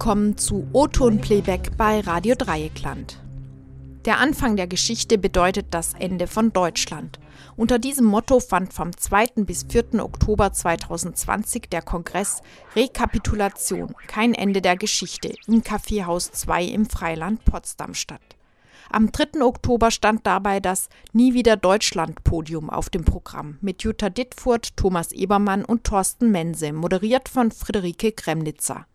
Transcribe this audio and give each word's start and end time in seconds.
willkommen 0.00 0.38
zu 0.38 0.66
O-Ton-Playback 0.72 1.76
bei 1.76 2.00
Radio 2.00 2.34
Dreieckland. 2.34 3.20
Der 4.06 4.18
Anfang 4.18 4.56
der 4.56 4.66
Geschichte 4.66 5.18
bedeutet 5.18 5.66
das 5.72 5.92
Ende 5.92 6.26
von 6.26 6.54
Deutschland. 6.54 7.20
Unter 7.54 7.78
diesem 7.78 8.06
Motto 8.06 8.40
fand 8.40 8.72
vom 8.72 8.96
2. 8.96 9.44
bis 9.44 9.66
4. 9.68 10.02
Oktober 10.02 10.54
2020 10.54 11.68
der 11.68 11.82
Kongress 11.82 12.40
Rekapitulation, 12.74 13.94
kein 14.06 14.32
Ende 14.32 14.62
der 14.62 14.78
Geschichte 14.78 15.34
im 15.46 15.62
Kaffeehaus 15.62 16.32
2 16.32 16.64
im 16.64 16.86
Freiland 16.86 17.44
Potsdam 17.44 17.92
statt. 17.92 18.22
Am 18.88 19.12
3. 19.12 19.42
Oktober 19.42 19.90
stand 19.90 20.26
dabei 20.26 20.60
das 20.60 20.88
Nie 21.12 21.34
wieder 21.34 21.58
Deutschland 21.58 22.24
Podium 22.24 22.70
auf 22.70 22.88
dem 22.88 23.04
Programm 23.04 23.58
mit 23.60 23.82
Jutta 23.82 24.08
Dittfurt, 24.08 24.78
Thomas 24.78 25.12
Ebermann 25.12 25.62
und 25.62 25.84
Thorsten 25.84 26.30
Mense, 26.30 26.72
moderiert 26.72 27.28
von 27.28 27.50
Friederike 27.50 28.12
Kremnitzer. 28.12 28.86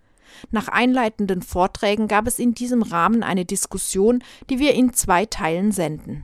Nach 0.52 0.68
einleitenden 0.68 1.42
Vorträgen 1.42 2.08
gab 2.08 2.28
es 2.28 2.40
in 2.40 2.54
diesem 2.54 2.82
Rahmen 2.82 3.24
eine 3.24 3.46
Diskussion, 3.46 4.24
die 4.50 4.60
wir 4.60 4.74
in 4.74 4.94
zwei 4.94 5.26
Teilen 5.26 5.72
senden. 5.72 6.24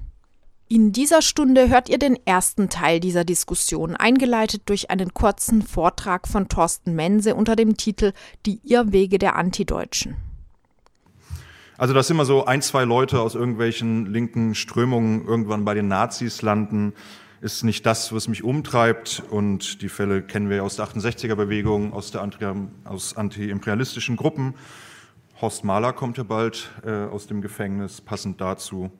In 0.67 0.93
dieser 0.93 1.21
Stunde 1.21 1.67
hört 1.69 1.89
ihr 1.89 1.99
den 1.99 2.17
ersten 2.25 2.69
Teil 2.69 3.01
dieser 3.01 3.25
Diskussion, 3.25 3.97
eingeleitet 3.97 4.61
durch 4.67 4.89
einen 4.89 5.13
kurzen 5.13 5.61
Vortrag 5.61 6.29
von 6.29 6.47
Thorsten 6.47 6.95
Mense 6.95 7.35
unter 7.35 7.57
dem 7.57 7.75
Titel 7.75 8.13
Die 8.45 8.61
Irrwege 8.63 9.19
der 9.19 9.35
Antideutschen. 9.35 10.15
Also, 11.77 11.93
dass 11.93 12.09
immer 12.09 12.23
so 12.23 12.45
ein, 12.45 12.61
zwei 12.61 12.85
Leute 12.85 13.19
aus 13.19 13.35
irgendwelchen 13.35 14.05
linken 14.05 14.55
Strömungen 14.55 15.25
irgendwann 15.25 15.65
bei 15.65 15.73
den 15.73 15.89
Nazis 15.89 16.41
landen, 16.41 16.93
ist 17.41 17.63
nicht 17.63 17.85
das, 17.87 18.13
was 18.13 18.27
mich 18.27 18.43
umtreibt. 18.43 19.23
Und 19.29 19.81
die 19.81 19.89
Fälle 19.89 20.21
kennen 20.21 20.49
wir 20.49 20.63
aus 20.63 20.75
der 20.75 20.85
68er-Bewegung, 20.85 21.91
aus, 21.91 22.11
der 22.11 22.21
Anti 22.21 22.45
aus 22.85 23.17
anti-imperialistischen 23.17 24.15
Gruppen. 24.15 24.53
Horst 25.41 25.63
Mahler 25.63 25.91
kommt 25.91 26.17
ja 26.17 26.23
bald 26.23 26.69
äh, 26.85 26.91
aus 26.91 27.25
dem 27.25 27.41
Gefängnis, 27.41 27.99
passend 27.99 28.39
dazu. 28.39 28.91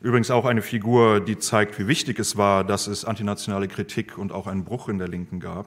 Übrigens 0.00 0.32
auch 0.32 0.44
eine 0.44 0.62
Figur, 0.62 1.20
die 1.20 1.38
zeigt, 1.38 1.78
wie 1.78 1.86
wichtig 1.86 2.18
es 2.18 2.36
war, 2.36 2.64
dass 2.64 2.88
es 2.88 3.04
antinationale 3.04 3.68
Kritik 3.68 4.18
und 4.18 4.32
auch 4.32 4.48
einen 4.48 4.64
Bruch 4.64 4.88
in 4.88 4.98
der 4.98 5.06
Linken 5.06 5.38
gab. 5.38 5.66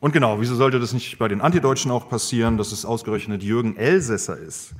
Und 0.00 0.12
genau, 0.12 0.40
wieso 0.40 0.56
sollte 0.56 0.80
das 0.80 0.92
nicht 0.92 1.18
bei 1.18 1.28
den 1.28 1.40
Antideutschen 1.40 1.92
auch 1.92 2.08
passieren, 2.08 2.58
dass 2.58 2.72
es 2.72 2.84
ausgerechnet 2.84 3.44
Jürgen 3.44 3.76
Elsässer 3.76 4.36
ist, 4.36 4.74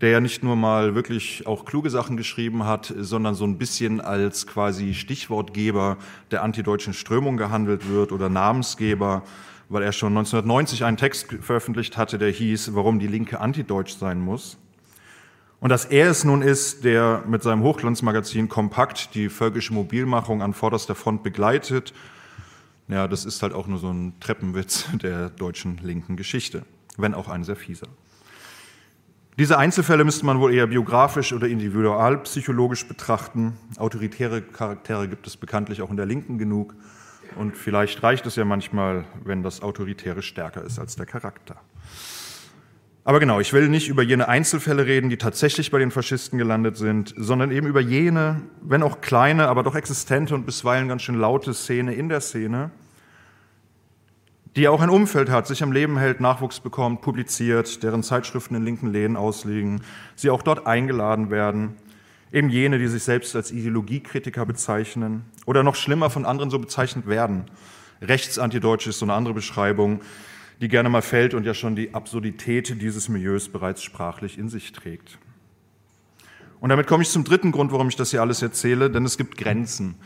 der 0.00 0.10
ja 0.10 0.20
nicht 0.20 0.42
nur 0.42 0.56
mal 0.56 0.94
wirklich 0.94 1.46
auch 1.46 1.64
kluge 1.64 1.90
Sachen 1.90 2.16
geschrieben 2.16 2.64
hat, 2.64 2.92
sondern 2.98 3.34
so 3.34 3.44
ein 3.44 3.58
bisschen 3.58 4.00
als 4.00 4.46
quasi 4.46 4.94
Stichwortgeber 4.94 5.98
der 6.30 6.42
antideutschen 6.42 6.94
Strömung 6.94 7.36
gehandelt 7.36 7.88
wird 7.88 8.12
oder 8.12 8.28
Namensgeber, 8.28 9.22
weil 9.68 9.82
er 9.82 9.92
schon 9.92 10.12
1990 10.12 10.84
einen 10.84 10.96
Text 10.96 11.36
veröffentlicht 11.40 11.96
hatte, 11.96 12.18
der 12.18 12.30
hieß, 12.30 12.74
warum 12.74 12.98
die 12.98 13.06
Linke 13.06 13.40
antideutsch 13.40 13.96
sein 13.96 14.20
muss. 14.20 14.58
Und 15.60 15.70
dass 15.70 15.86
er 15.86 16.10
es 16.10 16.24
nun 16.24 16.42
ist, 16.42 16.84
der 16.84 17.22
mit 17.26 17.42
seinem 17.42 17.62
Hochglanzmagazin 17.62 18.48
Kompakt 18.48 19.14
die 19.14 19.30
völkische 19.30 19.72
Mobilmachung 19.72 20.42
an 20.42 20.52
vorderster 20.52 20.94
Front 20.94 21.22
begleitet, 21.22 21.94
ja, 22.88 23.08
das 23.08 23.24
ist 23.24 23.42
halt 23.42 23.54
auch 23.54 23.66
nur 23.66 23.78
so 23.78 23.90
ein 23.90 24.12
Treppenwitz 24.20 24.86
der 25.02 25.30
deutschen 25.30 25.78
linken 25.82 26.16
Geschichte, 26.16 26.64
wenn 26.98 27.14
auch 27.14 27.28
ein 27.28 27.44
sehr 27.44 27.56
fieser. 27.56 27.86
Diese 29.36 29.58
Einzelfälle 29.58 30.04
müsste 30.04 30.24
man 30.26 30.38
wohl 30.38 30.54
eher 30.54 30.68
biografisch 30.68 31.32
oder 31.32 31.48
individualpsychologisch 31.48 32.86
betrachten. 32.86 33.54
Autoritäre 33.78 34.42
Charaktere 34.42 35.08
gibt 35.08 35.26
es 35.26 35.36
bekanntlich 35.36 35.82
auch 35.82 35.90
in 35.90 35.96
der 35.96 36.06
Linken 36.06 36.38
genug. 36.38 36.76
Und 37.34 37.56
vielleicht 37.56 38.00
reicht 38.04 38.26
es 38.26 38.36
ja 38.36 38.44
manchmal, 38.44 39.06
wenn 39.24 39.42
das 39.42 39.60
Autoritäre 39.60 40.22
stärker 40.22 40.62
ist 40.62 40.78
als 40.78 40.94
der 40.94 41.06
Charakter. 41.06 41.56
Aber 43.02 43.18
genau, 43.18 43.40
ich 43.40 43.52
will 43.52 43.68
nicht 43.68 43.88
über 43.88 44.04
jene 44.04 44.28
Einzelfälle 44.28 44.86
reden, 44.86 45.10
die 45.10 45.18
tatsächlich 45.18 45.72
bei 45.72 45.80
den 45.80 45.90
Faschisten 45.90 46.38
gelandet 46.38 46.76
sind, 46.76 47.12
sondern 47.16 47.50
eben 47.50 47.66
über 47.66 47.80
jene, 47.80 48.42
wenn 48.62 48.84
auch 48.84 49.00
kleine, 49.00 49.48
aber 49.48 49.64
doch 49.64 49.74
existente 49.74 50.36
und 50.36 50.46
bisweilen 50.46 50.86
ganz 50.86 51.02
schön 51.02 51.16
laute 51.16 51.54
Szene 51.54 51.92
in 51.94 52.08
der 52.08 52.20
Szene, 52.20 52.70
die 54.56 54.68
auch 54.68 54.80
ein 54.80 54.90
Umfeld 54.90 55.30
hat, 55.30 55.46
sich 55.46 55.62
am 55.62 55.72
Leben 55.72 55.98
hält, 55.98 56.20
Nachwuchs 56.20 56.60
bekommt, 56.60 57.00
publiziert, 57.00 57.82
deren 57.82 58.02
Zeitschriften 58.02 58.54
in 58.54 58.64
linken 58.64 58.92
Läden 58.92 59.16
ausliegen, 59.16 59.82
sie 60.14 60.30
auch 60.30 60.42
dort 60.42 60.66
eingeladen 60.66 61.30
werden, 61.30 61.74
eben 62.32 62.50
jene, 62.50 62.78
die 62.78 62.86
sich 62.86 63.02
selbst 63.02 63.34
als 63.34 63.50
Ideologiekritiker 63.50 64.46
bezeichnen 64.46 65.24
oder 65.46 65.62
noch 65.62 65.74
schlimmer 65.74 66.10
von 66.10 66.24
anderen 66.24 66.50
so 66.50 66.58
bezeichnet 66.58 67.06
werden. 67.06 67.44
Rechtsantideutsche 68.00 68.90
ist 68.90 68.98
so 68.98 69.06
eine 69.06 69.14
andere 69.14 69.34
Beschreibung, 69.34 70.00
die 70.60 70.68
gerne 70.68 70.88
mal 70.88 71.02
fällt 71.02 71.34
und 71.34 71.44
ja 71.44 71.54
schon 71.54 71.74
die 71.74 71.94
Absurdität 71.94 72.80
dieses 72.80 73.08
Milieus 73.08 73.48
bereits 73.48 73.82
sprachlich 73.82 74.38
in 74.38 74.48
sich 74.48 74.72
trägt. 74.72 75.18
Und 76.60 76.70
damit 76.70 76.86
komme 76.86 77.02
ich 77.02 77.10
zum 77.10 77.24
dritten 77.24 77.52
Grund, 77.52 77.72
warum 77.72 77.88
ich 77.88 77.96
das 77.96 78.10
hier 78.10 78.20
alles 78.20 78.40
erzähle, 78.40 78.90
denn 78.90 79.04
es 79.04 79.18
gibt 79.18 79.36
Grenzen. 79.36 79.96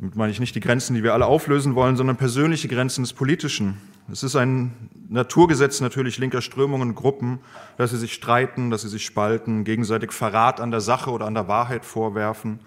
Damit 0.00 0.16
meine 0.16 0.32
ich 0.32 0.40
nicht 0.40 0.54
die 0.54 0.60
Grenzen, 0.60 0.94
die 0.94 1.02
wir 1.02 1.12
alle 1.12 1.26
auflösen 1.26 1.74
wollen, 1.74 1.94
sondern 1.94 2.16
persönliche 2.16 2.68
Grenzen 2.68 3.02
des 3.02 3.12
Politischen. 3.12 3.76
Es 4.10 4.22
ist 4.22 4.34
ein 4.34 4.72
Naturgesetz 5.10 5.82
natürlich 5.82 6.16
linker 6.16 6.40
Strömungen 6.40 6.88
und 6.88 6.94
Gruppen, 6.94 7.40
dass 7.76 7.90
sie 7.90 7.98
sich 7.98 8.14
streiten, 8.14 8.70
dass 8.70 8.80
sie 8.80 8.88
sich 8.88 9.04
spalten, 9.04 9.62
gegenseitig 9.62 10.12
Verrat 10.12 10.58
an 10.58 10.70
der 10.70 10.80
Sache 10.80 11.10
oder 11.10 11.26
an 11.26 11.34
der 11.34 11.48
Wahrheit 11.48 11.84
vorwerfen 11.84 12.60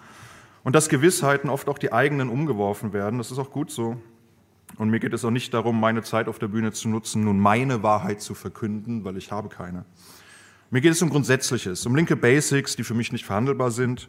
und 0.63 0.75
dass 0.75 0.89
Gewissheiten 0.89 1.49
oft 1.49 1.69
auch 1.69 1.79
die 1.79 1.91
eigenen 1.91 2.29
umgeworfen 2.29 2.93
werden. 2.93 3.17
Das 3.17 3.31
ist 3.31 3.39
auch 3.39 3.49
gut 3.49 3.71
so. 3.71 3.97
Und 4.77 4.91
mir 4.91 4.99
geht 4.99 5.13
es 5.13 5.25
auch 5.25 5.31
nicht 5.31 5.55
darum, 5.55 5.79
meine 5.79 6.03
Zeit 6.03 6.27
auf 6.27 6.37
der 6.37 6.49
Bühne 6.49 6.71
zu 6.71 6.87
nutzen, 6.87 7.23
nun 7.23 7.39
meine 7.39 7.81
Wahrheit 7.81 8.21
zu 8.21 8.35
verkünden, 8.35 9.05
weil 9.05 9.17
ich 9.17 9.31
habe 9.31 9.49
keine. 9.49 9.85
Mir 10.69 10.81
geht 10.81 10.91
es 10.91 11.01
um 11.01 11.09
Grundsätzliches, 11.09 11.83
um 11.87 11.95
linke 11.95 12.15
Basics, 12.15 12.75
die 12.75 12.83
für 12.83 12.93
mich 12.93 13.11
nicht 13.11 13.25
verhandelbar 13.25 13.71
sind 13.71 14.07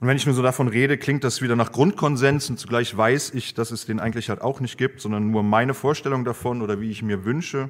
und 0.00 0.06
wenn 0.06 0.16
ich 0.16 0.26
nur 0.26 0.34
so 0.34 0.42
davon 0.42 0.68
rede, 0.68 0.96
klingt 0.96 1.24
das 1.24 1.42
wieder 1.42 1.56
nach 1.56 1.72
Grundkonsens 1.72 2.50
und 2.50 2.58
zugleich 2.58 2.96
weiß 2.96 3.34
ich, 3.34 3.54
dass 3.54 3.72
es 3.72 3.84
den 3.84 3.98
eigentlich 3.98 4.28
halt 4.28 4.40
auch 4.40 4.60
nicht 4.60 4.78
gibt, 4.78 5.00
sondern 5.00 5.32
nur 5.32 5.42
meine 5.42 5.74
Vorstellung 5.74 6.24
davon 6.24 6.62
oder 6.62 6.80
wie 6.80 6.90
ich 6.90 7.02
mir 7.02 7.24
wünsche. 7.24 7.68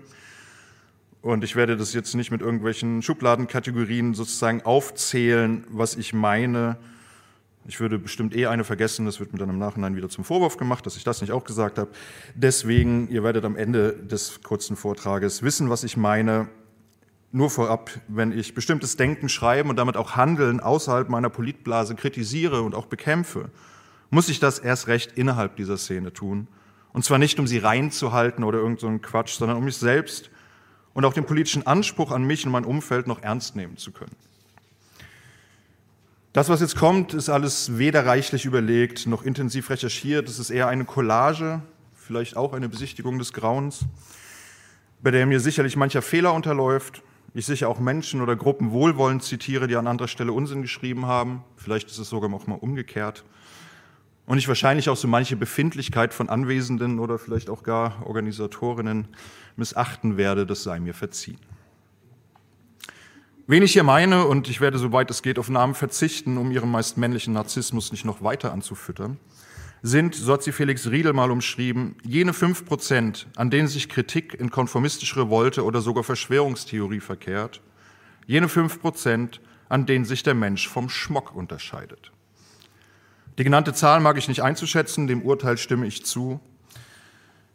Und 1.22 1.42
ich 1.42 1.56
werde 1.56 1.78
das 1.78 1.94
jetzt 1.94 2.14
nicht 2.14 2.30
mit 2.30 2.42
irgendwelchen 2.42 3.00
Schubladenkategorien 3.00 4.12
sozusagen 4.12 4.62
aufzählen, 4.62 5.64
was 5.70 5.96
ich 5.96 6.12
meine. 6.12 6.76
Ich 7.66 7.80
würde 7.80 7.98
bestimmt 7.98 8.36
eh 8.36 8.46
eine 8.46 8.64
vergessen, 8.64 9.06
das 9.06 9.20
wird 9.20 9.32
mir 9.32 9.38
dann 9.38 9.48
im 9.48 9.58
Nachhinein 9.58 9.96
wieder 9.96 10.10
zum 10.10 10.22
Vorwurf 10.24 10.58
gemacht, 10.58 10.84
dass 10.84 10.96
ich 10.96 11.04
das 11.04 11.22
nicht 11.22 11.32
auch 11.32 11.44
gesagt 11.44 11.78
habe. 11.78 11.90
Deswegen, 12.34 13.08
ihr 13.08 13.24
werdet 13.24 13.46
am 13.46 13.56
Ende 13.56 13.94
des 13.94 14.42
kurzen 14.42 14.76
Vortrages 14.76 15.42
wissen, 15.42 15.70
was 15.70 15.82
ich 15.82 15.96
meine 15.96 16.48
nur 17.30 17.50
vorab, 17.50 17.90
wenn 18.08 18.32
ich 18.32 18.54
bestimmtes 18.54 18.96
Denken, 18.96 19.28
Schreiben 19.28 19.68
und 19.70 19.76
damit 19.76 19.96
auch 19.96 20.16
Handeln 20.16 20.60
außerhalb 20.60 21.08
meiner 21.08 21.28
Politblase 21.28 21.94
kritisiere 21.94 22.62
und 22.62 22.74
auch 22.74 22.86
bekämpfe, 22.86 23.50
muss 24.10 24.28
ich 24.28 24.40
das 24.40 24.58
erst 24.58 24.88
recht 24.88 25.12
innerhalb 25.12 25.56
dieser 25.56 25.76
Szene 25.76 26.12
tun. 26.12 26.48
Und 26.92 27.04
zwar 27.04 27.18
nicht, 27.18 27.38
um 27.38 27.46
sie 27.46 27.58
reinzuhalten 27.58 28.44
oder 28.44 28.58
irgendeinen 28.58 29.00
so 29.00 29.08
Quatsch, 29.08 29.36
sondern 29.36 29.58
um 29.58 29.64
mich 29.64 29.76
selbst 29.76 30.30
und 30.94 31.04
auch 31.04 31.12
den 31.12 31.26
politischen 31.26 31.66
Anspruch 31.66 32.10
an 32.12 32.24
mich 32.24 32.46
und 32.46 32.52
mein 32.52 32.64
Umfeld 32.64 33.06
noch 33.06 33.22
ernst 33.22 33.56
nehmen 33.56 33.76
zu 33.76 33.92
können. 33.92 34.16
Das, 36.32 36.48
was 36.48 36.60
jetzt 36.60 36.76
kommt, 36.76 37.14
ist 37.14 37.28
alles 37.28 37.78
weder 37.78 38.06
reichlich 38.06 38.46
überlegt 38.46 39.06
noch 39.06 39.22
intensiv 39.22 39.70
recherchiert. 39.70 40.28
Es 40.28 40.38
ist 40.38 40.50
eher 40.50 40.68
eine 40.68 40.84
Collage, 40.84 41.62
vielleicht 41.94 42.36
auch 42.36 42.54
eine 42.54 42.68
Besichtigung 42.68 43.18
des 43.18 43.32
Grauens, 43.32 43.84
bei 45.02 45.10
der 45.10 45.26
mir 45.26 45.40
sicherlich 45.40 45.76
mancher 45.76 46.02
Fehler 46.02 46.32
unterläuft 46.32 47.02
ich 47.38 47.46
sicher 47.46 47.68
auch 47.68 47.78
Menschen 47.78 48.20
oder 48.20 48.34
Gruppen 48.34 48.72
wohlwollend 48.72 49.22
zitiere, 49.22 49.68
die 49.68 49.76
an 49.76 49.86
anderer 49.86 50.08
Stelle 50.08 50.32
Unsinn 50.32 50.60
geschrieben 50.60 51.06
haben. 51.06 51.44
Vielleicht 51.56 51.88
ist 51.88 51.98
es 51.98 52.08
sogar 52.08 52.32
auch 52.34 52.46
mal 52.48 52.56
umgekehrt. 52.56 53.24
Und 54.26 54.38
ich 54.38 54.48
wahrscheinlich 54.48 54.90
auch 54.90 54.96
so 54.96 55.06
manche 55.06 55.36
Befindlichkeit 55.36 56.12
von 56.12 56.28
Anwesenden 56.28 56.98
oder 56.98 57.16
vielleicht 57.16 57.48
auch 57.48 57.62
gar 57.62 58.04
Organisatorinnen 58.04 59.06
missachten 59.56 60.16
werde, 60.16 60.46
das 60.46 60.64
sei 60.64 60.80
mir 60.80 60.94
verziehen. 60.94 61.38
Wen 63.46 63.62
ich 63.62 63.72
hier 63.72 63.84
meine, 63.84 64.26
und 64.26 64.48
ich 64.48 64.60
werde 64.60 64.78
soweit 64.78 65.08
es 65.10 65.22
geht 65.22 65.38
auf 65.38 65.48
Namen 65.48 65.74
verzichten, 65.74 66.38
um 66.38 66.50
ihren 66.50 66.70
meist 66.70 66.98
männlichen 66.98 67.34
Narzissmus 67.34 67.92
nicht 67.92 68.04
noch 68.04 68.20
weiter 68.20 68.52
anzufüttern, 68.52 69.16
sind, 69.82 70.14
so 70.14 70.32
hat 70.32 70.42
sie 70.42 70.52
Felix 70.52 70.88
Riedel 70.90 71.12
mal 71.12 71.30
umschrieben, 71.30 71.96
jene 72.02 72.32
fünf 72.32 72.64
Prozent, 72.64 73.26
an 73.36 73.50
denen 73.50 73.68
sich 73.68 73.88
Kritik 73.88 74.34
in 74.34 74.50
konformistische 74.50 75.20
Revolte 75.20 75.64
oder 75.64 75.80
sogar 75.80 76.04
Verschwörungstheorie 76.04 77.00
verkehrt, 77.00 77.60
jene 78.26 78.48
fünf 78.48 78.80
Prozent, 78.80 79.40
an 79.68 79.86
denen 79.86 80.04
sich 80.04 80.22
der 80.22 80.34
Mensch 80.34 80.68
vom 80.68 80.88
Schmock 80.88 81.34
unterscheidet. 81.34 82.12
Die 83.38 83.44
genannte 83.44 83.72
Zahl 83.72 84.00
mag 84.00 84.18
ich 84.18 84.28
nicht 84.28 84.42
einzuschätzen, 84.42 85.06
dem 85.06 85.22
Urteil 85.22 85.58
stimme 85.58 85.86
ich 85.86 86.04
zu. 86.04 86.40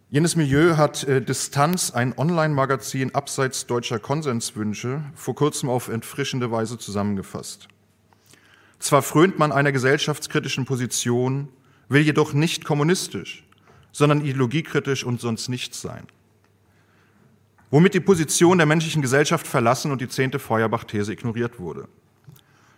Jenes 0.09 0.35
Milieu 0.35 0.77
hat 0.77 1.03
äh, 1.03 1.21
Distanz, 1.21 1.91
ein 1.91 2.17
Online-Magazin 2.17 3.15
abseits 3.15 3.65
deutscher 3.65 3.99
Konsenswünsche, 3.99 5.03
vor 5.15 5.35
kurzem 5.35 5.69
auf 5.69 5.89
entfrischende 5.89 6.51
Weise 6.51 6.77
zusammengefasst. 6.77 7.67
Zwar 8.79 9.01
frönt 9.01 9.39
man 9.39 9.51
einer 9.51 9.71
gesellschaftskritischen 9.71 10.65
Position, 10.65 11.49
will 11.89 12.01
jedoch 12.01 12.33
nicht 12.33 12.65
kommunistisch, 12.65 13.43
sondern 13.91 14.21
ideologiekritisch 14.21 15.03
und 15.03 15.21
sonst 15.21 15.49
nichts 15.49 15.81
sein. 15.81 16.07
womit 17.73 17.95
die 17.95 17.99
Position 17.99 18.59
der 18.59 18.67
menschlichen 18.67 19.01
Gesellschaft 19.01 19.47
verlassen 19.47 19.91
und 19.91 19.99
die 19.99 20.07
zehnte 20.07 20.37
Feuerbach-These 20.37 21.11
ignoriert 21.11 21.57
wurde. 21.57 21.87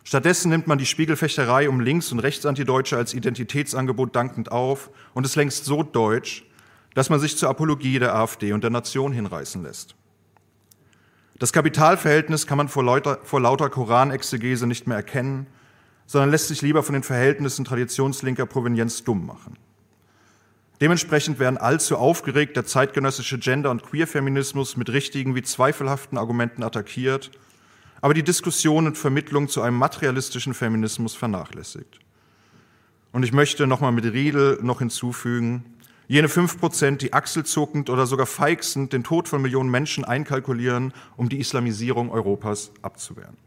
Stattdessen 0.05 0.49
nimmt 0.49 0.67
man 0.67 0.77
die 0.77 0.85
Spiegelfechterei 0.85 1.67
um 1.67 1.81
Links- 1.81 2.13
und 2.13 2.19
Rechtsanti-Deutsche 2.19 2.95
als 2.95 3.13
Identitätsangebot 3.13 4.15
dankend 4.15 4.53
auf 4.53 4.89
und 5.13 5.25
ist 5.25 5.35
längst 5.35 5.65
so 5.65 5.83
deutsch, 5.83 6.45
dass 6.93 7.09
man 7.09 7.19
sich 7.19 7.35
zur 7.35 7.49
Apologie 7.49 7.99
der 7.99 8.15
AfD 8.15 8.53
und 8.53 8.63
der 8.63 8.71
Nation 8.71 9.11
hinreißen 9.11 9.63
lässt. 9.63 9.95
Das 11.39 11.51
Kapitalverhältnis 11.51 12.47
kann 12.47 12.57
man 12.57 12.69
vor 12.69 12.85
lauter, 12.85 13.19
vor 13.23 13.41
lauter 13.41 13.69
Koranexegese 13.69 14.65
nicht 14.65 14.87
mehr 14.87 14.95
erkennen, 14.95 15.47
sondern 16.05 16.31
lässt 16.31 16.47
sich 16.47 16.61
lieber 16.61 16.83
von 16.83 16.93
den 16.93 17.03
Verhältnissen 17.03 17.65
traditionslinker 17.65 18.45
Provenienz 18.45 19.03
dumm 19.03 19.25
machen. 19.25 19.57
Dementsprechend 20.81 21.39
werden 21.39 21.57
allzu 21.57 21.97
aufgeregt 21.97 22.57
der 22.57 22.65
zeitgenössische 22.65 23.39
Gender- 23.39 23.71
und 23.71 23.83
Queerfeminismus 23.83 24.75
mit 24.75 24.89
richtigen 24.89 25.33
wie 25.35 25.41
zweifelhaften 25.41 26.17
Argumenten 26.17 26.63
attackiert, 26.63 27.31
aber 28.01 28.13
die 28.13 28.23
Diskussion 28.23 28.85
und 28.85 28.97
Vermittlung 28.97 29.47
zu 29.47 29.61
einem 29.61 29.77
materialistischen 29.77 30.53
Feminismus 30.53 31.15
vernachlässigt. 31.15 31.99
Und 33.13 33.23
ich 33.23 33.31
möchte 33.31 33.67
nochmal 33.67 33.93
mit 33.93 34.05
Riedel 34.05 34.59
noch 34.61 34.79
hinzufügen, 34.79 35.63
jene 36.07 36.29
fünf 36.29 36.59
Prozent, 36.59 37.01
die 37.01 37.13
achselzuckend 37.13 37.89
oder 37.89 38.05
sogar 38.05 38.25
feixend 38.25 38.93
den 38.93 39.03
Tod 39.03 39.27
von 39.27 39.41
Millionen 39.41 39.71
Menschen 39.71 40.05
einkalkulieren, 40.05 40.93
um 41.17 41.29
die 41.29 41.39
Islamisierung 41.39 42.11
Europas 42.11 42.71
abzuwehren. 42.81 43.37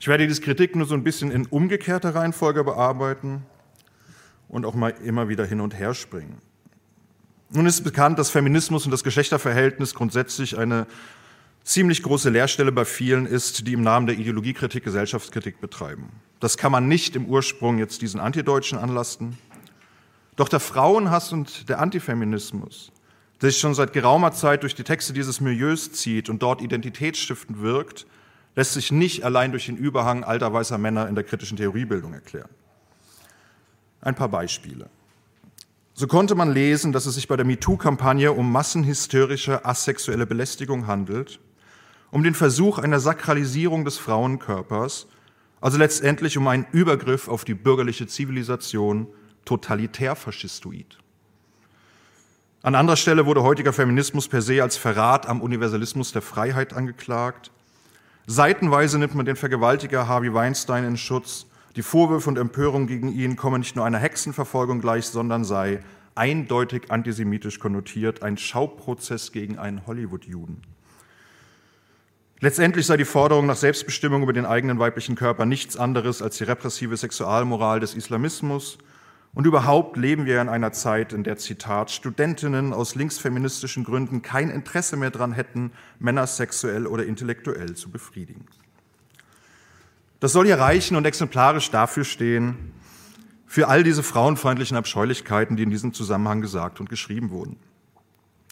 Ich 0.00 0.06
werde 0.06 0.26
diese 0.26 0.40
Kritik 0.40 0.76
nur 0.76 0.86
so 0.86 0.94
ein 0.94 1.02
bisschen 1.02 1.30
in 1.30 1.46
umgekehrter 1.46 2.14
Reihenfolge 2.14 2.62
bearbeiten 2.62 3.44
und 4.48 4.64
auch 4.64 4.74
mal 4.74 4.90
immer 4.90 5.28
wieder 5.28 5.44
hin 5.44 5.60
und 5.60 5.76
her 5.76 5.92
springen. 5.94 6.40
Nun 7.50 7.66
ist 7.66 7.82
bekannt, 7.82 8.18
dass 8.18 8.30
Feminismus 8.30 8.84
und 8.84 8.90
das 8.90 9.02
Geschlechterverhältnis 9.02 9.94
grundsätzlich 9.94 10.58
eine 10.58 10.86
ziemlich 11.64 12.02
große 12.02 12.30
Leerstelle 12.30 12.72
bei 12.72 12.84
vielen 12.84 13.26
ist, 13.26 13.66
die 13.66 13.72
im 13.72 13.82
Namen 13.82 14.06
der 14.06 14.18
Ideologiekritik 14.18 14.84
Gesellschaftskritik 14.84 15.60
betreiben. 15.60 16.10
Das 16.40 16.56
kann 16.56 16.72
man 16.72 16.88
nicht 16.88 17.16
im 17.16 17.26
Ursprung 17.26 17.78
jetzt 17.78 18.00
diesen 18.02 18.20
Antideutschen 18.20 18.78
anlasten. 18.78 19.36
Doch 20.36 20.48
der 20.48 20.60
Frauenhass 20.60 21.32
und 21.32 21.68
der 21.68 21.80
Antifeminismus, 21.80 22.92
der 23.42 23.50
sich 23.50 23.58
schon 23.58 23.74
seit 23.74 23.92
geraumer 23.92 24.32
Zeit 24.32 24.62
durch 24.62 24.74
die 24.74 24.84
Texte 24.84 25.12
dieses 25.12 25.40
Milieus 25.40 25.92
zieht 25.92 26.28
und 26.28 26.42
dort 26.42 26.62
identitätsstiftend 26.62 27.60
wirkt, 27.60 28.06
lässt 28.58 28.72
sich 28.72 28.90
nicht 28.90 29.24
allein 29.24 29.52
durch 29.52 29.66
den 29.66 29.76
Überhang 29.76 30.24
alter 30.24 30.52
weißer 30.52 30.78
Männer 30.78 31.08
in 31.08 31.14
der 31.14 31.22
kritischen 31.22 31.56
Theoriebildung 31.56 32.12
erklären. 32.12 32.48
Ein 34.00 34.16
paar 34.16 34.30
Beispiele. 34.30 34.90
So 35.94 36.08
konnte 36.08 36.34
man 36.34 36.52
lesen, 36.52 36.90
dass 36.90 37.06
es 37.06 37.14
sich 37.14 37.28
bei 37.28 37.36
der 37.36 37.46
MeToo-Kampagne 37.46 38.32
um 38.32 38.50
massenhysterische 38.50 39.64
asexuelle 39.64 40.26
Belästigung 40.26 40.88
handelt, 40.88 41.38
um 42.10 42.24
den 42.24 42.34
Versuch 42.34 42.78
einer 42.78 42.98
Sakralisierung 42.98 43.84
des 43.84 43.96
Frauenkörpers, 43.96 45.06
also 45.60 45.78
letztendlich 45.78 46.36
um 46.36 46.48
einen 46.48 46.66
Übergriff 46.72 47.28
auf 47.28 47.44
die 47.44 47.54
bürgerliche 47.54 48.08
Zivilisation, 48.08 49.06
totalitär-faschistoid. 49.44 50.98
An 52.62 52.74
anderer 52.74 52.96
Stelle 52.96 53.24
wurde 53.24 53.44
heutiger 53.44 53.72
Feminismus 53.72 54.26
per 54.26 54.42
se 54.42 54.64
als 54.64 54.76
Verrat 54.76 55.28
am 55.28 55.42
Universalismus 55.42 56.10
der 56.10 56.22
Freiheit 56.22 56.72
angeklagt. 56.74 57.52
Seitenweise 58.30 58.98
nimmt 58.98 59.14
man 59.14 59.24
den 59.24 59.36
Vergewaltiger 59.36 60.06
Harvey 60.06 60.34
Weinstein 60.34 60.84
in 60.84 60.98
Schutz 60.98 61.46
die 61.76 61.82
Vorwürfe 61.82 62.28
und 62.28 62.36
Empörung 62.36 62.86
gegen 62.86 63.10
ihn 63.10 63.36
kommen 63.36 63.60
nicht 63.60 63.74
nur 63.74 63.86
einer 63.86 63.96
Hexenverfolgung 63.96 64.82
gleich, 64.82 65.06
sondern 65.06 65.44
sei 65.44 65.80
eindeutig 66.14 66.90
antisemitisch 66.90 67.58
konnotiert, 67.58 68.22
ein 68.22 68.36
Schauprozess 68.36 69.32
gegen 69.32 69.58
einen 69.58 69.86
Hollywood-Juden. 69.86 70.60
Letztendlich 72.40 72.84
sei 72.84 72.98
die 72.98 73.06
Forderung 73.06 73.46
nach 73.46 73.56
Selbstbestimmung 73.56 74.22
über 74.22 74.34
den 74.34 74.44
eigenen 74.44 74.78
weiblichen 74.78 75.14
Körper 75.14 75.46
nichts 75.46 75.78
anderes 75.78 76.20
als 76.20 76.36
die 76.36 76.44
repressive 76.44 76.98
Sexualmoral 76.98 77.80
des 77.80 77.94
Islamismus. 77.94 78.76
Und 79.38 79.46
überhaupt 79.46 79.96
leben 79.96 80.26
wir 80.26 80.42
in 80.42 80.48
einer 80.48 80.72
Zeit, 80.72 81.12
in 81.12 81.22
der, 81.22 81.36
Zitat, 81.36 81.92
Studentinnen 81.92 82.72
aus 82.72 82.96
linksfeministischen 82.96 83.84
Gründen 83.84 84.20
kein 84.20 84.50
Interesse 84.50 84.96
mehr 84.96 85.12
daran 85.12 85.30
hätten, 85.30 85.70
Männer 86.00 86.26
sexuell 86.26 86.88
oder 86.88 87.06
intellektuell 87.06 87.76
zu 87.76 87.88
befriedigen. 87.88 88.46
Das 90.18 90.32
soll 90.32 90.46
hier 90.46 90.58
reichen 90.58 90.96
und 90.96 91.04
exemplarisch 91.04 91.70
dafür 91.70 92.02
stehen, 92.02 92.72
für 93.46 93.68
all 93.68 93.84
diese 93.84 94.02
frauenfeindlichen 94.02 94.76
Abscheulichkeiten, 94.76 95.56
die 95.56 95.62
in 95.62 95.70
diesem 95.70 95.92
Zusammenhang 95.92 96.40
gesagt 96.40 96.80
und 96.80 96.90
geschrieben 96.90 97.30
wurden. 97.30 97.60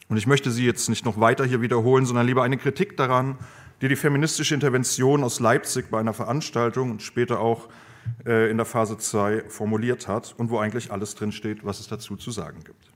Und 0.09 0.19
ich 0.19 0.29
möchte 0.29 0.53
sie 0.53 0.65
jetzt 0.65 0.89
nicht 0.89 1.05
noch 1.05 1.19
weiter 1.19 1.45
hier 1.45 1.63
wiederholen, 1.63 2.07
sondern 2.07 2.29
lieber 2.29 2.45
eine 2.45 2.59
Kritik 2.59 2.97
daran, 2.97 3.39
die 3.81 3.89
die 3.89 3.97
feministische 3.97 4.55
Intervention 4.55 5.25
aus 5.25 5.41
Leipzig 5.41 5.91
bei 5.91 5.99
einer 5.99 6.15
Veranstaltung 6.15 6.93
und 6.93 7.03
später 7.03 7.41
auch 7.41 7.69
äh, 8.25 8.51
in 8.51 8.57
der 8.57 8.67
Phase 8.67 8.99
2 8.99 9.45
formuliert 9.49 10.09
hat 10.09 10.35
und 10.37 10.51
wo 10.51 10.59
eigentlich 10.59 10.91
alles 10.91 11.15
drinsteht, 11.15 11.65
was 11.65 11.81
es 11.81 11.89
dazu 11.89 12.17
zu 12.17 12.31
sagen 12.31 12.63
gibt. 12.65 12.91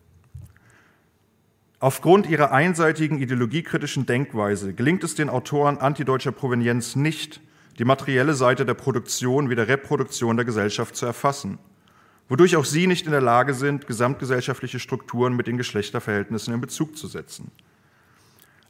Aufgrund 1.82 2.28
ihrer 2.28 2.52
einseitigen 2.52 3.18
ideologiekritischen 3.18 4.04
Denkweise 4.04 4.74
gelingt 4.74 5.02
es 5.02 5.14
den 5.14 5.30
Autoren 5.30 5.78
antideutscher 5.78 6.32
Provenienz 6.32 6.94
nicht, 6.94 7.40
die 7.78 7.86
materielle 7.86 8.34
Seite 8.34 8.66
der 8.66 8.74
Produktion 8.74 9.48
wie 9.48 9.54
der 9.54 9.68
Reproduktion 9.68 10.36
der 10.36 10.44
Gesellschaft 10.44 10.94
zu 10.94 11.06
erfassen, 11.06 11.58
wodurch 12.28 12.56
auch 12.56 12.66
sie 12.66 12.86
nicht 12.86 13.06
in 13.06 13.12
der 13.12 13.22
Lage 13.22 13.54
sind, 13.54 13.86
gesamtgesellschaftliche 13.86 14.78
Strukturen 14.78 15.34
mit 15.34 15.46
den 15.46 15.56
Geschlechterverhältnissen 15.56 16.52
in 16.52 16.60
Bezug 16.60 16.98
zu 16.98 17.06
setzen. 17.06 17.50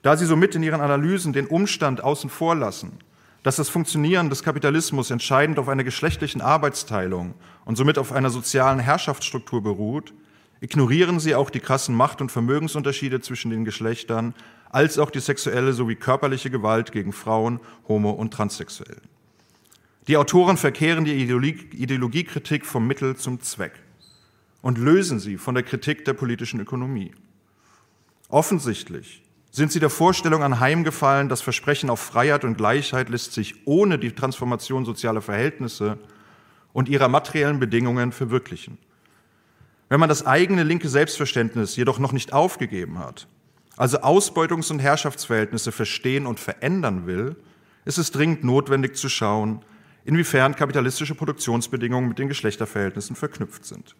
Da 0.02 0.16
sie 0.16 0.26
somit 0.26 0.54
in 0.54 0.62
ihren 0.62 0.80
Analysen 0.80 1.32
den 1.32 1.48
Umstand 1.48 2.04
außen 2.04 2.30
vor 2.30 2.54
lassen, 2.54 2.92
dass 3.42 3.56
das 3.56 3.68
Funktionieren 3.68 4.28
des 4.28 4.42
Kapitalismus 4.42 5.10
entscheidend 5.10 5.58
auf 5.58 5.68
einer 5.68 5.84
geschlechtlichen 5.84 6.40
Arbeitsteilung 6.40 7.34
und 7.64 7.76
somit 7.76 7.98
auf 7.98 8.12
einer 8.12 8.30
sozialen 8.30 8.78
Herrschaftsstruktur 8.78 9.62
beruht, 9.62 10.12
ignorieren 10.60 11.20
sie 11.20 11.34
auch 11.34 11.48
die 11.48 11.60
krassen 11.60 11.94
Macht- 11.94 12.20
und 12.20 12.30
Vermögensunterschiede 12.30 13.20
zwischen 13.20 13.50
den 13.50 13.64
Geschlechtern 13.64 14.34
als 14.68 14.98
auch 14.98 15.10
die 15.10 15.20
sexuelle 15.20 15.72
sowie 15.72 15.96
körperliche 15.96 16.50
Gewalt 16.50 16.92
gegen 16.92 17.12
Frauen, 17.12 17.60
Homo- 17.88 18.10
und 18.10 18.32
Transsexuellen. 18.32 19.02
Die 20.06 20.16
Autoren 20.16 20.56
verkehren 20.56 21.04
die 21.04 21.14
Ideologiekritik 21.14 22.66
vom 22.66 22.86
Mittel 22.86 23.16
zum 23.16 23.40
Zweck 23.40 23.72
und 24.62 24.78
lösen 24.78 25.18
sie 25.18 25.38
von 25.38 25.54
der 25.54 25.64
Kritik 25.64 26.04
der 26.04 26.14
politischen 26.14 26.60
Ökonomie. 26.60 27.12
Offensichtlich 28.28 29.19
sind 29.50 29.72
sie 29.72 29.80
der 29.80 29.90
Vorstellung 29.90 30.42
anheimgefallen, 30.42 31.28
das 31.28 31.40
Versprechen 31.40 31.90
auf 31.90 32.00
Freiheit 32.00 32.44
und 32.44 32.56
Gleichheit 32.56 33.08
lässt 33.08 33.32
sich 33.32 33.66
ohne 33.66 33.98
die 33.98 34.12
Transformation 34.12 34.84
sozialer 34.84 35.22
Verhältnisse 35.22 35.98
und 36.72 36.88
ihrer 36.88 37.08
materiellen 37.08 37.58
Bedingungen 37.58 38.12
verwirklichen. 38.12 38.78
Wenn 39.88 39.98
man 39.98 40.08
das 40.08 40.24
eigene 40.24 40.62
linke 40.62 40.88
Selbstverständnis 40.88 41.74
jedoch 41.74 41.98
noch 41.98 42.12
nicht 42.12 42.32
aufgegeben 42.32 42.98
hat 42.98 43.26
also 43.80 44.00
Ausbeutungs- 44.00 44.70
und 44.70 44.80
Herrschaftsverhältnisse 44.80 45.72
verstehen 45.72 46.26
und 46.26 46.38
verändern 46.38 47.06
will, 47.06 47.34
ist 47.86 47.96
es 47.96 48.10
dringend 48.10 48.44
notwendig 48.44 48.94
zu 48.94 49.08
schauen, 49.08 49.64
inwiefern 50.04 50.54
kapitalistische 50.54 51.14
Produktionsbedingungen 51.14 52.10
mit 52.10 52.18
den 52.18 52.28
Geschlechterverhältnissen 52.28 53.16
verknüpft 53.16 53.64
sind. 53.64 53.96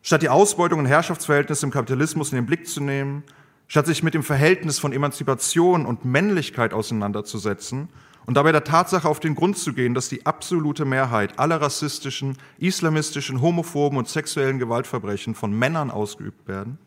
Statt 0.00 0.22
die 0.22 0.30
Ausbeutung 0.30 0.78
und 0.78 0.86
Herrschaftsverhältnisse 0.86 1.66
im 1.66 1.72
Kapitalismus 1.72 2.32
in 2.32 2.36
den 2.36 2.46
Blick 2.46 2.66
zu 2.66 2.80
nehmen, 2.80 3.22
statt 3.68 3.86
sich 3.86 4.02
mit 4.02 4.14
dem 4.14 4.22
Verhältnis 4.22 4.78
von 4.78 4.92
Emanzipation 4.92 5.86
und 5.86 6.04
Männlichkeit 6.04 6.72
auseinanderzusetzen 6.72 7.88
und 8.26 8.36
dabei 8.36 8.52
der 8.52 8.64
Tatsache 8.64 9.08
auf 9.08 9.20
den 9.20 9.34
Grund 9.34 9.56
zu 9.56 9.72
gehen, 9.72 9.94
dass 9.94 10.08
die 10.08 10.26
absolute 10.26 10.84
Mehrheit 10.84 11.38
aller 11.38 11.60
rassistischen, 11.60 12.36
islamistischen, 12.58 13.40
homophoben 13.40 13.98
und 13.98 14.08
sexuellen 14.08 14.58
Gewaltverbrechen 14.58 15.34
von 15.34 15.56
Männern 15.56 15.90
ausgeübt 15.90 16.48
werden, 16.48 16.78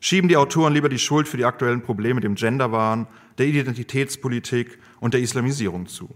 schieben 0.00 0.28
die 0.28 0.36
Autoren 0.36 0.74
lieber 0.74 0.88
die 0.88 0.98
Schuld 0.98 1.28
für 1.28 1.36
die 1.36 1.44
aktuellen 1.44 1.82
Probleme 1.82 2.20
dem 2.20 2.34
Genderwahn, 2.34 3.06
der 3.36 3.46
Identitätspolitik 3.46 4.78
und 5.00 5.14
der 5.14 5.20
Islamisierung 5.20 5.86
zu. 5.86 6.10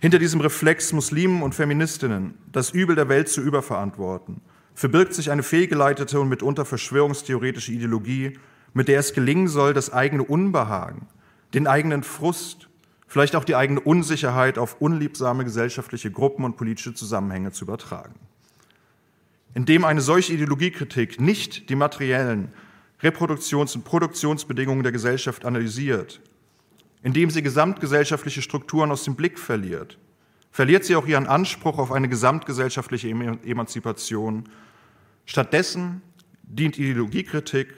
Hinter 0.00 0.18
diesem 0.18 0.40
Reflex, 0.40 0.92
Muslimen 0.92 1.42
und 1.42 1.54
Feministinnen 1.54 2.34
das 2.52 2.70
Übel 2.70 2.96
der 2.96 3.08
Welt 3.08 3.28
zu 3.28 3.42
überverantworten, 3.42 4.40
verbirgt 4.74 5.12
sich 5.12 5.30
eine 5.30 5.42
fehlgeleitete 5.42 6.18
und 6.18 6.28
mitunter 6.28 6.64
verschwörungstheoretische 6.64 7.72
Ideologie, 7.72 8.38
mit 8.72 8.88
der 8.88 9.00
es 9.00 9.12
gelingen 9.12 9.48
soll, 9.48 9.74
das 9.74 9.92
eigene 9.92 10.24
Unbehagen, 10.24 11.06
den 11.54 11.66
eigenen 11.66 12.02
Frust, 12.02 12.68
vielleicht 13.06 13.34
auch 13.36 13.44
die 13.44 13.56
eigene 13.56 13.80
Unsicherheit 13.80 14.58
auf 14.58 14.80
unliebsame 14.80 15.44
gesellschaftliche 15.44 16.10
Gruppen 16.10 16.44
und 16.44 16.56
politische 16.56 16.94
Zusammenhänge 16.94 17.52
zu 17.52 17.64
übertragen 17.64 18.14
indem 19.54 19.84
eine 19.84 20.00
solche 20.00 20.34
Ideologiekritik 20.34 21.20
nicht 21.20 21.68
die 21.70 21.74
materiellen 21.74 22.52
Reproduktions- 23.02 23.74
und 23.74 23.84
Produktionsbedingungen 23.84 24.82
der 24.82 24.92
Gesellschaft 24.92 25.44
analysiert, 25.44 26.20
indem 27.02 27.30
sie 27.30 27.42
gesamtgesellschaftliche 27.42 28.42
Strukturen 28.42 28.90
aus 28.90 29.04
dem 29.04 29.16
Blick 29.16 29.38
verliert, 29.38 29.98
verliert 30.52 30.84
sie 30.84 30.96
auch 30.96 31.06
ihren 31.06 31.26
Anspruch 31.26 31.78
auf 31.78 31.92
eine 31.92 32.08
gesamtgesellschaftliche 32.08 33.08
Emanzipation. 33.08 34.48
Stattdessen 35.24 36.02
dient 36.42 36.78
Ideologiekritik 36.78 37.74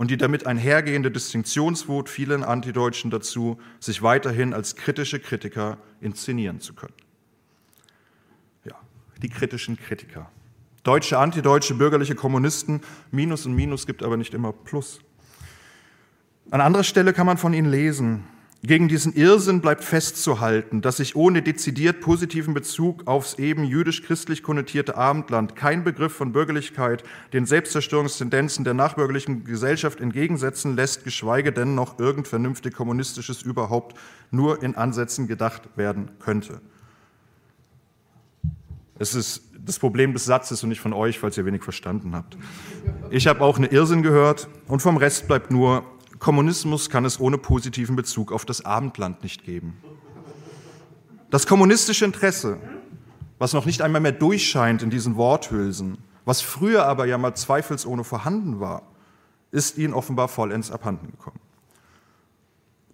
und 0.00 0.10
die 0.10 0.16
damit 0.16 0.46
einhergehende 0.46 1.10
Distinktionswut 1.10 2.08
vielen 2.08 2.42
Antideutschen 2.42 3.10
dazu, 3.10 3.60
sich 3.80 4.00
weiterhin 4.00 4.54
als 4.54 4.74
kritische 4.74 5.20
Kritiker 5.20 5.76
inszenieren 6.00 6.58
zu 6.58 6.72
können. 6.72 6.94
Ja, 8.64 8.76
die 9.22 9.28
kritischen 9.28 9.76
Kritiker. 9.76 10.30
Deutsche, 10.84 11.18
antideutsche, 11.18 11.74
bürgerliche 11.74 12.14
Kommunisten, 12.14 12.80
Minus 13.10 13.44
und 13.44 13.52
Minus 13.52 13.86
gibt 13.86 14.02
aber 14.02 14.16
nicht 14.16 14.32
immer 14.32 14.54
Plus. 14.54 15.00
An 16.50 16.62
anderer 16.62 16.84
Stelle 16.84 17.12
kann 17.12 17.26
man 17.26 17.36
von 17.36 17.52
ihnen 17.52 17.70
lesen, 17.70 18.24
gegen 18.62 18.88
diesen 18.88 19.14
Irrsinn 19.14 19.62
bleibt 19.62 19.84
festzuhalten, 19.84 20.82
dass 20.82 20.98
sich 20.98 21.16
ohne 21.16 21.40
dezidiert 21.40 22.00
positiven 22.00 22.52
Bezug 22.52 23.06
aufs 23.06 23.34
eben 23.34 23.64
jüdisch-christlich 23.64 24.42
konnotierte 24.42 24.98
Abendland 24.98 25.56
kein 25.56 25.82
Begriff 25.82 26.12
von 26.12 26.32
Bürgerlichkeit 26.32 27.02
den 27.32 27.46
Selbstzerstörungstendenzen 27.46 28.64
der 28.64 28.74
nachbürgerlichen 28.74 29.44
Gesellschaft 29.44 30.00
entgegensetzen 30.00 30.76
lässt, 30.76 31.04
geschweige 31.04 31.52
denn 31.52 31.74
noch 31.74 31.98
irgend 31.98 32.28
vernünftig 32.28 32.74
kommunistisches 32.74 33.40
überhaupt 33.40 33.96
nur 34.30 34.62
in 34.62 34.74
Ansätzen 34.74 35.26
gedacht 35.26 35.62
werden 35.76 36.10
könnte. 36.18 36.60
Es 38.98 39.14
ist 39.14 39.42
das 39.64 39.78
Problem 39.78 40.12
des 40.12 40.26
Satzes 40.26 40.62
und 40.62 40.68
nicht 40.68 40.80
von 40.80 40.92
euch, 40.92 41.18
falls 41.18 41.38
ihr 41.38 41.46
wenig 41.46 41.62
verstanden 41.62 42.14
habt. 42.14 42.36
Ich 43.08 43.26
habe 43.26 43.40
auch 43.40 43.56
eine 43.56 43.68
Irrsinn 43.68 44.02
gehört 44.02 44.48
und 44.68 44.80
vom 44.80 44.98
Rest 44.98 45.26
bleibt 45.26 45.50
nur, 45.50 45.84
Kommunismus 46.20 46.90
kann 46.90 47.06
es 47.06 47.18
ohne 47.18 47.38
positiven 47.38 47.96
Bezug 47.96 48.30
auf 48.30 48.44
das 48.44 48.64
Abendland 48.64 49.22
nicht 49.22 49.42
geben. 49.42 49.78
Das 51.30 51.46
kommunistische 51.46 52.04
Interesse, 52.04 52.58
was 53.38 53.54
noch 53.54 53.64
nicht 53.64 53.80
einmal 53.80 54.02
mehr 54.02 54.12
durchscheint 54.12 54.82
in 54.82 54.90
diesen 54.90 55.16
Worthülsen, 55.16 55.98
was 56.26 56.42
früher 56.42 56.84
aber 56.86 57.06
ja 57.06 57.16
mal 57.16 57.34
zweifelsohne 57.34 58.04
vorhanden 58.04 58.60
war, 58.60 58.82
ist 59.50 59.78
ihnen 59.78 59.94
offenbar 59.94 60.28
vollends 60.28 60.70
abhanden 60.70 61.10
gekommen. 61.10 61.40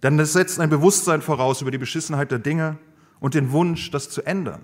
Denn 0.03 0.17
es 0.19 0.33
setzt 0.33 0.59
ein 0.59 0.69
Bewusstsein 0.69 1.21
voraus 1.21 1.61
über 1.61 1.71
die 1.71 1.77
Beschissenheit 1.77 2.31
der 2.31 2.39
Dinge 2.39 2.77
und 3.19 3.33
den 3.33 3.51
Wunsch, 3.51 3.91
das 3.91 4.09
zu 4.09 4.25
ändern. 4.25 4.61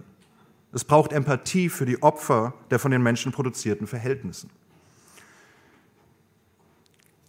Es 0.71 0.85
braucht 0.85 1.11
Empathie 1.11 1.69
für 1.69 1.85
die 1.85 2.01
Opfer 2.01 2.53
der 2.71 2.79
von 2.79 2.91
den 2.91 3.03
Menschen 3.03 3.31
produzierten 3.31 3.87
Verhältnissen. 3.87 4.49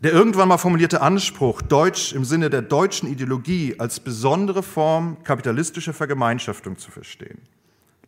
Der 0.05 0.13
irgendwann 0.13 0.49
mal 0.49 0.59
formulierte 0.59 1.01
Anspruch, 1.01 1.63
Deutsch 1.63 2.13
im 2.13 2.27
Sinne 2.27 2.51
der 2.51 2.61
deutschen 2.61 3.09
Ideologie 3.09 3.77
als 3.79 4.01
besondere 4.01 4.63
Form 4.63 5.17
kapitalistischer 5.25 5.95
Vergemeinschaftung 5.95 6.77
zu 6.77 6.91
verstehen, 6.91 7.39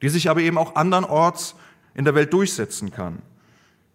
die 0.02 0.10
sich 0.10 0.28
aber 0.28 0.42
eben 0.42 0.58
auch 0.58 0.74
andernorts 0.74 1.54
in 1.94 2.04
der 2.04 2.14
Welt 2.14 2.34
durchsetzen 2.34 2.90
kann, 2.90 3.22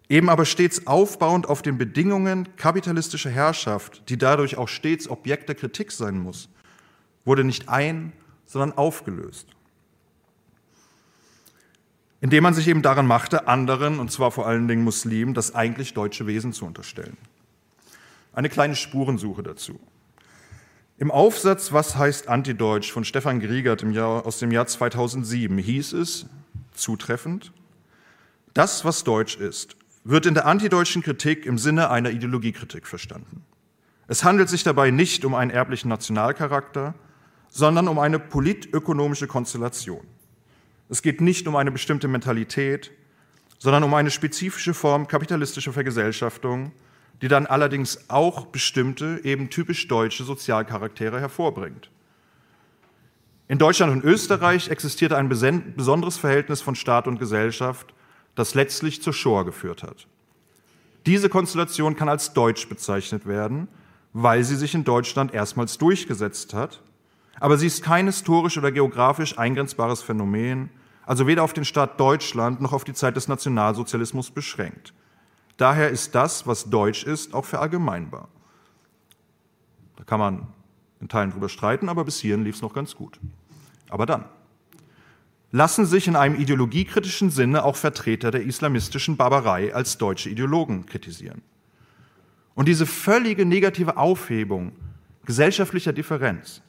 eben 0.08 0.30
aber 0.30 0.46
stets 0.46 0.88
aufbauend 0.88 1.48
auf 1.48 1.62
den 1.62 1.78
Bedingungen 1.78 2.48
kapitalistischer 2.56 3.30
Herrschaft, 3.30 4.02
die 4.08 4.18
dadurch 4.18 4.56
auch 4.56 4.66
stets 4.66 5.08
Objekt 5.08 5.48
der 5.48 5.54
Kritik 5.54 5.92
sein 5.92 6.18
muss, 6.18 6.48
wurde 7.24 7.44
nicht 7.44 7.68
ein, 7.68 8.12
sondern 8.46 8.76
aufgelöst. 8.76 9.46
Indem 12.20 12.42
man 12.42 12.54
sich 12.54 12.66
eben 12.66 12.82
daran 12.82 13.06
machte, 13.06 13.46
anderen, 13.46 14.00
und 14.00 14.10
zwar 14.10 14.32
vor 14.32 14.48
allen 14.48 14.66
Dingen 14.66 14.82
Muslimen, 14.82 15.34
das 15.34 15.54
eigentlich 15.54 15.94
deutsche 15.94 16.26
Wesen 16.26 16.52
zu 16.52 16.66
unterstellen. 16.66 17.16
Eine 18.32 18.48
kleine 18.48 18.76
Spurensuche 18.76 19.42
dazu. 19.42 19.78
Im 20.96 21.10
Aufsatz 21.10 21.72
Was 21.72 21.96
heißt 21.96 22.28
Antideutsch 22.28 22.92
von 22.92 23.04
Stefan 23.04 23.40
Griegert 23.40 23.82
Jahr, 23.82 24.24
aus 24.24 24.38
dem 24.38 24.50
Jahr 24.52 24.66
2007 24.66 25.58
hieß 25.58 25.92
es, 25.94 26.26
zutreffend, 26.72 27.52
das, 28.54 28.84
was 28.84 29.04
Deutsch 29.04 29.36
ist, 29.36 29.76
wird 30.04 30.26
in 30.26 30.34
der 30.34 30.46
antideutschen 30.46 31.02
Kritik 31.02 31.46
im 31.46 31.58
Sinne 31.58 31.90
einer 31.90 32.10
Ideologiekritik 32.10 32.86
verstanden. 32.86 33.44
Es 34.08 34.24
handelt 34.24 34.48
sich 34.48 34.62
dabei 34.62 34.90
nicht 34.90 35.24
um 35.24 35.34
einen 35.34 35.50
erblichen 35.50 35.88
Nationalcharakter, 35.88 36.94
sondern 37.48 37.88
um 37.88 37.98
eine 37.98 38.18
politökonomische 38.18 39.26
Konstellation. 39.26 40.06
Es 40.88 41.02
geht 41.02 41.20
nicht 41.20 41.46
um 41.46 41.56
eine 41.56 41.70
bestimmte 41.70 42.08
Mentalität, 42.08 42.90
sondern 43.58 43.84
um 43.84 43.94
eine 43.94 44.10
spezifische 44.10 44.74
Form 44.74 45.06
kapitalistischer 45.06 45.72
Vergesellschaftung, 45.72 46.72
die 47.22 47.28
dann 47.28 47.46
allerdings 47.46 48.10
auch 48.10 48.46
bestimmte, 48.46 49.20
eben 49.22 49.48
typisch 49.48 49.86
deutsche 49.86 50.24
Sozialcharaktere 50.24 51.20
hervorbringt. 51.20 51.88
In 53.46 53.58
Deutschland 53.58 53.92
und 53.92 54.04
Österreich 54.04 54.68
existierte 54.68 55.16
ein 55.16 55.28
besonderes 55.28 56.18
Verhältnis 56.18 56.60
von 56.60 56.74
Staat 56.74 57.06
und 57.06 57.18
Gesellschaft, 57.18 57.94
das 58.34 58.54
letztlich 58.54 59.02
zur 59.02 59.12
Shoah 59.12 59.44
geführt 59.44 59.82
hat. 59.84 60.08
Diese 61.06 61.28
Konstellation 61.28 61.96
kann 61.96 62.08
als 62.08 62.32
deutsch 62.32 62.68
bezeichnet 62.68 63.26
werden, 63.26 63.68
weil 64.12 64.42
sie 64.42 64.56
sich 64.56 64.74
in 64.74 64.84
Deutschland 64.84 65.32
erstmals 65.32 65.78
durchgesetzt 65.78 66.54
hat, 66.54 66.82
aber 67.38 67.56
sie 67.56 67.66
ist 67.66 67.82
kein 67.82 68.06
historisch 68.06 68.58
oder 68.58 68.72
geografisch 68.72 69.38
eingrenzbares 69.38 70.02
Phänomen, 70.02 70.70
also 71.04 71.26
weder 71.26 71.42
auf 71.42 71.52
den 71.52 71.64
Staat 71.64 72.00
Deutschland 72.00 72.60
noch 72.60 72.72
auf 72.72 72.84
die 72.84 72.94
Zeit 72.94 73.16
des 73.16 73.28
Nationalsozialismus 73.28 74.30
beschränkt. 74.30 74.92
Daher 75.62 75.90
ist 75.90 76.16
das, 76.16 76.44
was 76.44 76.70
deutsch 76.70 77.04
ist, 77.04 77.34
auch 77.34 77.44
verallgemeinbar. 77.44 78.26
Da 79.94 80.02
kann 80.02 80.18
man 80.18 80.48
in 81.00 81.06
Teilen 81.06 81.30
drüber 81.30 81.48
streiten, 81.48 81.88
aber 81.88 82.04
bis 82.04 82.18
hierhin 82.18 82.42
lief 82.42 82.56
es 82.56 82.62
noch 82.62 82.74
ganz 82.74 82.96
gut. 82.96 83.20
Aber 83.88 84.04
dann 84.04 84.24
lassen 85.52 85.86
sich 85.86 86.08
in 86.08 86.16
einem 86.16 86.34
ideologiekritischen 86.34 87.30
Sinne 87.30 87.62
auch 87.62 87.76
Vertreter 87.76 88.32
der 88.32 88.42
islamistischen 88.42 89.16
Barbarei 89.16 89.72
als 89.72 89.98
deutsche 89.98 90.30
Ideologen 90.30 90.84
kritisieren. 90.84 91.42
Und 92.56 92.66
diese 92.66 92.84
völlige 92.84 93.46
negative 93.46 93.98
Aufhebung 93.98 94.72
gesellschaftlicher 95.26 95.92
Differenz, 95.92 96.60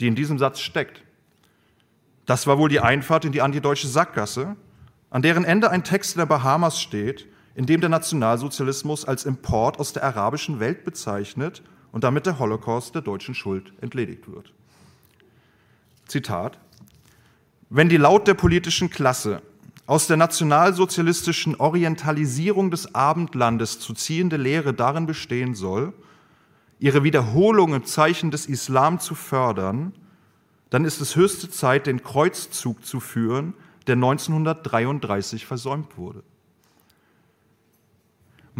die 0.00 0.08
in 0.08 0.16
diesem 0.16 0.40
Satz 0.40 0.58
steckt, 0.58 1.04
das 2.26 2.48
war 2.48 2.58
wohl 2.58 2.68
die 2.68 2.80
Einfahrt 2.80 3.24
in 3.24 3.30
die 3.30 3.42
antideutsche 3.42 3.86
Sackgasse, 3.86 4.56
an 5.08 5.22
deren 5.22 5.44
Ende 5.44 5.70
ein 5.70 5.84
Text 5.84 6.16
in 6.16 6.18
der 6.18 6.26
Bahamas 6.26 6.80
steht, 6.80 7.28
in 7.54 7.66
dem 7.66 7.80
der 7.80 7.90
Nationalsozialismus 7.90 9.04
als 9.04 9.24
Import 9.24 9.78
aus 9.78 9.92
der 9.92 10.04
arabischen 10.04 10.60
Welt 10.60 10.84
bezeichnet 10.84 11.62
und 11.92 12.04
damit 12.04 12.26
der 12.26 12.38
Holocaust 12.38 12.94
der 12.94 13.02
deutschen 13.02 13.34
Schuld 13.34 13.72
entledigt 13.80 14.30
wird. 14.30 14.52
Zitat 16.06 16.58
Wenn 17.68 17.88
die 17.88 17.96
laut 17.96 18.28
der 18.28 18.34
politischen 18.34 18.90
Klasse 18.90 19.42
aus 19.86 20.06
der 20.06 20.16
nationalsozialistischen 20.16 21.56
Orientalisierung 21.56 22.70
des 22.70 22.94
Abendlandes 22.94 23.80
zu 23.80 23.92
ziehende 23.92 24.36
Lehre 24.36 24.72
darin 24.72 25.06
bestehen 25.06 25.54
soll, 25.54 25.92
ihre 26.78 27.02
Wiederholung 27.02 27.74
im 27.74 27.84
Zeichen 27.84 28.30
des 28.30 28.46
Islam 28.46 29.00
zu 29.00 29.14
fördern, 29.14 29.92
dann 30.70 30.84
ist 30.84 31.00
es 31.00 31.16
höchste 31.16 31.50
Zeit, 31.50 31.86
den 31.86 32.02
Kreuzzug 32.04 32.86
zu 32.86 33.00
führen, 33.00 33.54
der 33.88 33.96
1933 33.96 35.44
versäumt 35.44 35.98
wurde. 35.98 36.22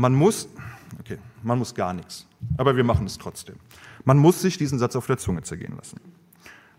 Man 0.00 0.14
muss, 0.14 0.48
okay, 0.98 1.18
man 1.42 1.58
muss 1.58 1.74
gar 1.74 1.92
nichts, 1.92 2.26
aber 2.56 2.74
wir 2.74 2.84
machen 2.84 3.04
es 3.04 3.18
trotzdem. 3.18 3.56
Man 4.06 4.16
muss 4.16 4.40
sich 4.40 4.56
diesen 4.56 4.78
Satz 4.78 4.96
auf 4.96 5.06
der 5.06 5.18
Zunge 5.18 5.42
zergehen 5.42 5.76
lassen. 5.76 6.00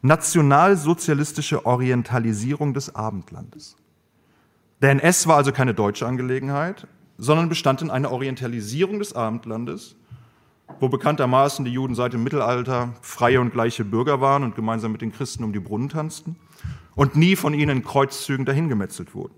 Nationalsozialistische 0.02 1.68
Orientalisierung 1.68 2.74
des 2.74 2.96
Abendlandes. 2.96 3.76
Der 4.82 4.90
NS 4.90 5.28
war 5.28 5.38
also 5.38 5.52
keine 5.52 5.76
deutsche 5.76 6.08
Angelegenheit, 6.08 6.88
sondern 7.20 7.48
bestand 7.48 7.84
in 7.84 7.92
einer 7.92 8.12
Orientalisierung 8.12 8.98
des 8.98 9.14
Abendlandes, 9.14 9.96
wo 10.80 10.90
bekanntermaßen 10.90 11.64
die 11.64 11.74
Juden 11.74 11.94
seit 11.94 12.14
dem 12.14 12.24
Mittelalter 12.24 12.96
freie 13.04 13.40
und 13.40 13.52
gleiche 13.52 13.86
Bürger 13.86 14.20
waren 14.20 14.44
und 14.44 14.56
gemeinsam 14.56 14.94
mit 14.94 15.02
den 15.02 15.12
Christen 15.12 15.44
um 15.44 15.54
die 15.54 15.60
Brunnen 15.60 15.90
tanzten 15.90 16.38
und 16.96 17.16
nie 17.16 17.36
von 17.36 17.54
ihnen 17.54 17.78
in 17.78 17.84
Kreuzzügen 17.84 18.48
dahingemetzelt 18.48 19.14
wurden. 19.14 19.36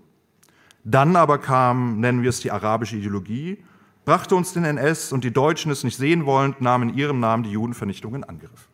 Dann 0.84 1.16
aber 1.16 1.36
kam, 1.36 2.00
nennen 2.00 2.22
wir 2.22 2.30
es 2.30 2.40
die 2.40 2.50
arabische 2.50 2.96
Ideologie, 2.96 3.58
brachte 4.04 4.36
uns 4.36 4.52
den 4.52 4.64
NS 4.64 5.12
und 5.12 5.24
die 5.24 5.32
Deutschen 5.32 5.70
es 5.70 5.84
nicht 5.84 5.96
sehen 5.96 6.26
wollend, 6.26 6.60
nahmen 6.60 6.90
in 6.90 6.98
ihrem 6.98 7.20
Namen 7.20 7.42
die 7.42 7.50
Judenvernichtung 7.50 8.14
in 8.14 8.24
Angriff. 8.24 8.68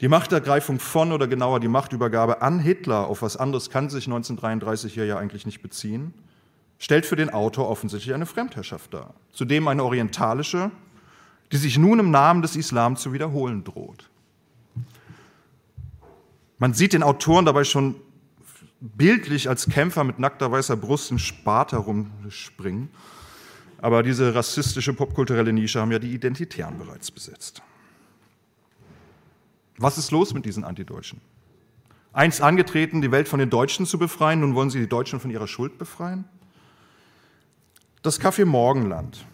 Die 0.00 0.08
Machtergreifung 0.08 0.78
von 0.78 1.12
oder 1.12 1.26
genauer 1.26 1.58
die 1.58 1.68
Machtübergabe 1.68 2.40
an 2.40 2.60
Hitler, 2.60 3.08
auf 3.08 3.22
was 3.22 3.36
anderes 3.36 3.70
kann 3.70 3.90
sich 3.90 4.06
1933 4.06 4.94
hier 4.94 5.06
ja 5.06 5.18
eigentlich 5.18 5.44
nicht 5.44 5.60
beziehen, 5.60 6.14
stellt 6.78 7.04
für 7.04 7.16
den 7.16 7.30
Autor 7.30 7.68
offensichtlich 7.68 8.14
eine 8.14 8.26
Fremdherrschaft 8.26 8.94
dar, 8.94 9.14
zudem 9.32 9.66
eine 9.66 9.82
orientalische, 9.82 10.70
die 11.50 11.56
sich 11.56 11.78
nun 11.78 11.98
im 11.98 12.10
Namen 12.10 12.42
des 12.42 12.54
Islam 12.54 12.96
zu 12.96 13.12
wiederholen 13.12 13.64
droht. 13.64 14.08
Man 16.58 16.74
sieht 16.74 16.92
den 16.92 17.02
Autoren 17.02 17.44
dabei 17.44 17.64
schon 17.64 17.96
bildlich 18.80 19.48
als 19.48 19.68
Kämpfer 19.68 20.04
mit 20.04 20.20
nackter 20.20 20.52
weißer 20.52 20.76
Brust 20.76 21.10
in 21.10 21.18
Spat 21.18 21.72
herumspringen 21.72 22.90
aber 23.78 24.02
diese 24.02 24.34
rassistische 24.34 24.92
popkulturelle 24.92 25.52
Nische 25.52 25.80
haben 25.80 25.92
ja 25.92 25.98
die 25.98 26.12
Identitären 26.12 26.78
bereits 26.78 27.10
besetzt. 27.10 27.62
Was 29.76 29.96
ist 29.96 30.10
los 30.10 30.34
mit 30.34 30.44
diesen 30.44 30.64
Antideutschen? 30.64 31.20
Einst 32.12 32.40
angetreten, 32.40 33.00
die 33.00 33.12
Welt 33.12 33.28
von 33.28 33.38
den 33.38 33.50
Deutschen 33.50 33.86
zu 33.86 33.98
befreien, 33.98 34.40
nun 34.40 34.54
wollen 34.54 34.70
sie 34.70 34.80
die 34.80 34.88
Deutschen 34.88 35.20
von 35.20 35.30
ihrer 35.30 35.46
Schuld 35.46 35.78
befreien? 35.78 36.24
Das 38.02 38.20
Café 38.20 38.44
Morgenland 38.44 39.24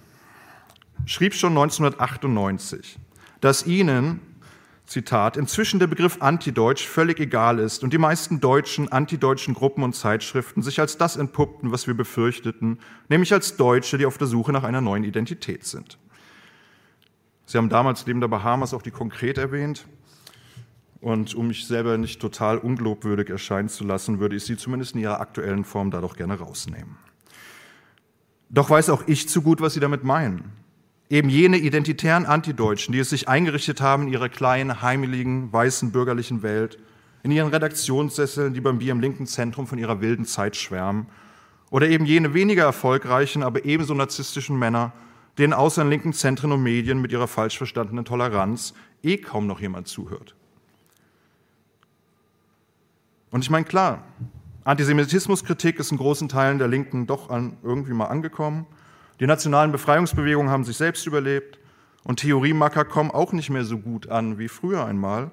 schrieb 1.07 1.35
schon 1.35 1.53
1998, 1.53 2.99
dass 3.41 3.67
ihnen, 3.67 4.21
Zitat, 4.87 5.39
inzwischen 5.39 5.81
der 5.81 5.87
Begriff 5.87 6.21
Antideutsch 6.21 6.87
völlig 6.87 7.19
egal 7.19 7.59
ist 7.59 7.83
und 7.83 7.93
die 7.93 7.99
meisten 7.99 8.41
deutschen, 8.41 8.93
antideutschen 8.93 9.55
Gruppen 9.55 9.83
und 9.83 9.95
Zeitschriften 9.95 10.63
sich 10.63 10.79
als 10.79 10.99
das 10.99 11.17
entpuppten, 11.17 11.73
was 11.73 11.87
wir 11.87 11.95
befürchteten, 11.95 12.79
nämlich 13.09 13.33
als 13.33 13.57
Deutsche, 13.57 13.97
die 13.97 14.05
auf 14.05 14.19
der 14.19 14.27
Suche 14.27 14.53
nach 14.53 14.63
einer 14.63 14.83
neuen 14.83 15.05
Identität 15.05 15.65
sind. 15.65 15.99
Sie 17.47 17.57
haben 17.57 17.71
damals 17.71 18.07
neben 18.07 18.21
der 18.21 18.29
Bahamas 18.29 18.75
auch 18.75 18.83
die 18.83 18.91
konkret 18.91 19.39
erwähnt. 19.39 19.87
Und 21.01 21.35
um 21.35 21.49
mich 21.49 21.67
selber 21.67 21.99
nicht 21.99 22.21
total 22.21 22.57
unglobwürdig 22.57 23.29
erscheinen 23.29 23.69
zu 23.69 23.85
lassen, 23.85 24.21
würde 24.21 24.37
ich 24.37 24.45
sie 24.45 24.57
zumindest 24.57 24.95
in 24.95 25.03
ihrer 25.03 25.21
aktuellen 25.21 25.65
Form 25.65 25.91
da 25.91 26.01
doch 26.01 26.17
gerne 26.17 26.39
rausnehmen. 26.39 26.97
Doch 28.49 28.71
weiß 28.71 28.89
auch 28.89 29.03
ich 29.07 29.29
zu 29.29 29.43
gut, 29.43 29.61
was 29.61 29.75
sie 29.75 29.81
damit 29.81 30.05
meinen. 30.05 30.64
Eben 31.11 31.29
jene 31.29 31.59
identitären 31.59 32.27
Antideutschen, 32.27 32.93
die 32.93 32.99
es 32.99 33.11
sich 33.11 33.29
eingerichtet 33.29 33.81
haben 33.81 34.05
in 34.05 34.13
ihrer 34.13 34.29
kleinen, 34.29 34.81
heimeligen, 34.81 35.53
weißen, 35.53 35.93
bürgerlichen 35.93 36.43
Welt, 36.43 36.79
in 37.23 37.31
ihren 37.31 37.51
Redaktionssesseln, 37.51 38.55
die 38.55 38.61
beim 38.61 38.79
Bier 38.79 38.93
im 38.93 39.01
linken 39.01 39.27
Zentrum 39.27 39.67
von 39.67 39.79
ihrer 39.79 40.01
wilden 40.01 40.25
Zeit 40.25 40.57
schwärmen, 40.57 41.07
oder 41.71 41.89
eben 41.89 42.07
jene 42.07 42.35
weniger 42.35 42.65
erfolgreichen, 42.65 43.43
aber 43.43 43.65
ebenso 43.65 43.95
narzisstischen 43.95 44.59
Männer, 44.59 44.93
denen 45.39 45.53
außer 45.53 45.83
in 45.83 45.91
linken 45.91 46.13
Zentren 46.13 46.53
und 46.53 46.63
Medien 46.63 47.01
mit 47.01 47.13
ihrer 47.13 47.27
falsch 47.27 47.59
verstandenen 47.59 48.05
Toleranz 48.05 48.75
eh 49.03 49.17
kaum 49.17 49.47
noch 49.47 49.61
jemand 49.61 49.89
zuhört. 49.89 50.35
Und 53.31 53.43
ich 53.43 53.51
meine, 53.51 53.65
klar, 53.65 54.05
Antisemitismuskritik 54.63 55.79
ist 55.79 55.91
in 55.91 55.99
großen 55.99 56.29
Teilen 56.29 56.59
der 56.59 56.69
Linken 56.69 57.07
doch 57.07 57.31
an, 57.31 57.57
irgendwie 57.63 57.93
mal 57.93 58.07
angekommen. 58.07 58.67
Die 59.21 59.27
nationalen 59.27 59.73
Befreiungsbewegungen 59.73 60.51
haben 60.51 60.65
sich 60.65 60.77
selbst 60.77 61.07
überlebt 61.07 61.59
und 62.03 62.21
Theoriemacker 62.21 62.85
kommen 62.85 63.11
auch 63.11 63.33
nicht 63.33 63.51
mehr 63.51 63.65
so 63.65 63.79
gut 63.79 64.09
an 64.09 64.39
wie 64.39 64.49
früher 64.49 64.85
einmal, 64.85 65.31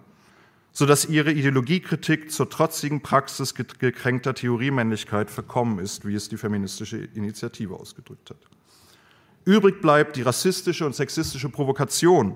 sodass 0.71 1.05
ihre 1.05 1.31
Ideologiekritik 1.31 2.31
zur 2.31 2.49
trotzigen 2.49 3.01
Praxis 3.01 3.55
gekränkter 3.55 4.33
Theoriemännlichkeit 4.35 5.31
verkommen 5.31 5.79
ist, 5.79 6.05
wie 6.05 6.15
es 6.15 6.29
die 6.29 6.37
feministische 6.37 6.97
Initiative 6.97 7.75
ausgedrückt 7.75 8.29
hat. 8.29 8.37
Übrig 9.43 9.81
bleibt 9.81 10.15
die 10.15 10.21
rassistische 10.21 10.85
und 10.85 10.95
sexistische 10.95 11.49
Provokation, 11.49 12.35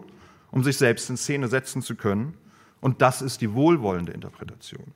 um 0.51 0.63
sich 0.63 0.77
selbst 0.77 1.09
in 1.09 1.17
Szene 1.17 1.47
setzen 1.47 1.81
zu 1.81 1.95
können, 1.95 2.35
und 2.81 3.01
das 3.01 3.21
ist 3.21 3.41
die 3.41 3.53
wohlwollende 3.53 4.11
Interpretation. 4.11 4.93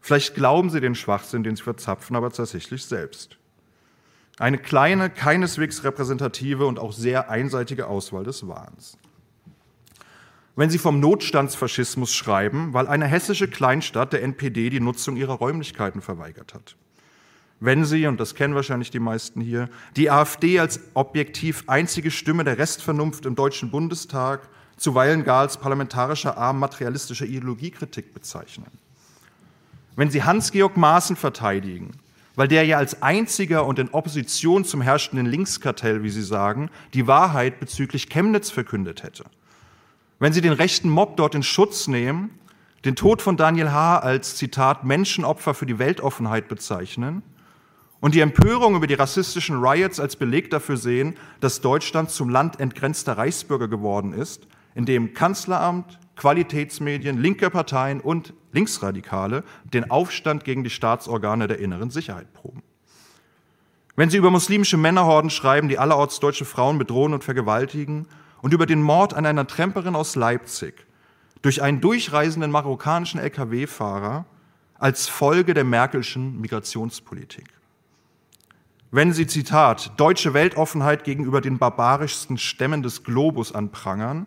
Vielleicht 0.00 0.34
glauben 0.34 0.70
sie 0.70 0.80
den 0.80 0.94
Schwachsinn, 0.94 1.42
den 1.42 1.56
sie 1.56 1.62
verzapfen, 1.62 2.14
aber 2.14 2.30
tatsächlich 2.30 2.84
selbst. 2.84 3.38
Eine 4.38 4.58
kleine, 4.58 5.08
keineswegs 5.10 5.84
repräsentative 5.84 6.66
und 6.66 6.78
auch 6.78 6.92
sehr 6.92 7.30
einseitige 7.30 7.86
Auswahl 7.86 8.24
des 8.24 8.46
Wahns. 8.46 8.98
Wenn 10.56 10.70
Sie 10.70 10.78
vom 10.78 11.00
Notstandsfaschismus 11.00 12.14
schreiben, 12.14 12.72
weil 12.72 12.86
eine 12.86 13.06
hessische 13.06 13.48
Kleinstadt 13.48 14.12
der 14.12 14.22
NPD 14.22 14.70
die 14.70 14.80
Nutzung 14.80 15.16
ihrer 15.16 15.34
Räumlichkeiten 15.34 16.00
verweigert 16.00 16.54
hat. 16.54 16.76
Wenn 17.60 17.84
Sie, 17.84 18.06
und 18.06 18.20
das 18.20 18.34
kennen 18.34 18.54
wahrscheinlich 18.54 18.90
die 18.90 18.98
meisten 18.98 19.40
hier, 19.40 19.68
die 19.96 20.10
AfD 20.10 20.60
als 20.60 20.80
objektiv 20.94 21.64
einzige 21.66 22.10
Stimme 22.10 22.44
der 22.44 22.58
Restvernunft 22.58 23.24
im 23.24 23.34
Deutschen 23.34 23.70
Bundestag 23.70 24.48
zuweilen 24.76 25.24
gar 25.24 25.40
als 25.40 25.56
parlamentarischer 25.56 26.36
Arm 26.36 26.58
materialistischer 26.58 27.24
Ideologiekritik 27.24 28.12
bezeichnen 28.12 28.66
wenn 29.96 30.10
Sie 30.10 30.22
Hans-Georg 30.22 30.76
Maaßen 30.76 31.16
verteidigen, 31.16 31.92
weil 32.36 32.48
der 32.48 32.64
ja 32.64 32.78
als 32.78 33.02
einziger 33.02 33.66
und 33.66 33.78
in 33.78 33.88
Opposition 33.88 34.64
zum 34.64 34.82
herrschenden 34.82 35.26
Linkskartell, 35.26 36.02
wie 36.02 36.10
Sie 36.10 36.22
sagen, 36.22 36.70
die 36.94 37.06
Wahrheit 37.06 37.58
bezüglich 37.58 38.08
Chemnitz 38.08 38.50
verkündet 38.50 39.02
hätte. 39.02 39.24
Wenn 40.18 40.32
Sie 40.32 40.42
den 40.42 40.52
rechten 40.52 40.88
Mob 40.88 41.16
dort 41.16 41.34
in 41.34 41.42
Schutz 41.42 41.88
nehmen, 41.88 42.30
den 42.84 42.94
Tod 42.94 43.20
von 43.20 43.36
Daniel 43.36 43.72
H. 43.72 43.98
als 43.98 44.36
Zitat 44.36 44.84
Menschenopfer 44.84 45.54
für 45.54 45.66
die 45.66 45.78
Weltoffenheit 45.78 46.46
bezeichnen 46.46 47.22
und 48.00 48.14
die 48.14 48.20
Empörung 48.20 48.76
über 48.76 48.86
die 48.86 48.94
rassistischen 48.94 49.58
Riots 49.58 49.98
als 49.98 50.16
Beleg 50.16 50.50
dafür 50.50 50.76
sehen, 50.76 51.14
dass 51.40 51.62
Deutschland 51.62 52.10
zum 52.10 52.28
Land 52.28 52.60
entgrenzter 52.60 53.18
Reichsbürger 53.18 53.68
geworden 53.68 54.12
ist, 54.12 54.46
in 54.74 54.84
dem 54.84 55.14
Kanzleramt, 55.14 55.98
Qualitätsmedien, 56.16 57.18
linke 57.18 57.50
Parteien 57.50 58.00
und 58.00 58.34
Linksradikale 58.56 59.44
den 59.64 59.90
Aufstand 59.90 60.44
gegen 60.44 60.64
die 60.64 60.70
Staatsorgane 60.70 61.46
der 61.46 61.60
inneren 61.60 61.90
Sicherheit 61.90 62.32
proben. 62.32 62.62
Wenn 63.94 64.10
sie 64.10 64.16
über 64.16 64.30
muslimische 64.30 64.76
Männerhorden 64.76 65.30
schreiben, 65.30 65.68
die 65.68 65.78
allerorts 65.78 66.18
deutsche 66.20 66.44
Frauen 66.44 66.78
bedrohen 66.78 67.14
und 67.14 67.22
vergewaltigen, 67.22 68.06
und 68.42 68.52
über 68.52 68.66
den 68.66 68.82
Mord 68.82 69.14
an 69.14 69.26
einer 69.26 69.46
Tramperin 69.46 69.96
aus 69.96 70.14
Leipzig 70.14 70.86
durch 71.42 71.62
einen 71.62 71.80
durchreisenden 71.80 72.50
marokkanischen 72.50 73.18
Lkw-Fahrer 73.18 74.26
als 74.78 75.08
Folge 75.08 75.54
der 75.54 75.64
Merkelschen 75.64 76.40
Migrationspolitik. 76.40 77.48
Wenn 78.90 79.12
sie, 79.12 79.26
Zitat, 79.26 79.98
deutsche 79.98 80.32
Weltoffenheit 80.32 81.04
gegenüber 81.04 81.40
den 81.40 81.58
barbarischsten 81.58 82.38
Stämmen 82.38 82.82
des 82.82 83.02
Globus 83.02 83.52
anprangern, 83.52 84.26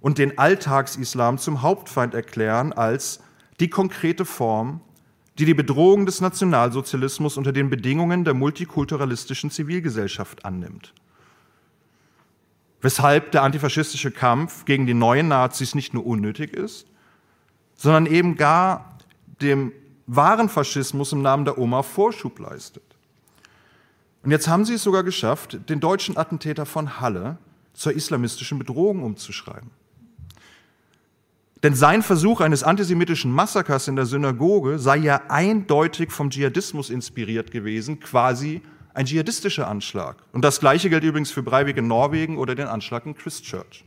und 0.00 0.18
den 0.18 0.38
Alltagsislam 0.38 1.38
zum 1.38 1.62
Hauptfeind 1.62 2.14
erklären 2.14 2.72
als 2.72 3.20
die 3.60 3.68
konkrete 3.68 4.24
Form, 4.24 4.80
die 5.38 5.44
die 5.44 5.54
Bedrohung 5.54 6.06
des 6.06 6.20
Nationalsozialismus 6.20 7.36
unter 7.36 7.52
den 7.52 7.70
Bedingungen 7.70 8.24
der 8.24 8.34
multikulturalistischen 8.34 9.50
Zivilgesellschaft 9.50 10.44
annimmt. 10.44 10.92
Weshalb 12.82 13.32
der 13.32 13.42
antifaschistische 13.42 14.10
Kampf 14.10 14.64
gegen 14.64 14.86
die 14.86 14.94
neuen 14.94 15.28
Nazis 15.28 15.74
nicht 15.74 15.92
nur 15.92 16.06
unnötig 16.06 16.54
ist, 16.54 16.86
sondern 17.74 18.06
eben 18.06 18.36
gar 18.36 18.98
dem 19.40 19.72
wahren 20.06 20.48
Faschismus 20.48 21.12
im 21.12 21.22
Namen 21.22 21.44
der 21.44 21.58
Oma 21.58 21.82
Vorschub 21.82 22.38
leistet. 22.38 22.82
Und 24.22 24.30
jetzt 24.30 24.48
haben 24.48 24.64
sie 24.64 24.74
es 24.74 24.82
sogar 24.82 25.02
geschafft, 25.02 25.58
den 25.68 25.80
deutschen 25.80 26.16
Attentäter 26.16 26.66
von 26.66 27.00
Halle 27.00 27.38
zur 27.72 27.92
islamistischen 27.92 28.58
Bedrohung 28.58 29.02
umzuschreiben. 29.02 29.70
Denn 31.62 31.74
sein 31.74 32.02
Versuch 32.02 32.40
eines 32.40 32.62
antisemitischen 32.62 33.30
Massakers 33.30 33.86
in 33.88 33.96
der 33.96 34.06
Synagoge 34.06 34.78
sei 34.78 34.96
ja 34.96 35.22
eindeutig 35.28 36.10
vom 36.10 36.30
Dschihadismus 36.30 36.88
inspiriert 36.88 37.50
gewesen, 37.50 38.00
quasi 38.00 38.62
ein 38.94 39.04
dschihadistischer 39.04 39.68
Anschlag. 39.68 40.16
Und 40.32 40.42
das 40.42 40.60
Gleiche 40.60 40.88
gilt 40.88 41.04
übrigens 41.04 41.30
für 41.30 41.42
Breivik 41.42 41.76
in 41.76 41.86
Norwegen 41.86 42.38
oder 42.38 42.54
den 42.54 42.66
Anschlag 42.66 43.04
in 43.04 43.14
Christchurch. 43.14 43.84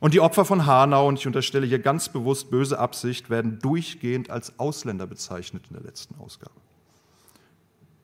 Und 0.00 0.12
die 0.12 0.20
Opfer 0.20 0.44
von 0.44 0.66
Hanau, 0.66 1.08
und 1.08 1.18
ich 1.18 1.26
unterstelle 1.26 1.66
hier 1.66 1.78
ganz 1.78 2.08
bewusst 2.08 2.50
böse 2.50 2.78
Absicht, 2.78 3.30
werden 3.30 3.58
durchgehend 3.60 4.28
als 4.28 4.58
Ausländer 4.58 5.06
bezeichnet 5.06 5.64
in 5.70 5.76
der 5.76 5.84
letzten 5.84 6.16
Ausgabe. 6.16 6.52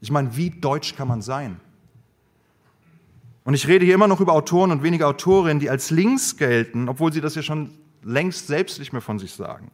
Ich 0.01 0.11
meine, 0.11 0.35
wie 0.37 0.51
deutsch 0.51 0.95
kann 0.97 1.09
man 1.09 1.21
sein? 1.21 1.61
Und 3.45 3.55
ich 3.55 3.67
rede 3.67 3.85
hier 3.85 3.95
immer 3.95 4.09
noch 4.09 4.21
über 4.21 4.33
Autoren 4.33 4.71
und 4.71 4.83
wenige 4.83 5.07
Autorinnen, 5.07 5.61
die 5.61 5.69
als 5.69 5.91
links 5.91 6.37
gelten, 6.37 6.89
obwohl 6.89 7.13
sie 7.13 7.21
das 7.21 7.35
ja 7.35 7.43
schon 7.43 7.71
längst 8.03 8.47
selbst 8.47 8.79
nicht 8.79 8.93
mehr 8.93 9.03
von 9.03 9.19
sich 9.19 9.33
sagen. 9.33 9.71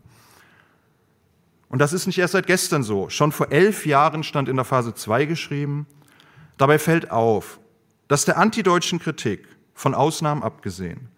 Und 1.69 1.81
das 1.81 1.93
ist 1.93 2.07
nicht 2.07 2.19
erst 2.19 2.33
seit 2.33 2.47
gestern 2.47 2.83
so. 2.83 3.09
Schon 3.09 3.33
vor 3.33 3.51
elf 3.51 3.87
Jahren 3.87 4.23
stand 4.23 4.49
in 4.49 4.57
der 4.57 4.65
Phase 4.65 4.95
2 4.95 5.27
geschrieben, 5.27 5.87
dabei 6.59 6.79
fällt 6.79 7.11
auf, 7.11 7.59
dass 8.09 8.25
der 8.25 8.39
antideutschen 8.39 8.99
Kritik, 8.99 9.49
von 9.75 9.95
Ausnahmen 9.95 10.43
abgesehen, 10.43 11.09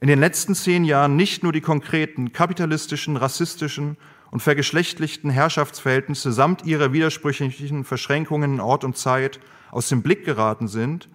in 0.00 0.08
den 0.08 0.20
letzten 0.20 0.54
zehn 0.54 0.84
Jahren 0.84 1.16
nicht 1.16 1.42
nur 1.42 1.52
die 1.52 1.60
konkreten 1.60 2.32
kapitalistischen, 2.32 3.16
rassistischen 3.16 3.96
und 4.30 4.40
vergeschlechtlichten 4.40 5.30
Herrschaftsverhältnisse 5.30 6.32
samt 6.32 6.64
ihrer 6.64 6.92
widersprüchlichen 6.92 7.84
Verschränkungen 7.84 8.54
in 8.54 8.60
Ort 8.60 8.84
und 8.84 8.96
Zeit 8.96 9.40
aus 9.70 9.88
dem 9.88 10.02
Blick 10.02 10.24
geraten 10.24 10.68
sind, 10.68 11.08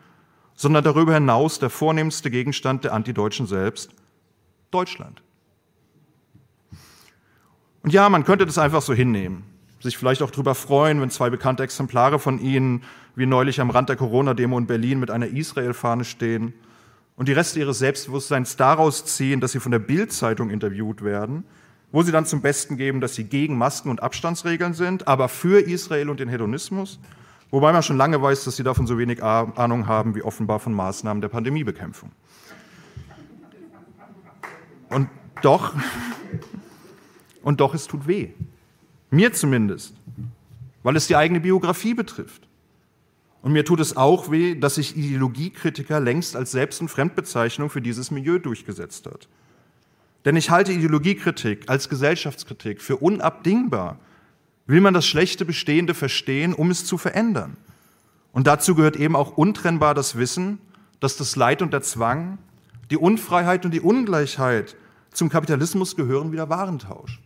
sondern 0.53 0.84
darüber 0.84 1.13
hinaus 1.13 1.60
der 1.60 1.69
vornehmste 1.69 2.29
Gegenstand 2.29 2.84
der 2.84 2.93
Antideutschen 2.93 3.47
selbst, 3.47 3.91
Deutschland. 4.69 5.23
Und 7.84 7.91
ja, 7.91 8.08
man 8.10 8.24
könnte 8.24 8.46
das 8.46 8.58
einfach 8.58 8.82
so 8.82 8.93
hinnehmen, 8.93 9.43
sich 9.82 9.98
vielleicht 9.98 10.22
auch 10.22 10.32
darüber 10.32 10.56
freuen, 10.56 11.02
wenn 11.02 11.10
zwei 11.10 11.30
bekannte 11.30 11.63
Exemplare 11.63 12.17
von 12.17 12.39
ihnen, 12.39 12.84
wie 13.15 13.26
neulich 13.26 13.60
am 13.60 13.69
Rand 13.69 13.89
der 13.89 13.98
Corona-Demo 13.98 14.58
in 14.58 14.67
Berlin, 14.67 15.00
mit 15.00 15.12
einer 15.12 15.28
Israel-Fahne 15.28 16.06
stehen 16.06 16.54
und 17.17 17.28
die 17.28 17.34
Reste 17.34 17.60
ihres 17.60 17.80
Selbstbewusstseins 17.80 18.56
daraus 18.56 19.06
ziehen, 19.06 19.41
dass 19.41 19.52
sie 19.52 19.60
von 19.60 19.72
der 19.72 19.80
Bild-Zeitung 19.80 20.50
interviewt 20.50 21.04
werden, 21.04 21.43
wo 21.91 22.02
sie 22.02 22.13
dann 22.13 22.26
zum 22.26 22.41
Besten 22.41 22.78
geben, 22.78 23.02
dass 23.02 23.15
sie 23.15 23.26
gegen 23.26 23.58
Masken 23.58 23.89
und 23.89 24.02
Abstandsregeln 24.02 24.74
sind, 24.74 25.08
aber 25.08 25.28
für 25.28 25.60
Israel 25.60 26.10
und 26.10 26.22
den 26.22 26.30
Hedonismus, 26.30 27.00
wobei 27.52 27.74
man 27.74 27.84
schon 27.84 27.98
lange 27.98 28.22
weiß, 28.22 28.46
dass 28.46 28.56
sie 28.56 28.63
davon 28.63 28.88
so 28.88 28.98
wenig 28.98 29.22
Ahnung 29.22 29.88
haben 29.88 30.15
wie 30.15 30.24
offenbar 30.24 30.60
von 30.60 30.74
Maßnahmen 30.74 31.19
der 31.19 31.28
Pandemiebekämpfung. 31.28 32.12
Und 34.89 35.10
doch 35.41 35.74
und 37.43 37.60
doch, 37.60 37.73
es 37.73 37.88
tut 37.88 38.08
weh. 38.08 38.29
Mir 39.12 39.34
zumindest, 39.34 39.93
weil 40.82 40.95
es 40.95 41.08
die 41.08 41.15
eigene 41.15 41.39
Biografie 41.39 41.93
betrifft. 41.93 42.47
Und 43.43 43.51
mir 43.51 43.65
tut 43.65 43.82
es 43.82 43.97
auch 43.97 44.32
weh, 44.32 44.56
dass 44.56 44.75
sich 44.75 44.97
Ideologiekritiker 44.97 45.99
längst 45.99 46.36
als 46.36 46.51
Selbst- 46.51 46.82
und 46.82 46.88
Fremdbezeichnung 46.88 47.69
für 47.69 47.82
dieses 47.82 48.10
Milieu 48.10 48.39
durchgesetzt 48.39 49.06
hat. 49.06 49.27
Denn 50.23 50.38
ich 50.38 50.49
halte 50.49 50.71
Ideologiekritik 50.71 51.69
als 51.69 51.89
Gesellschaftskritik 51.89 52.82
für 52.82 52.97
unabdingbar. 52.97 53.99
Will 54.65 54.79
man 54.79 54.93
das 54.93 55.06
schlechte 55.06 55.43
Bestehende 55.43 55.93
verstehen, 55.93 56.53
um 56.53 56.71
es 56.71 56.86
zu 56.86 56.97
verändern? 56.97 57.58
Und 58.32 58.47
dazu 58.47 58.75
gehört 58.75 58.95
eben 58.95 59.17
auch 59.17 59.38
untrennbar 59.38 59.93
das 59.93 60.17
Wissen, 60.17 60.60
dass 61.01 61.17
das 61.17 61.36
Leid 61.36 61.62
und 61.62 61.73
der 61.73 61.82
Zwang, 61.82 62.38
die 62.89 62.97
Unfreiheit 62.97 63.65
und 63.65 63.73
die 63.73 63.82
Ungleichheit 63.82 64.77
zum 65.12 65.27
Kapitalismus 65.27 65.97
gehören 65.97 66.32
wie 66.32 66.38
der 66.38 66.49
Warentausch. 66.49 67.19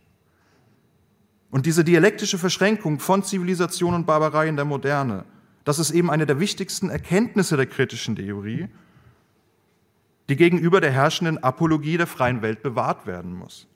Und 1.50 1.66
diese 1.66 1.84
dialektische 1.84 2.38
Verschränkung 2.38 3.00
von 3.00 3.22
Zivilisation 3.22 3.94
und 3.94 4.06
Barbarei 4.06 4.48
in 4.48 4.56
der 4.56 4.64
Moderne, 4.64 5.24
das 5.64 5.78
ist 5.78 5.90
eben 5.90 6.10
eine 6.10 6.26
der 6.26 6.40
wichtigsten 6.40 6.90
Erkenntnisse 6.90 7.56
der 7.56 7.66
kritischen 7.66 8.16
Theorie, 8.16 8.68
die 10.28 10.36
gegenüber 10.36 10.80
der 10.80 10.90
herrschenden 10.90 11.42
Apologie 11.42 11.96
der 11.96 12.06
freien 12.06 12.42
Welt 12.42 12.62
bewahrt 12.62 13.06
werden 13.06 13.34
muss. 13.34 13.66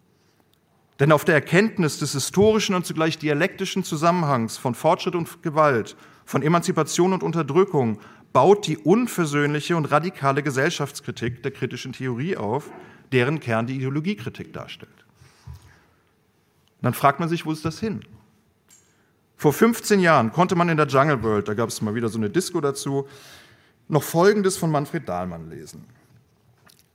Denn 1.01 1.13
auf 1.13 1.25
der 1.25 1.35
Erkenntnis 1.35 1.99
des 1.99 2.13
historischen 2.13 2.75
und 2.75 2.85
zugleich 2.85 3.19
dialektischen 3.19 3.85
Zusammenhangs 3.85 4.59
von 4.59 4.75
Fortschritt 4.75 5.15
und 5.15 5.43
Gewalt, 5.43 5.97
von 6.25 6.43
Emanzipation 6.43 7.13
und 7.13 7.23
Unterdrückung 7.23 7.99
baut 8.33 8.67
die 8.67 8.79
unversöhnliche 8.79 9.77
und 9.77 9.87
radikale 9.87 10.43
Gesellschaftskritik 10.43 11.43
der 11.43 11.53
kritischen 11.53 11.93
Theorie 11.93 12.37
auf, 12.37 12.71
deren 13.13 13.41
Kern 13.41 13.67
die 13.67 13.77
Ideologiekritik 13.77 14.53
darstellt. 14.53 15.02
Und 16.83 16.87
dann 16.87 16.95
fragt 16.95 17.21
man 17.21 17.29
sich, 17.29 17.47
wo 17.47 17.53
ist 17.53 17.64
das 17.64 17.79
hin? 17.79 18.01
Vor 19.37 19.53
15 19.53 20.01
Jahren 20.01 20.33
konnte 20.33 20.57
man 20.57 20.68
in 20.68 20.77
der 20.77 20.88
Jungle 20.88 21.23
World, 21.23 21.47
da 21.47 21.55
gab 21.55 21.68
es 21.68 21.81
mal 21.81 21.95
wieder 21.95 22.09
so 22.09 22.18
eine 22.18 22.29
Disco 22.29 22.61
dazu, 22.61 23.07
noch 23.87 24.03
Folgendes 24.03 24.57
von 24.57 24.68
Manfred 24.68 25.09
Dahlmann 25.09 25.49
lesen. 25.49 25.85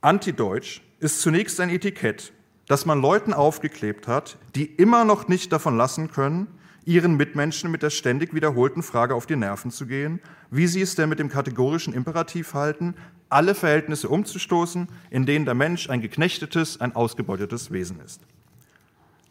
Antideutsch 0.02 0.82
ist 1.00 1.22
zunächst 1.22 1.58
ein 1.58 1.70
Etikett, 1.70 2.34
das 2.66 2.84
man 2.84 3.00
Leuten 3.00 3.32
aufgeklebt 3.32 4.06
hat, 4.06 4.36
die 4.54 4.66
immer 4.66 5.06
noch 5.06 5.26
nicht 5.26 5.52
davon 5.52 5.78
lassen 5.78 6.10
können, 6.10 6.48
ihren 6.84 7.16
Mitmenschen 7.16 7.70
mit 7.70 7.82
der 7.82 7.90
ständig 7.90 8.34
wiederholten 8.34 8.82
Frage 8.82 9.14
auf 9.14 9.24
die 9.24 9.36
Nerven 9.36 9.70
zu 9.70 9.86
gehen, 9.86 10.20
wie 10.50 10.66
sie 10.66 10.82
es 10.82 10.96
denn 10.96 11.08
mit 11.08 11.18
dem 11.18 11.30
kategorischen 11.30 11.94
Imperativ 11.94 12.52
halten, 12.52 12.94
alle 13.30 13.54
Verhältnisse 13.54 14.10
umzustoßen, 14.10 14.88
in 15.08 15.24
denen 15.24 15.46
der 15.46 15.54
Mensch 15.54 15.88
ein 15.88 16.02
geknechtetes, 16.02 16.78
ein 16.78 16.94
ausgebeutetes 16.94 17.70
Wesen 17.70 18.00
ist. 18.00 18.20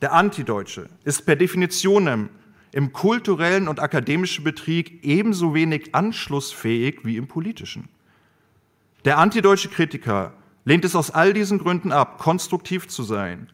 Der 0.02 0.14
Antideutsche 0.14 0.90
ist 1.04 1.26
per 1.26 1.36
Definition 1.36 2.30
im 2.72 2.94
kulturellen 2.94 3.68
und 3.68 3.80
akademischen 3.80 4.44
Betrieb 4.44 5.04
ebenso 5.04 5.56
wenig 5.56 5.96
anschlussfähig 5.96 7.00
wie 7.04 7.18
im 7.18 7.28
politischen. 7.28 7.90
Der 9.06 9.18
antideutsche 9.18 9.70
Kritiker 9.70 10.34
lehnt 10.66 10.86
es 10.86 10.96
aus 10.96 11.12
all 11.12 11.34
diesen 11.34 11.58
Gründen 11.58 11.92
ab, 11.92 12.20
konstruktiv 12.20 12.88
zu 12.88 13.04
sein. 13.04 13.50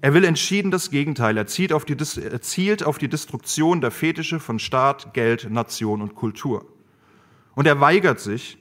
Er 0.00 0.14
will 0.14 0.24
entschieden 0.24 0.70
das 0.70 0.90
Gegenteil. 0.90 1.36
Er 1.36 1.46
zielt 1.46 1.72
auf 1.72 1.84
die, 1.84 1.96
er 1.96 2.40
zielt 2.40 2.84
auf 2.84 2.98
die 2.98 3.08
Destruktion 3.08 3.80
der 3.80 3.90
Fetische 3.90 4.38
von 4.38 4.58
Staat, 4.58 5.14
Geld, 5.14 5.50
Nation 5.50 6.00
und 6.00 6.14
Kultur. 6.14 6.66
Und 7.54 7.66
er 7.66 7.80
weigert 7.80 8.20
sich, 8.20 8.58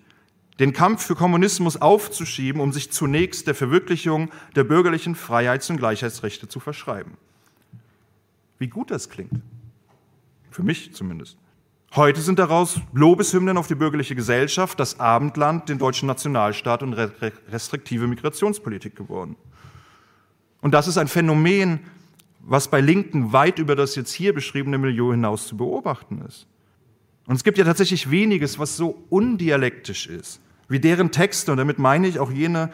den 0.60 0.74
Kampf 0.74 1.06
für 1.06 1.16
Kommunismus 1.16 1.82
aufzuschieben, 1.82 2.62
um 2.62 2.72
sich 2.72 2.92
zunächst 2.92 3.48
der 3.48 3.56
Verwirklichung 3.56 4.30
der 4.56 4.64
bürgerlichen 4.64 5.16
Freiheits- 5.16 5.70
und 5.70 5.78
Gleichheitsrechte 5.78 6.48
zu 6.48 6.60
verschreiben. 6.60 7.18
Wie 8.60 8.68
gut 8.68 8.92
das 8.92 9.10
klingt. 9.10 9.42
Für 10.52 10.64
mich 10.64 10.94
zumindest. 10.94 11.38
Heute 11.96 12.22
sind 12.22 12.40
daraus 12.40 12.80
Lobeshymnen 12.94 13.58
auf 13.58 13.68
die 13.68 13.76
bürgerliche 13.76 14.16
Gesellschaft, 14.16 14.80
das 14.80 15.00
Abendland, 15.00 15.70
den 15.70 15.78
deutschen 15.78 16.08
Nationalstaat 16.08 16.82
und 16.82 16.94
restriktive 16.94 18.08
Migrationspolitik 18.08 18.96
geworden. 18.96 19.36
Und 20.62 20.74
das 20.74 20.88
ist 20.88 20.98
ein 20.98 21.08
Phänomen, 21.08 21.82
was 22.40 22.68
bei 22.68 22.82
Linken 22.82 23.32
weit 23.32 23.60
über 23.60 23.76
das 23.76 23.96
jetzt 23.96 24.12
hier 24.12 24.34
beschriebene 24.34 24.78
Milieu 24.78 25.12
hinaus 25.12 25.48
zu 25.48 25.58
beobachten 25.58 26.24
ist. 26.28 26.48
Und 27.28 27.36
es 27.36 27.44
gibt 27.44 27.58
ja 27.58 27.64
tatsächlich 27.64 28.10
weniges, 28.10 28.60
was 28.60 28.76
so 28.76 29.04
undialektisch 29.10 30.08
ist, 30.08 30.42
wie 30.74 30.80
deren 30.80 31.12
Texte, 31.12 31.52
und 31.52 31.58
damit 31.58 31.80
meine 31.80 32.08
ich 32.08 32.20
auch 32.20 32.32
jene 32.32 32.72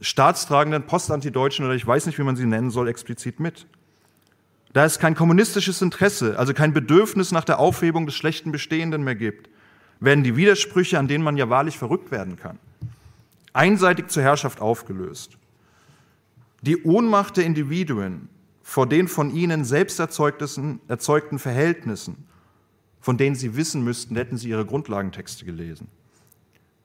staatstragenden 0.00 0.84
Postantideutschen 0.84 1.64
oder 1.66 1.74
ich 1.74 1.86
weiß 1.86 2.06
nicht, 2.06 2.18
wie 2.18 2.22
man 2.22 2.36
sie 2.36 2.46
nennen 2.46 2.70
soll, 2.70 2.88
explizit 2.88 3.40
mit. 3.40 3.66
Da 4.72 4.84
es 4.84 4.98
kein 4.98 5.14
kommunistisches 5.14 5.82
Interesse, 5.82 6.38
also 6.38 6.54
kein 6.54 6.72
Bedürfnis 6.72 7.32
nach 7.32 7.44
der 7.44 7.58
Aufhebung 7.58 8.06
des 8.06 8.14
schlechten 8.14 8.52
Bestehenden 8.52 9.02
mehr 9.02 9.16
gibt, 9.16 9.50
werden 9.98 10.22
die 10.22 10.36
Widersprüche, 10.36 10.98
an 10.98 11.08
denen 11.08 11.24
man 11.24 11.36
ja 11.36 11.50
wahrlich 11.50 11.76
verrückt 11.76 12.10
werden 12.10 12.36
kann, 12.36 12.58
einseitig 13.52 14.08
zur 14.08 14.22
Herrschaft 14.22 14.60
aufgelöst. 14.60 15.36
Die 16.62 16.84
Ohnmacht 16.84 17.36
der 17.36 17.44
Individuen 17.44 18.28
vor 18.62 18.88
den 18.88 19.08
von 19.08 19.34
ihnen 19.34 19.64
selbst 19.64 19.98
erzeugten 19.98 21.38
Verhältnissen 21.38 22.28
von 23.00 23.16
denen 23.16 23.36
sie 23.36 23.56
wissen 23.56 23.82
müssten, 23.84 24.16
hätten 24.16 24.36
sie 24.36 24.50
ihre 24.50 24.66
Grundlagentexte 24.66 25.44
gelesen. 25.44 25.88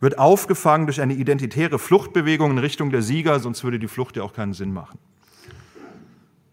Wird 0.03 0.19
aufgefangen 0.19 0.85
durch 0.85 0.99
eine 0.99 1.13
identitäre 1.13 1.79
Fluchtbewegung 1.79 2.51
in 2.51 2.57
Richtung 2.57 2.89
der 2.89 3.01
Sieger, 3.01 3.39
sonst 3.39 3.63
würde 3.63 3.79
die 3.79 3.87
Flucht 3.87 4.17
ja 4.17 4.23
auch 4.23 4.33
keinen 4.33 4.51
Sinn 4.51 4.73
machen. 4.73 4.99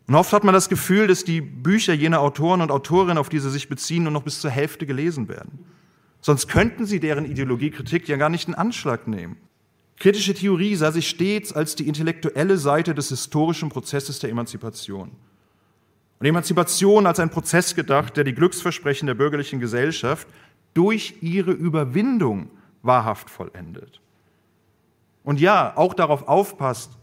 Und 0.07 0.15
oft 0.15 0.33
hat 0.33 0.45
man 0.45 0.55
das 0.55 0.69
Gefühl, 0.69 1.09
dass 1.09 1.25
die 1.25 1.41
Bücher 1.41 1.93
jener 1.93 2.21
Autoren 2.21 2.61
und 2.61 2.71
Autorinnen, 2.71 3.19
auf 3.19 3.29
die 3.29 3.41
sie 3.41 3.51
sich 3.51 3.69
beziehen, 3.69 4.05
nur 4.05 4.13
noch 4.13 4.23
bis 4.23 4.41
zur 4.41 4.53
Hälfte 4.53 4.87
gelesen 4.87 5.27
werden. 5.29 5.65
Sonst 6.21 6.47
könnten 6.47 6.87
sie 6.87 7.01
deren 7.01 7.25
Ideologiekritik 7.25 8.07
ja 8.07 8.17
gar 8.17 8.29
nicht 8.29 8.47
in 8.47 8.55
Anschlag 8.55 9.09
nehmen. 9.09 9.37
Kritische 9.99 10.35
Theorie 10.35 10.77
sah 10.77 10.93
sich 10.93 11.09
stets 11.09 11.53
als 11.53 11.75
die 11.75 11.89
intellektuelle 11.89 12.57
Seite 12.57 12.95
des 12.95 13.09
historischen 13.09 13.69
Prozesses 13.69 14.21
der 14.21 14.31
Emanzipation. 14.31 15.11
Und 16.21 16.27
Emanzipation 16.27 17.05
als 17.05 17.19
ein 17.19 17.31
Prozess 17.31 17.75
gedacht, 17.75 18.17
der 18.17 18.23
die 18.23 18.33
Glücksversprechen 18.33 19.09
der 19.09 19.15
bürgerlichen 19.15 19.59
Gesellschaft 19.59 20.29
durch 20.73 21.17
ihre 21.21 21.51
Überwindung 21.51 22.49
wahrhaft 22.83 23.31
vollendet. 23.31 24.01
Und 25.23 25.41
ja, 25.41 25.77
auch 25.77 25.95
darauf 25.95 26.29
aufpasst 26.29 26.97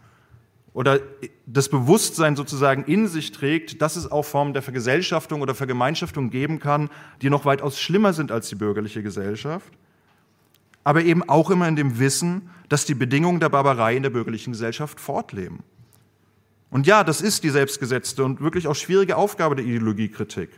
oder 0.74 1.00
das 1.46 1.70
Bewusstsein 1.70 2.36
sozusagen 2.36 2.84
in 2.84 3.08
sich 3.08 3.32
trägt, 3.32 3.82
dass 3.82 3.96
es 3.96 4.12
auch 4.12 4.24
Formen 4.24 4.54
der 4.54 4.62
Vergesellschaftung 4.62 5.42
oder 5.42 5.56
Vergemeinschaftung 5.56 6.30
geben 6.30 6.60
kann, 6.60 6.90
die 7.22 7.30
noch 7.30 7.46
weitaus 7.46 7.80
schlimmer 7.80 8.14
sind 8.14 8.32
als 8.32 8.50
die 8.50 8.56
bürgerliche 8.56 9.02
Gesellschaft, 9.02 9.72
aber 10.84 11.02
eben 11.04 11.28
auch 11.28 11.50
immer 11.50 11.68
in 11.68 11.76
dem 11.76 12.00
Wissen, 12.00 12.50
dass 12.70 12.86
die 12.86 12.96
Bedingungen 12.96 13.40
der 13.40 13.50
Barbarei 13.50 13.96
in 13.96 14.04
der 14.04 14.10
bürgerlichen 14.10 14.54
Gesellschaft 14.54 15.00
fortleben. 15.00 15.64
Und 16.70 16.86
ja, 16.86 17.04
das 17.04 17.22
ist 17.22 17.44
die 17.44 17.50
selbstgesetzte 17.50 18.24
und 18.24 18.42
wirklich 18.42 18.68
auch 18.68 18.76
schwierige 18.76 19.16
Aufgabe 19.16 19.56
der 19.56 19.66
Ideologiekritik, 19.66 20.50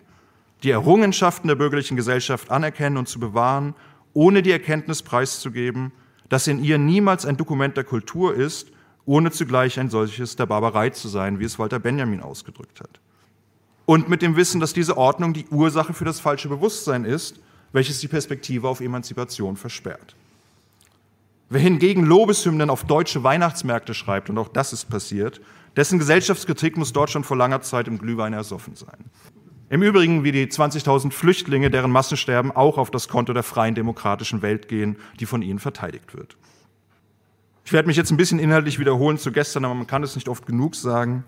die 0.63 0.71
Errungenschaften 0.71 1.47
der 1.47 1.55
bürgerlichen 1.55 1.95
Gesellschaft 1.95 2.51
anerkennen 2.51 2.97
und 2.97 3.07
zu 3.07 3.19
bewahren, 3.19 3.73
ohne 4.13 4.41
die 4.41 4.51
Erkenntnis 4.51 5.01
preiszugeben, 5.03 5.91
dass 6.29 6.47
in 6.47 6.63
ihr 6.63 6.77
niemals 6.77 7.25
ein 7.25 7.37
Dokument 7.37 7.75
der 7.77 7.83
Kultur 7.83 8.35
ist, 8.35 8.71
ohne 9.05 9.31
zugleich 9.31 9.79
ein 9.79 9.89
solches 9.89 10.35
der 10.35 10.45
Barbarei 10.45 10.91
zu 10.91 11.07
sein, 11.07 11.39
wie 11.39 11.45
es 11.45 11.57
Walter 11.57 11.79
Benjamin 11.79 12.21
ausgedrückt 12.21 12.79
hat. 12.79 12.99
Und 13.85 14.07
mit 14.07 14.21
dem 14.21 14.35
Wissen, 14.35 14.59
dass 14.59 14.73
diese 14.73 14.97
Ordnung 14.97 15.33
die 15.33 15.47
Ursache 15.47 15.93
für 15.93 16.05
das 16.05 16.19
falsche 16.19 16.47
Bewusstsein 16.47 17.05
ist, 17.05 17.39
welches 17.71 17.99
die 17.99 18.07
Perspektive 18.07 18.67
auf 18.67 18.81
Emanzipation 18.81 19.57
versperrt. 19.57 20.15
Wer 21.49 21.61
hingegen 21.61 22.05
Lobeshymnen 22.05 22.69
auf 22.69 22.83
deutsche 22.83 23.23
Weihnachtsmärkte 23.23 23.95
schreibt, 23.95 24.29
und 24.29 24.37
auch 24.37 24.49
das 24.49 24.73
ist 24.73 24.89
passiert, 24.89 25.41
dessen 25.75 25.97
Gesellschaftskritik 25.97 26.77
muss 26.77 26.93
dort 26.93 27.09
schon 27.09 27.23
vor 27.23 27.37
langer 27.37 27.61
Zeit 27.61 27.87
im 27.87 27.97
Glühwein 27.97 28.33
ersoffen 28.33 28.75
sein. 28.75 29.05
Im 29.69 29.83
Übrigen 29.83 30.23
wie 30.23 30.31
die 30.31 30.47
20.000 30.47 31.11
Flüchtlinge, 31.11 31.69
deren 31.69 31.91
Massensterben 31.91 32.51
auch 32.51 32.79
auf 32.79 32.89
das 32.89 33.07
Konto 33.07 33.33
der 33.33 33.43
freien 33.43 33.75
demokratischen 33.75 34.41
Welt 34.41 34.67
gehen, 34.67 34.97
die 35.19 35.27
von 35.27 35.43
ihnen 35.43 35.59
verteidigt 35.59 36.15
wird. 36.15 36.37
Ich 37.65 37.71
werde 37.71 37.87
mich 37.87 37.97
jetzt 37.97 38.09
ein 38.09 38.17
bisschen 38.17 38.39
inhaltlich 38.39 38.79
wiederholen 38.79 39.19
zu 39.19 39.31
gestern, 39.31 39.65
aber 39.65 39.75
man 39.75 39.85
kann 39.85 40.01
es 40.01 40.15
nicht 40.15 40.27
oft 40.27 40.47
genug 40.47 40.73
sagen. 40.73 41.23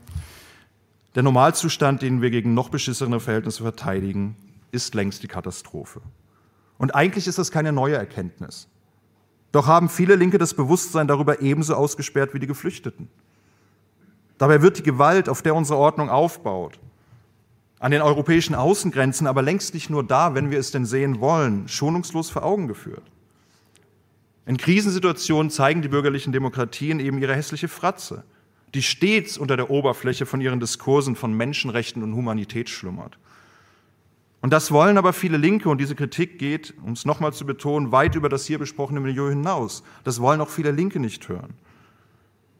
Der 1.13 1.21
Normalzustand, 1.21 2.01
den 2.01 2.23
wir 2.23 2.31
gegen 2.31 2.55
noch 2.55 2.69
beschissene 2.69 3.19
Verhältnisse 3.19 3.61
verteidigen, 3.61 4.35
ist 4.71 4.95
längst 4.95 5.21
die 5.21 5.27
Katastrophe. 5.27 6.01
Und 6.79 6.95
eigentlich 6.95 7.27
ist 7.27 7.37
das 7.37 7.51
keine 7.51 7.71
neue 7.71 7.95
Erkenntnis. 7.95 8.67
Doch 9.51 9.67
haben 9.67 9.87
viele 9.87 10.15
Linke 10.15 10.39
das 10.39 10.55
Bewusstsein 10.55 11.07
darüber 11.07 11.41
ebenso 11.41 11.75
ausgesperrt 11.75 12.33
wie 12.33 12.39
die 12.39 12.47
Geflüchteten. 12.47 13.07
Dabei 14.39 14.63
wird 14.63 14.79
die 14.79 14.83
Gewalt, 14.83 15.29
auf 15.29 15.43
der 15.43 15.53
unsere 15.53 15.77
Ordnung 15.77 16.09
aufbaut, 16.09 16.79
an 17.81 17.89
den 17.91 18.03
europäischen 18.03 18.53
Außengrenzen, 18.53 19.25
aber 19.25 19.41
längst 19.41 19.73
nicht 19.73 19.89
nur 19.89 20.03
da, 20.03 20.35
wenn 20.35 20.51
wir 20.51 20.59
es 20.59 20.69
denn 20.69 20.85
sehen 20.85 21.19
wollen, 21.19 21.67
schonungslos 21.67 22.29
vor 22.29 22.43
Augen 22.43 22.67
geführt. 22.67 23.01
In 24.45 24.57
Krisensituationen 24.57 25.49
zeigen 25.49 25.81
die 25.81 25.87
bürgerlichen 25.87 26.31
Demokratien 26.31 26.99
eben 26.99 27.17
ihre 27.17 27.35
hässliche 27.35 27.67
Fratze, 27.67 28.23
die 28.75 28.83
stets 28.83 29.35
unter 29.35 29.57
der 29.57 29.71
Oberfläche 29.71 30.27
von 30.27 30.41
ihren 30.41 30.59
Diskursen 30.59 31.15
von 31.15 31.33
Menschenrechten 31.33 32.03
und 32.03 32.13
Humanität 32.13 32.69
schlummert. 32.69 33.17
Und 34.41 34.53
das 34.53 34.71
wollen 34.71 34.99
aber 34.99 35.11
viele 35.11 35.37
Linke 35.37 35.67
und 35.67 35.81
diese 35.81 35.95
Kritik 35.95 36.37
geht, 36.37 36.75
um 36.83 36.93
es 36.93 37.05
nochmal 37.05 37.33
zu 37.33 37.47
betonen, 37.47 37.91
weit 37.91 38.13
über 38.13 38.29
das 38.29 38.45
hier 38.45 38.59
besprochene 38.59 38.99
Milieu 38.99 39.29
hinaus. 39.29 39.83
Das 40.03 40.21
wollen 40.21 40.41
auch 40.41 40.49
viele 40.49 40.71
Linke 40.71 40.99
nicht 40.99 41.27
hören. 41.29 41.55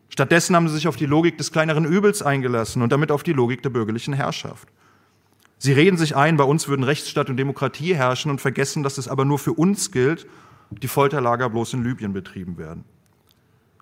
Stattdessen 0.10 0.56
haben 0.56 0.68
sie 0.68 0.76
sich 0.76 0.88
auf 0.88 0.96
die 0.96 1.06
Logik 1.06 1.38
des 1.38 1.52
kleineren 1.52 1.86
Übels 1.86 2.24
eingelassen 2.24 2.82
und 2.82 2.92
damit 2.92 3.12
auf 3.12 3.22
die 3.22 3.34
Logik 3.34 3.62
der 3.62 3.70
bürgerlichen 3.70 4.14
Herrschaft. 4.14 4.68
Sie 5.64 5.74
reden 5.74 5.96
sich 5.96 6.16
ein, 6.16 6.38
bei 6.38 6.44
uns 6.44 6.68
würden 6.68 6.82
Rechtsstaat 6.82 7.30
und 7.30 7.38
Demokratie 7.38 7.94
herrschen 7.94 8.32
und 8.32 8.42
vergessen, 8.42 8.82
dass 8.82 8.98
es 8.98 9.08
aber 9.08 9.26
nur 9.26 9.38
für 9.38 9.54
uns 9.54 9.92
gilt, 9.92 10.26
die 10.72 10.88
Folterlager 10.88 11.52
bloß 11.52 11.76
in 11.76 11.84
Libyen 11.84 12.14
betrieben 12.14 12.58
werden. 12.58 12.84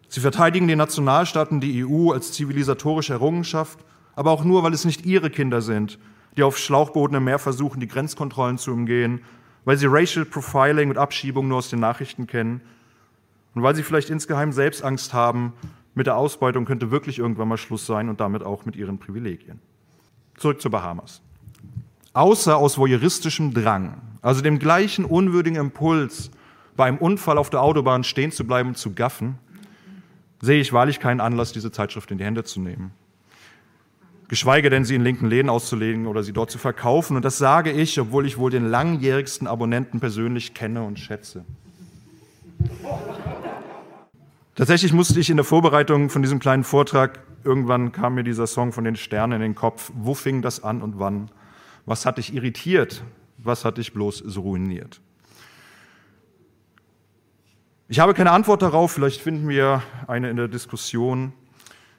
Sie 0.09 0.19
verteidigen 0.19 0.67
den 0.67 0.77
Nationalstaaten 0.77 1.61
die 1.61 1.85
EU 1.85 2.11
als 2.11 2.33
zivilisatorische 2.33 3.13
Errungenschaft, 3.13 3.79
aber 4.13 4.31
auch 4.31 4.43
nur, 4.43 4.61
weil 4.63 4.73
es 4.73 4.83
nicht 4.83 5.05
ihre 5.05 5.29
Kinder 5.29 5.61
sind, 5.61 5.99
die 6.35 6.43
auf 6.43 6.57
Schlauchbooten 6.57 7.15
im 7.15 7.23
Meer 7.23 7.39
versuchen, 7.39 7.79
die 7.79 7.87
Grenzkontrollen 7.87 8.57
zu 8.57 8.73
umgehen, 8.73 9.21
weil 9.63 9.77
sie 9.77 9.87
Racial 9.89 10.25
Profiling 10.25 10.89
und 10.89 10.97
Abschiebung 10.97 11.47
nur 11.47 11.59
aus 11.59 11.69
den 11.69 11.79
Nachrichten 11.79 12.27
kennen 12.27 12.59
und 13.55 13.63
weil 13.63 13.75
sie 13.75 13.83
vielleicht 13.83 14.09
insgeheim 14.09 14.51
selbst 14.51 14.83
Angst 14.83 15.13
haben, 15.13 15.53
mit 15.95 16.07
der 16.07 16.17
Ausbeutung 16.17 16.65
könnte 16.65 16.91
wirklich 16.91 17.19
irgendwann 17.19 17.47
mal 17.47 17.55
Schluss 17.55 17.85
sein 17.85 18.09
und 18.09 18.19
damit 18.19 18.43
auch 18.43 18.65
mit 18.65 18.75
ihren 18.75 18.99
Privilegien. 18.99 19.61
Zurück 20.35 20.59
zu 20.59 20.69
Bahamas. 20.69 21.21
Außer 22.13 22.57
aus 22.57 22.77
voyeuristischem 22.77 23.53
Drang, 23.53 24.01
also 24.21 24.41
dem 24.41 24.59
gleichen 24.59 25.05
unwürdigen 25.05 25.57
Impuls, 25.57 26.31
bei 26.75 26.85
einem 26.85 26.97
Unfall 26.97 27.37
auf 27.37 27.49
der 27.49 27.61
Autobahn 27.61 28.03
stehen 28.03 28.31
zu 28.31 28.45
bleiben 28.45 28.69
und 28.69 28.77
zu 28.77 28.93
gaffen, 28.93 29.37
sehe 30.41 30.61
ich 30.61 30.73
wahrlich 30.73 30.99
keinen 30.99 31.19
Anlass, 31.19 31.51
diese 31.51 31.71
Zeitschrift 31.71 32.09
in 32.11 32.17
die 32.17 32.23
Hände 32.23 32.43
zu 32.43 32.61
nehmen. 32.61 32.91
Geschweige 34.29 34.69
denn, 34.69 34.85
sie 34.85 34.95
in 34.95 35.03
linken 35.03 35.27
Läden 35.27 35.49
auszulegen 35.49 36.05
oder 36.05 36.21
sie 36.23 36.33
dort 36.33 36.51
zu 36.51 36.59
verkaufen. 36.59 37.15
Und 37.15 37.25
das 37.25 37.39
sage 37.39 37.71
ich, 37.71 37.99
obwohl 37.99 38.27
ich 38.27 38.37
wohl 38.37 38.51
den 38.51 38.69
langjährigsten 38.69 39.47
Abonnenten 39.47 39.99
persönlich 39.99 40.53
kenne 40.53 40.83
und 40.83 40.99
schätze. 40.99 41.43
Tatsächlich 44.55 44.93
musste 44.93 45.19
ich 45.19 45.31
in 45.31 45.37
der 45.37 45.45
Vorbereitung 45.45 46.11
von 46.11 46.21
diesem 46.21 46.39
kleinen 46.39 46.63
Vortrag, 46.63 47.21
irgendwann 47.43 47.91
kam 47.91 48.15
mir 48.15 48.23
dieser 48.23 48.45
Song 48.45 48.71
von 48.71 48.83
den 48.83 48.95
Sternen 48.95 49.33
in 49.33 49.41
den 49.41 49.55
Kopf. 49.55 49.91
Wo 49.95 50.13
fing 50.13 50.41
das 50.43 50.63
an 50.63 50.81
und 50.83 50.99
wann? 50.99 51.31
Was 51.89 52.05
hat 52.05 52.19
dich 52.19 52.35
irritiert? 52.35 53.01
Was 53.39 53.65
hat 53.65 53.79
dich 53.79 53.93
bloß 53.93 54.19
so 54.19 54.41
ruiniert? 54.41 55.01
Ich 57.87 57.99
habe 57.99 58.13
keine 58.13 58.29
Antwort 58.29 58.61
darauf, 58.61 58.91
vielleicht 58.91 59.19
finden 59.19 59.49
wir 59.49 59.81
eine 60.05 60.29
in 60.29 60.37
der 60.37 60.47
Diskussion. 60.47 61.33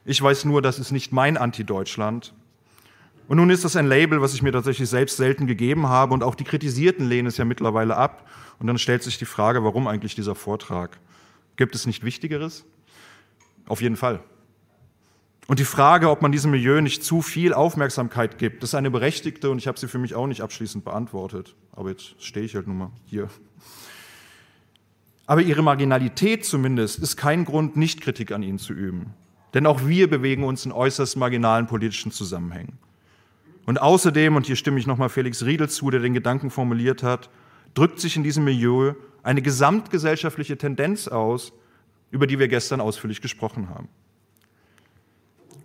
Ich 0.05 0.21
weiß 0.21 0.45
nur, 0.45 0.61
das 0.61 0.79
ist 0.79 0.93
nicht 0.93 1.11
mein 1.11 1.35
Anti-Deutschland. 1.35 2.33
Und 3.27 3.35
nun 3.35 3.49
ist 3.49 3.65
das 3.65 3.75
ein 3.75 3.85
Label, 3.85 4.21
was 4.21 4.33
ich 4.33 4.41
mir 4.41 4.53
tatsächlich 4.53 4.87
selbst 4.87 5.17
selten 5.17 5.45
gegeben 5.45 5.89
habe 5.89 6.13
und 6.13 6.23
auch 6.23 6.35
die 6.35 6.45
Kritisierten 6.45 7.05
lehnen 7.05 7.27
es 7.27 7.35
ja 7.35 7.43
mittlerweile 7.43 7.97
ab. 7.97 8.29
Und 8.59 8.67
dann 8.67 8.77
stellt 8.77 9.03
sich 9.03 9.17
die 9.17 9.25
Frage, 9.25 9.65
warum 9.65 9.87
eigentlich 9.87 10.15
dieser 10.15 10.35
Vortrag? 10.35 10.99
Gibt 11.57 11.75
es 11.75 11.85
nicht 11.85 12.05
Wichtigeres? 12.05 12.63
Auf 13.67 13.81
jeden 13.81 13.97
Fall. 13.97 14.21
Und 15.47 15.59
die 15.59 15.65
Frage, 15.65 16.09
ob 16.09 16.21
man 16.21 16.31
diesem 16.31 16.51
Milieu 16.51 16.81
nicht 16.81 17.03
zu 17.03 17.21
viel 17.21 17.53
Aufmerksamkeit 17.53 18.37
gibt, 18.37 18.63
ist 18.63 18.75
eine 18.75 18.91
berechtigte 18.91 19.49
und 19.49 19.57
ich 19.57 19.67
habe 19.67 19.79
sie 19.79 19.87
für 19.87 19.97
mich 19.97 20.15
auch 20.15 20.27
nicht 20.27 20.41
abschließend 20.41 20.85
beantwortet. 20.85 21.55
Aber 21.71 21.89
jetzt 21.89 22.21
stehe 22.23 22.45
ich 22.45 22.55
halt 22.55 22.67
nun 22.67 22.77
mal 22.77 22.91
hier. 23.05 23.27
Aber 25.25 25.41
ihre 25.41 25.61
Marginalität 25.61 26.45
zumindest 26.45 26.99
ist 26.99 27.17
kein 27.17 27.45
Grund, 27.45 27.75
nicht 27.75 28.01
Kritik 28.01 28.31
an 28.31 28.43
ihnen 28.43 28.59
zu 28.59 28.73
üben. 28.73 29.13
Denn 29.53 29.65
auch 29.65 29.85
wir 29.85 30.09
bewegen 30.09 30.43
uns 30.43 30.65
in 30.65 30.71
äußerst 30.71 31.17
marginalen 31.17 31.67
politischen 31.67 32.11
Zusammenhängen. 32.11 32.77
Und 33.65 33.81
außerdem, 33.81 34.35
und 34.35 34.45
hier 34.45 34.55
stimme 34.55 34.79
ich 34.79 34.87
nochmal 34.87 35.09
Felix 35.09 35.45
Riedel 35.45 35.69
zu, 35.69 35.89
der 35.89 35.99
den 35.99 36.13
Gedanken 36.13 36.49
formuliert 36.49 37.03
hat, 37.03 37.29
drückt 37.73 37.99
sich 37.99 38.15
in 38.15 38.23
diesem 38.23 38.43
Milieu 38.43 38.93
eine 39.23 39.41
gesamtgesellschaftliche 39.41 40.57
Tendenz 40.57 41.07
aus, 41.07 41.53
über 42.09 42.27
die 42.27 42.39
wir 42.39 42.47
gestern 42.47 42.81
ausführlich 42.81 43.21
gesprochen 43.21 43.69
haben. 43.69 43.87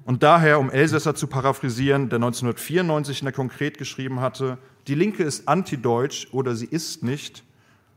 Und 0.06 0.22
daher, 0.22 0.60
um 0.60 0.70
Elsässer 0.70 1.16
zu 1.16 1.26
paraphrasieren, 1.26 2.08
der 2.08 2.18
1994 2.18 3.22
in 3.22 3.24
der 3.24 3.32
Konkret 3.32 3.76
geschrieben 3.76 4.20
hatte, 4.20 4.56
die 4.86 4.94
Linke 4.94 5.24
ist 5.24 5.48
antideutsch 5.48 6.28
oder 6.30 6.54
sie 6.54 6.66
ist 6.66 7.02
nicht. 7.02 7.42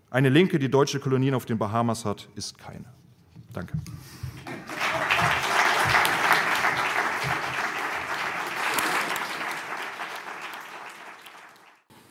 Eine 0.10 0.30
Linke, 0.30 0.58
die 0.58 0.72
deutsche 0.72 1.00
Kolonien 1.00 1.36
auf 1.36 1.46
den 1.46 1.60
Bahamas 1.60 2.06
hat, 2.06 2.28
ist 2.34 2.58
keine. 2.58 2.86
Danke. 3.54 3.78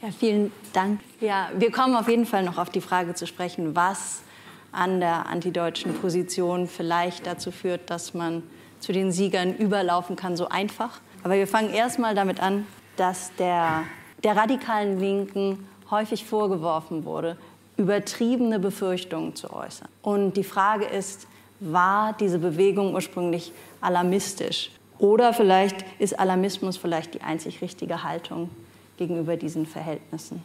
Ja, 0.00 0.12
vielen 0.16 0.52
Dank. 0.72 1.00
Ja, 1.20 1.50
wir 1.56 1.72
kommen 1.72 1.96
auf 1.96 2.08
jeden 2.08 2.24
Fall 2.24 2.44
noch 2.44 2.58
auf 2.58 2.70
die 2.70 2.80
Frage 2.80 3.14
zu 3.14 3.26
sprechen, 3.26 3.74
was 3.74 4.22
an 4.70 5.00
der 5.00 5.26
antideutschen 5.26 5.92
Position 5.94 6.68
vielleicht 6.68 7.26
dazu 7.26 7.50
führt, 7.50 7.90
dass 7.90 8.14
man 8.14 8.44
zu 8.81 8.93
den 8.93 9.12
Siegern 9.12 9.55
überlaufen 9.57 10.17
kann, 10.17 10.37
so 10.37 10.49
einfach. 10.49 11.01
Aber 11.23 11.35
wir 11.35 11.47
fangen 11.47 11.71
erstmal 11.73 12.14
damit 12.14 12.41
an, 12.41 12.67
dass 12.97 13.33
der, 13.38 13.85
der 14.25 14.37
radikalen 14.37 15.01
Linken 15.01 15.67
häufig 15.91 16.25
vorgeworfen 16.25 17.05
wurde, 17.05 17.37
übertriebene 17.77 18.59
Befürchtungen 18.59 19.35
zu 19.35 19.53
äußern. 19.53 19.88
Und 20.03 20.37
die 20.37 20.45
Frage 20.45 20.85
ist, 20.85 21.27
war 21.61 22.12
diese 22.12 22.38
Bewegung 22.38 22.95
ursprünglich 22.95 23.53
alarmistisch? 23.81 24.71
Oder 24.99 25.33
vielleicht 25.33 25.85
ist 25.99 26.19
Alarmismus 26.19 26.77
vielleicht 26.77 27.14
die 27.14 27.23
einzig 27.23 27.62
richtige 27.62 28.03
Haltung 28.03 28.51
gegenüber 28.97 29.37
diesen 29.37 29.67
Verhältnissen? 29.67 30.43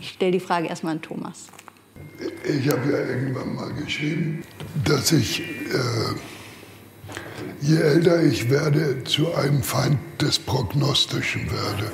Ich 0.00 0.10
stelle 0.10 0.32
die 0.32 0.40
Frage 0.40 0.68
erstmal 0.68 0.94
an 0.94 1.02
Thomas. 1.02 1.48
Ich 2.44 2.68
habe 2.70 2.90
ja 2.90 2.98
irgendwann 2.98 3.54
mal 3.54 3.72
geschrieben, 3.74 4.42
dass 4.84 5.12
ich, 5.12 5.40
äh, 5.40 5.44
je 7.64 7.76
älter 7.80 8.22
ich 8.22 8.50
werde, 8.50 9.04
zu 9.04 9.34
einem 9.34 9.62
Feind 9.62 9.98
des 10.20 10.38
Prognostischen 10.38 11.50
werde. 11.50 11.92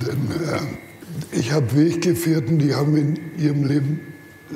Denn 0.00 0.30
äh, 0.46 1.36
ich 1.38 1.52
habe 1.52 1.74
Weggefährten, 1.74 2.58
die 2.58 2.74
haben 2.74 2.96
in 2.96 3.18
ihrem 3.38 3.64
Leben 3.64 4.00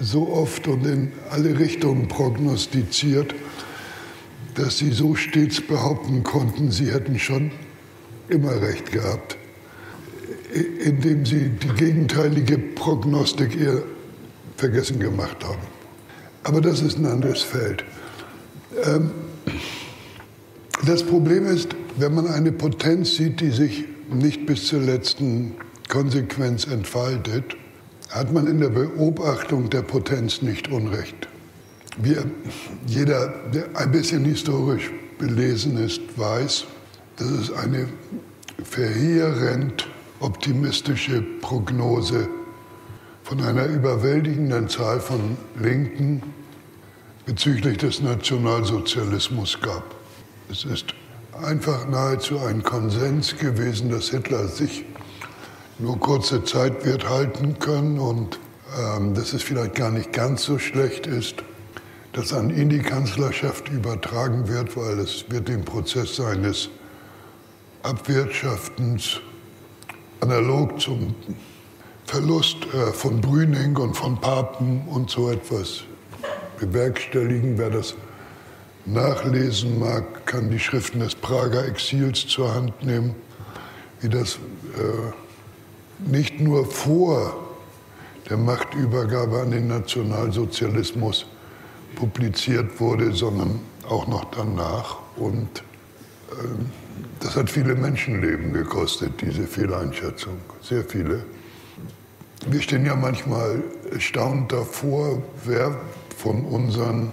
so 0.00 0.28
oft 0.28 0.68
und 0.68 0.86
in 0.86 1.12
alle 1.30 1.58
Richtungen 1.58 2.08
prognostiziert, 2.08 3.34
dass 4.54 4.78
sie 4.78 4.90
so 4.90 5.14
stets 5.14 5.60
behaupten 5.60 6.22
konnten, 6.22 6.70
sie 6.70 6.92
hätten 6.92 7.18
schon 7.18 7.50
immer 8.28 8.60
recht 8.60 8.92
gehabt 8.92 9.36
indem 10.84 11.24
sie 11.24 11.50
die 11.50 11.68
gegenteilige 11.68 12.58
Prognostik 12.58 13.58
eher 13.58 13.82
vergessen 14.56 15.00
gemacht 15.00 15.42
haben. 15.44 15.62
Aber 16.44 16.60
das 16.60 16.82
ist 16.82 16.98
ein 16.98 17.06
anderes 17.06 17.42
Feld. 17.42 17.84
Ähm, 18.84 19.10
das 20.84 21.02
Problem 21.04 21.46
ist, 21.46 21.74
wenn 21.96 22.14
man 22.14 22.26
eine 22.26 22.52
Potenz 22.52 23.16
sieht, 23.16 23.40
die 23.40 23.50
sich 23.50 23.84
nicht 24.10 24.46
bis 24.46 24.66
zur 24.66 24.80
letzten 24.80 25.54
Konsequenz 25.88 26.66
entfaltet, 26.66 27.56
hat 28.10 28.32
man 28.32 28.46
in 28.46 28.60
der 28.60 28.68
Beobachtung 28.68 29.70
der 29.70 29.82
Potenz 29.82 30.42
nicht 30.42 30.68
Unrecht. 30.68 31.28
Wir, 31.96 32.24
jeder, 32.86 33.28
der 33.52 33.64
ein 33.74 33.92
bisschen 33.92 34.24
historisch 34.24 34.90
belesen 35.18 35.76
ist, 35.78 36.00
weiß, 36.16 36.64
dass 37.16 37.28
es 37.28 37.52
eine 37.52 37.88
verheerend 38.64 39.86
optimistische 40.20 41.22
Prognose 41.40 42.28
von 43.22 43.40
einer 43.40 43.66
überwältigenden 43.66 44.68
Zahl 44.68 45.00
von 45.00 45.36
Linken 45.60 46.22
bezüglich 47.24 47.78
des 47.78 48.02
Nationalsozialismus 48.02 49.60
gab. 49.60 50.01
Es 50.50 50.64
ist 50.64 50.94
einfach 51.42 51.86
nahezu 51.88 52.38
ein 52.38 52.62
Konsens 52.62 53.36
gewesen, 53.36 53.90
dass 53.90 54.10
Hitler 54.10 54.48
sich 54.48 54.84
nur 55.78 55.98
kurze 55.98 56.44
Zeit 56.44 56.84
wird 56.84 57.08
halten 57.08 57.58
können 57.58 57.98
und 57.98 58.38
ähm, 58.78 59.14
dass 59.14 59.32
es 59.32 59.42
vielleicht 59.42 59.74
gar 59.74 59.90
nicht 59.90 60.12
ganz 60.12 60.44
so 60.44 60.58
schlecht 60.58 61.06
ist, 61.06 61.36
dass 62.12 62.32
an 62.32 62.50
ihn 62.50 62.68
die 62.68 62.80
Kanzlerschaft 62.80 63.68
übertragen 63.68 64.48
wird, 64.48 64.76
weil 64.76 64.98
es 64.98 65.24
wird 65.28 65.48
den 65.48 65.64
Prozess 65.64 66.16
seines 66.16 66.68
Abwirtschaftens 67.82 69.20
analog 70.20 70.80
zum 70.80 71.14
Verlust 72.04 72.58
äh, 72.74 72.92
von 72.92 73.20
Brüning 73.20 73.76
und 73.76 73.96
von 73.96 74.20
Papen 74.20 74.86
und 74.88 75.10
so 75.10 75.30
etwas 75.30 75.84
bewerkstelligen. 76.58 77.58
Wer 77.58 77.70
das 77.70 77.94
nachlesen 78.84 79.78
mag, 79.78 80.26
kann 80.26 80.50
die 80.50 80.58
Schriften 80.58 81.00
des 81.00 81.14
Prager 81.14 81.66
Exils 81.66 82.26
zur 82.26 82.54
Hand 82.54 82.82
nehmen, 82.82 83.14
wie 84.00 84.08
das 84.08 84.36
äh, 84.76 86.10
nicht 86.10 86.40
nur 86.40 86.66
vor 86.66 87.48
der 88.28 88.36
Machtübergabe 88.36 89.40
an 89.40 89.50
den 89.50 89.68
Nationalsozialismus 89.68 91.26
publiziert 91.94 92.80
wurde, 92.80 93.12
sondern 93.12 93.60
auch 93.88 94.06
noch 94.06 94.24
danach. 94.26 94.96
Und 95.16 95.60
äh, 96.30 96.34
das 97.20 97.36
hat 97.36 97.50
viele 97.50 97.74
Menschenleben 97.74 98.52
gekostet, 98.52 99.20
diese 99.20 99.46
Fehleinschätzung, 99.46 100.38
sehr 100.60 100.84
viele. 100.84 101.24
wir 102.46 102.60
stehen 102.60 102.84
ja 102.84 102.96
manchmal 102.96 103.62
erstaunt 103.92 104.50
davor, 104.50 105.22
wer 105.44 105.78
von 106.16 106.44
unseren 106.44 107.12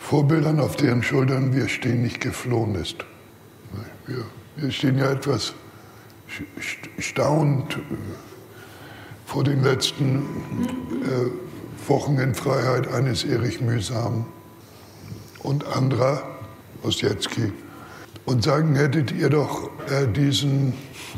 Vorbildern, 0.00 0.58
auf 0.58 0.74
deren 0.74 1.04
Schultern 1.04 1.54
wir 1.54 1.68
stehen, 1.68 2.02
nicht 2.02 2.20
geflohen 2.20 2.74
ist. 2.74 3.04
Wir, 4.06 4.24
wir 4.56 4.70
stehen 4.72 4.98
ja 4.98 5.10
etwas 5.12 5.54
staunend 6.98 7.76
äh, 7.76 7.78
vor 9.26 9.44
den 9.44 9.62
letzten 9.62 10.16
äh, 11.04 11.88
Wochen 11.88 12.18
in 12.18 12.34
Freiheit 12.34 12.92
eines 12.92 13.24
Erich 13.24 13.60
Mühsam 13.60 14.24
und 15.42 15.64
anderer, 15.66 16.22
Ossietzky, 16.82 17.52
und 18.24 18.42
sagen, 18.42 18.74
hättet 18.74 19.12
ihr 19.12 19.28
doch 19.28 19.70
äh, 19.90 20.08
diesen 20.08 20.72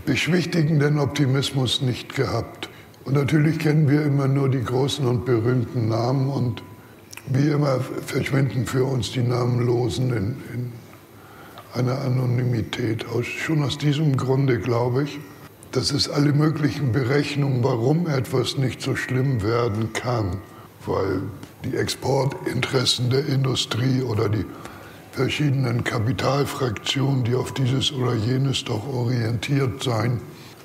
beschwichtigenden 0.04 0.98
Optimismus 0.98 1.80
nicht 1.80 2.14
gehabt. 2.14 2.68
Und 3.04 3.14
natürlich 3.14 3.58
kennen 3.58 3.88
wir 3.88 4.02
immer 4.02 4.28
nur 4.28 4.50
die 4.50 4.62
großen 4.62 5.06
und 5.06 5.24
berühmten 5.24 5.88
Namen 5.88 6.28
und 6.28 6.62
wie 7.26 7.48
immer 7.48 7.80
verschwinden 7.80 8.66
für 8.66 8.85
uns 8.85 9.12
die 9.12 9.22
Namenlosen 9.22 10.11
in, 10.11 10.37
in 10.52 10.72
einer 11.74 12.00
Anonymität. 12.00 13.06
Aus, 13.08 13.26
schon 13.26 13.62
aus 13.62 13.78
diesem 13.78 14.16
Grunde 14.16 14.58
glaube 14.58 15.04
ich, 15.04 15.18
dass 15.70 15.90
es 15.90 16.08
alle 16.08 16.32
möglichen 16.32 16.92
Berechnungen, 16.92 17.64
warum 17.64 18.06
etwas 18.06 18.58
nicht 18.58 18.82
so 18.82 18.94
schlimm 18.94 19.42
werden 19.42 19.92
kann, 19.92 20.38
weil 20.85 21.22
die 21.64 21.76
Exportinteressen 21.76 23.08
der 23.11 23.26
Industrie 23.26 24.02
oder 24.02 24.28
die 24.28 24.44
verschiedenen 25.12 25.85
Kapitalfraktionen, 25.85 27.24
die 27.24 27.35
auf 27.35 27.52
dieses 27.52 27.92
oder 27.92 28.14
jenes 28.14 28.64
doch 28.64 28.87
orientiert 28.87 29.82
sein 29.82 30.20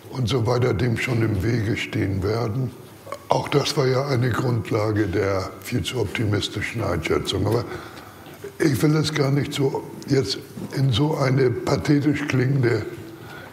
und 0.10 0.28
so 0.28 0.46
weiter, 0.48 0.74
dem 0.74 0.98
schon 0.98 1.22
im 1.22 1.44
Wege 1.44 1.78
stehen 1.78 2.24
werden. 2.24 2.72
Auch 3.30 3.48
das 3.50 3.76
war 3.76 3.88
ja 3.88 4.08
eine 4.08 4.30
Grundlage 4.30 5.08
der 5.08 5.52
viel 5.62 5.84
zu 5.84 6.00
optimistischen 6.00 6.82
Einschätzung. 6.84 7.46
Aber 7.46 7.66
ich 8.60 8.82
will 8.82 8.96
es 8.96 9.14
gar 9.14 9.32
nicht 9.32 9.54
so 9.54 9.84
jetzt 10.08 10.40
in 10.76 10.92
so 10.92 11.18
eine 11.18 11.52
pathetisch 11.52 12.26
klingende 12.28 12.84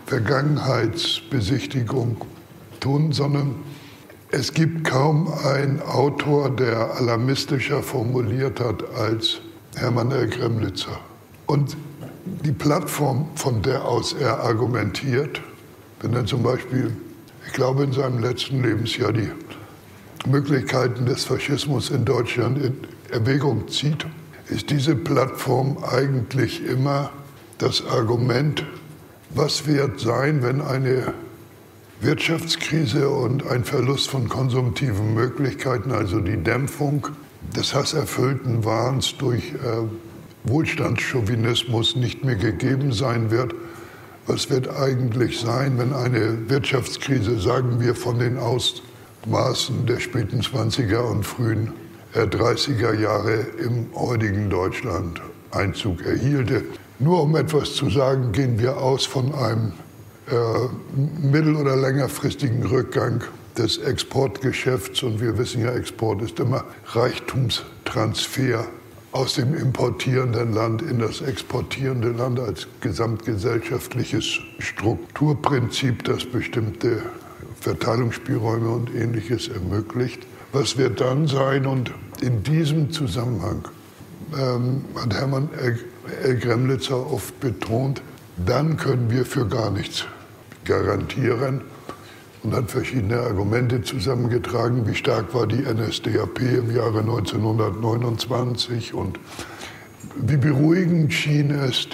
Vergangenheitsbesichtigung 0.07 2.17
tun, 2.81 3.13
sondern 3.13 3.57
es 4.31 4.53
gibt 4.53 4.85
kaum 4.85 5.33
einen 5.45 5.81
Autor, 5.83 6.51
der 6.51 6.97
alarmistischer 6.97 7.83
formuliert 7.83 8.61
hat 8.61 8.83
als 8.97 9.41
Hermann 9.77 10.13
L. 10.13 10.29
Gremlitzer. 10.29 10.99
Und 11.47 11.77
die 12.45 12.53
Plattform, 12.53 13.29
von 13.35 13.63
der 13.63 13.85
aus 13.85 14.13
er 14.13 14.39
argumentiert, 14.41 15.41
wenn 16.01 16.15
er 16.15 16.27
zum 16.27 16.43
Beispiel, 16.43 16.97
ich 17.47 17.53
glaube, 17.53 17.85
in 17.85 17.93
seinem 17.93 18.19
letzten 18.21 18.63
Lebensjahr 18.63 19.13
die 19.13 19.31
Möglichkeiten 20.27 21.07
des 21.07 21.25
Faschismus 21.25 21.91
in 21.91 22.05
Deutschland 22.05 22.59
in 22.59 22.77
Erwägung 23.11 23.69
zieht, 23.69 24.07
ist 24.49 24.71
diese 24.71 24.95
Plattform 24.95 25.79
eigentlich 25.85 26.65
immer 26.65 27.11
das 27.59 27.87
Argument, 27.87 28.65
was 29.31 29.67
wird 29.67 30.01
sein, 30.01 30.43
wenn 30.43 30.61
eine 30.61 31.15
Wirtschaftskrise 32.01 33.09
und 33.09 33.47
ein 33.47 33.65
Verlust 33.65 34.11
von 34.11 34.29
konsumtiven 34.29 35.15
Möglichkeiten, 35.15 35.93
also 35.93 36.21
die 36.21 36.37
Dämpfung 36.37 37.09
des 37.57 37.75
hasserfüllten 37.75 38.65
Wahns 38.65 39.17
durch 39.19 39.53
äh, 39.53 39.87
Wohlstandschauvinismus 40.45 41.97
nicht 41.97 42.25
mehr 42.25 42.37
gegeben 42.37 42.93
sein 42.93 43.31
wird. 43.31 43.55
Was 44.27 44.51
wird 44.51 44.69
eigentlich 44.69 45.39
sein, 45.39 45.79
wenn 45.79 45.93
eine 45.93 46.49
Wirtschaftskrise, 46.49 47.39
sagen 47.39 47.81
wir, 47.81 47.95
von 47.95 48.19
den 48.19 48.39
Aus 48.39 48.83
Maßen 49.27 49.87
der 49.87 50.01
späten 50.01 50.41
20er 50.41 50.99
und 50.99 51.25
frühen 51.25 51.73
30er 52.15 52.93
äh, 52.93 53.03
Jahre 53.03 53.47
im 53.59 53.87
heutigen 53.95 54.51
Deutschland 54.51 55.21
Einzug 55.51 56.05
erhielte. 56.05 56.65
Nur 56.99 57.23
um 57.23 57.37
etwas 57.37 57.75
zu 57.75 57.91
sagen, 57.91 58.33
gehen 58.33 58.59
wir 58.59 58.77
aus 58.77 59.05
von 59.05 59.35
einem 59.35 59.73
äh, 60.31 61.27
mittel- 61.27 61.57
oder 61.57 61.77
längerfristigen 61.77 62.65
Rückgang 62.65 63.23
des 63.59 63.79
Exportgeschäfts. 63.79 65.03
Und 65.03 65.21
wir 65.21 65.37
wissen 65.39 65.63
ja, 65.63 65.73
Export 65.73 66.23
ist 66.23 66.39
immer 66.41 66.65
Reichtumstransfer 66.87 68.67
aus 69.13 69.35
dem 69.35 69.55
importierenden 69.55 70.55
Land 70.55 70.83
in 70.83 70.99
das 70.99 71.21
exportierende 71.21 72.09
Land 72.09 72.41
als 72.41 72.67
gesamtgesellschaftliches 72.81 74.41
Strukturprinzip, 74.59 76.03
das 76.05 76.25
bestimmte 76.25 77.03
Verteilungsspielräume 77.65 78.69
und 78.69 78.95
ähnliches 78.95 79.49
ermöglicht. 79.49 80.27
Was 80.53 80.77
wird 80.77 81.01
dann 81.01 81.27
sein? 81.27 81.67
Und 81.67 81.93
in 82.21 82.43
diesem 82.43 82.91
Zusammenhang 82.91 83.67
ähm, 84.39 84.85
hat 84.95 85.15
Hermann 85.15 85.49
L. 86.23 86.37
Gremlitzer 86.37 87.11
oft 87.11 87.41
betont, 87.41 88.03
dann 88.37 88.77
können 88.77 89.11
wir 89.11 89.25
für 89.25 89.47
gar 89.49 89.71
nichts 89.71 90.05
garantieren 90.67 91.63
und 92.43 92.55
hat 92.55 92.71
verschiedene 92.71 93.21
Argumente 93.21 93.81
zusammengetragen, 93.81 94.87
wie 94.87 94.95
stark 94.95 95.33
war 95.33 95.47
die 95.47 95.63
NSDAP 95.63 96.41
im 96.41 96.77
Jahre 96.77 97.01
1929 97.01 98.93
und 98.93 99.19
wie 100.17 100.37
beruhigend 100.37 101.15
schien 101.15 101.51
es, 101.51 101.89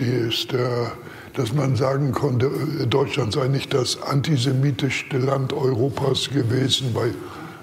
der 0.48 0.92
dass 1.34 1.52
man 1.52 1.76
sagen 1.76 2.12
konnte, 2.12 2.46
äh, 2.46 2.86
Deutschland 2.86 3.32
sei 3.32 3.48
nicht 3.48 3.72
das 3.74 4.02
antisemitischste 4.02 5.18
Land 5.18 5.52
Europas 5.52 6.30
gewesen. 6.30 6.92
Bei 6.92 7.10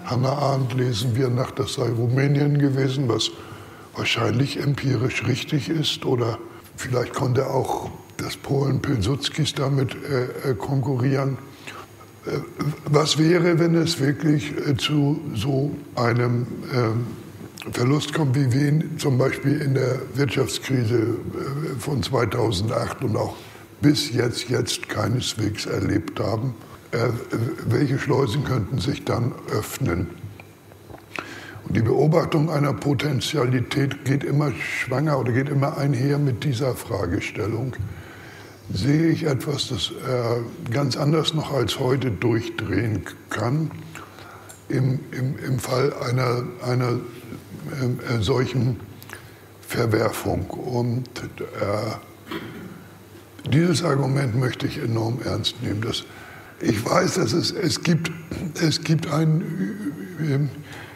Hannah 0.06 0.34
Arendt 0.34 0.74
lesen 0.74 1.16
wir 1.16 1.30
nach, 1.30 1.52
das 1.52 1.74
sei 1.74 1.90
Rumänien 1.90 2.60
gewesen, 2.60 3.10
was 3.10 3.32
wahrscheinlich 3.96 4.62
empirisch 4.62 5.28
richtig 5.28 5.70
ist. 5.70 6.06
Oder 6.06 6.38
vielleicht 6.76 7.14
konnte 7.14 7.48
auch 7.48 7.90
das 8.18 8.38
Polen 8.38 8.82
Pilsudskis 8.82 9.54
damit 9.54 9.96
äh, 9.96 10.52
äh 10.52 10.56
konkurrieren. 10.56 11.38
Äh, 12.26 12.40
was 12.86 13.18
wäre, 13.18 13.60
wenn 13.60 13.76
es 13.76 14.00
wirklich 14.00 14.54
zu 14.78 15.20
so 15.36 15.72
einem 15.96 16.48
äh, 16.74 17.72
Verlust 17.74 18.14
kommt, 18.14 18.36
wie 18.36 18.52
wir 18.52 18.70
ihn 18.70 18.98
zum 18.98 19.18
Beispiel 19.18 19.60
in 19.60 19.74
der 19.74 20.00
Wirtschaftskrise 20.14 21.18
von 21.80 22.02
2008 22.02 23.04
und 23.04 23.18
auch 23.18 23.36
bis 23.82 24.12
jetzt, 24.14 24.50
jetzt 24.50 24.90
keineswegs 24.90 25.66
erlebt 25.66 26.20
haben. 26.20 26.56
Äh, 26.92 27.10
welche 27.66 28.00
Schleusen 28.00 28.44
könnten 28.44 28.80
sich 28.80 29.06
dann 29.06 29.34
öffnen? 29.52 30.08
Und 31.68 31.76
die 31.76 31.82
Beobachtung 31.82 32.50
einer 32.50 32.74
Potentialität 32.74 34.06
geht 34.06 34.24
immer 34.24 34.52
schwanger 34.54 35.20
oder 35.20 35.34
geht 35.34 35.50
immer 35.50 35.78
einher 35.78 36.18
mit 36.18 36.44
dieser 36.44 36.76
Fragestellung. 36.76 37.74
Sehe 38.74 39.10
ich 39.10 39.24
etwas, 39.24 39.70
das 39.70 39.92
äh, 39.92 40.72
ganz 40.72 40.98
anders 40.98 41.34
noch 41.34 41.54
als 41.54 41.80
heute 41.80 42.12
durchdrehen 42.12 43.04
kann, 43.30 43.72
im, 44.70 45.00
im, 45.12 45.38
im 45.40 45.60
Fall 45.60 45.94
einer, 45.94 46.44
einer 46.66 46.92
äh, 46.92 48.22
solchen 48.22 48.80
Verwerfung? 49.62 50.50
Und 50.50 51.10
äh, 51.20 52.34
dieses 53.48 53.84
Argument 53.84 54.36
möchte 54.36 54.68
ich 54.68 54.78
enorm 54.78 55.20
ernst 55.24 55.62
nehmen. 55.62 55.82
Dass 55.82 56.04
ich 56.60 56.84
weiß, 56.84 57.16
dass 57.16 57.34
es, 57.34 57.52
es 57.52 57.84
gibt, 57.84 58.12
es 58.62 58.82
gibt 58.84 59.12
eine 59.12 59.44
äh, 60.20 60.40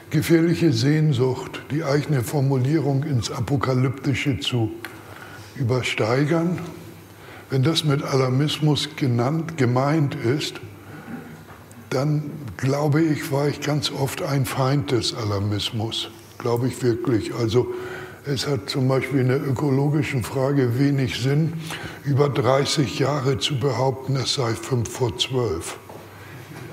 gefährliche 0.10 0.74
Sehnsucht, 0.74 1.62
die 1.72 1.84
eigene 1.84 2.24
Formulierung 2.24 3.04
ins 3.04 3.32
Apokalyptische 3.32 4.40
zu 4.40 4.72
übersteigern. 5.56 6.60
Wenn 7.50 7.64
das 7.64 7.84
mit 7.84 8.04
Alarmismus 8.04 8.90
genannt, 8.96 9.58
gemeint 9.58 10.16
ist, 10.16 10.56
dann 11.90 12.32
glaube 12.58 13.02
ich, 13.02 13.32
war 13.32 13.48
ich 13.48 13.62
ganz 13.62 13.92
oft 13.92 14.22
ein 14.22 14.46
Feind 14.46 14.92
des 14.92 15.14
Alarmismus. 15.14 16.10
Glaube 16.38 16.68
ich 16.68 16.82
wirklich. 16.82 17.34
Also 17.36 17.68
es 18.26 18.46
hat 18.48 18.70
zum 18.70 18.88
Beispiel 18.88 19.22
in 19.22 19.28
der 19.30 19.42
ökologischen 19.42 20.24
Frage 20.24 20.78
wenig 20.78 21.20
Sinn, 21.20 21.54
über 22.04 22.30
30 22.30 23.00
Jahre 23.00 23.40
zu 23.40 23.60
behaupten, 23.60 24.16
es 24.16 24.36
sei 24.36 24.54
fünf 24.54 24.90
vor 24.90 25.18
zwölf. 25.18 25.80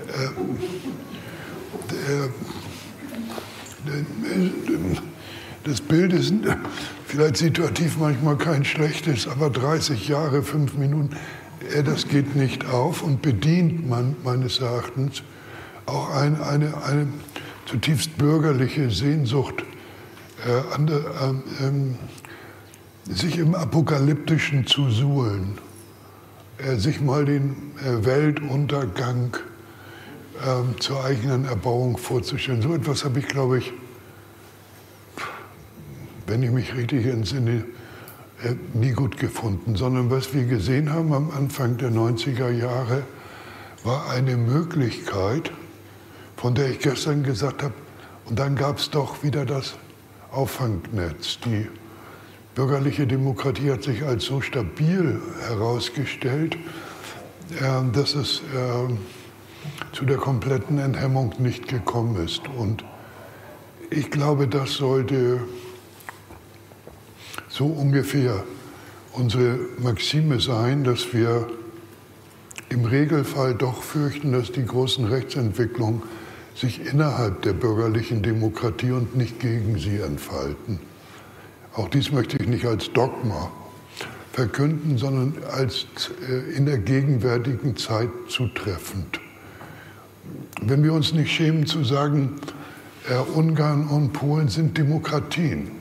Äh, 0.09 0.29
das 5.65 5.81
Bild 5.81 6.13
ist 6.13 6.35
vielleicht 7.07 7.39
situativ 7.39 7.97
manchmal 7.99 8.37
kein 8.37 8.65
schlechtes, 8.65 9.27
aber 9.27 9.49
30 9.49 10.09
Jahre, 10.09 10.43
fünf 10.43 10.75
Minuten, 10.75 11.17
äh, 11.75 11.83
das 11.83 12.09
geht 12.09 12.37
nicht 12.37 12.67
auf 12.67 13.03
und 13.03 13.23
bedient 13.23 13.89
meines 13.89 14.61
Erachtens 14.61 15.23
auch 15.87 16.15
eine, 16.15 16.47
eine, 16.47 16.83
eine 16.85 17.09
zutiefst 17.65 18.19
bürgerliche 18.19 18.91
Sehnsucht 18.91 19.65
äh, 20.47 20.75
andere, 20.75 21.35
ähm, 21.61 21.97
sich 23.09 23.39
im 23.39 23.55
Apokalyptischen 23.55 24.67
zu 24.67 24.91
suhlen, 24.91 25.59
äh, 26.59 26.77
sich 26.77 27.01
mal 27.01 27.25
den 27.25 27.73
äh, 27.85 28.05
Weltuntergang 28.05 29.37
ähm, 30.47 30.75
zur 30.79 31.05
eigenen 31.05 31.45
Erbauung 31.45 31.97
vorzustellen. 31.97 32.63
So 32.63 32.75
etwas 32.75 33.05
habe 33.05 33.19
ich, 33.19 33.27
glaube 33.27 33.59
ich, 33.59 33.73
wenn 36.27 36.43
ich 36.43 36.51
mich 36.51 36.75
richtig 36.75 37.07
entsinne, 37.07 37.65
äh, 38.45 38.55
nie 38.75 38.93
gut 38.93 39.17
gefunden, 39.17 39.75
sondern 39.75 40.11
was 40.11 40.35
wir 40.35 40.45
gesehen 40.45 40.93
haben 40.93 41.13
am 41.13 41.31
Anfang 41.31 41.77
der 41.79 41.91
90er 41.91 42.51
Jahre, 42.51 43.03
war 43.85 44.11
eine 44.11 44.37
Möglichkeit, 44.37 45.51
von 46.37 46.55
der 46.55 46.71
ich 46.71 46.79
gestern 46.81 47.23
gesagt 47.23 47.63
habe, 47.63 47.75
und 48.27 48.39
dann 48.39 48.57
gab 48.57 48.79
es 48.79 48.91
doch 48.91 49.23
wieder 49.23 49.47
das 49.47 49.75
Auffangnetz. 50.39 51.41
Die 51.45 51.67
bürgerliche 52.55 53.09
Demokratie 53.09 53.73
hat 53.73 53.83
sich 53.83 54.05
als 54.05 54.25
so 54.25 54.41
stabil 54.41 55.21
herausgestellt, 55.49 56.55
äh, 57.61 57.93
dass 57.93 58.15
es 58.15 58.43
äh, 58.55 59.93
zu 59.93 60.05
der 60.05 60.19
kompletten 60.19 60.79
Enthemmung 60.79 61.35
nicht 61.39 61.67
gekommen 61.67 62.25
ist. 62.25 62.43
Und 62.57 62.85
ich 63.91 64.13
glaube, 64.13 64.47
das 64.47 64.75
sollte 64.75 65.41
so 67.49 67.67
ungefähr 67.67 68.45
unsere 69.15 69.59
Maxime 69.79 70.39
sein, 70.39 70.85
dass 70.85 71.13
wir 71.13 71.49
im 72.69 72.85
Regelfall 72.85 73.57
doch 73.57 73.83
fürchten, 73.83 74.31
dass 74.31 74.53
die 74.53 74.65
großen 74.65 75.05
Rechtsentwicklungen 75.05 76.03
sich 76.59 76.85
innerhalb 76.85 77.43
der 77.43 77.53
bürgerlichen 77.53 78.23
Demokratie 78.23 78.91
und 78.91 79.17
nicht 79.17 79.39
gegen 79.39 79.79
sie 79.79 79.99
entfalten. 79.99 80.81
Auch 81.75 81.89
dies 81.89 82.11
möchte 82.11 82.37
ich 82.37 82.49
nicht 82.49 82.65
als 82.67 82.93
Dogma 82.93 83.53
verkünden, 84.33 84.99
sondern 84.99 85.35
als 85.53 85.87
äh, 86.29 86.57
in 86.57 86.67
der 86.67 86.79
gegenwärtigen 86.79 87.77
Zeit 87.77 88.11
zutreffend. 88.29 89.21
Wenn 90.61 90.83
wir 90.83 90.93
uns 90.93 91.13
nicht 91.13 91.31
schämen 91.31 91.67
zu 91.67 91.85
sagen, 91.85 92.37
äh, 93.09 93.15
Ungarn 93.35 93.87
und 93.87 94.13
Polen 94.13 94.49
sind 94.49 94.77
Demokratien, 94.77 95.79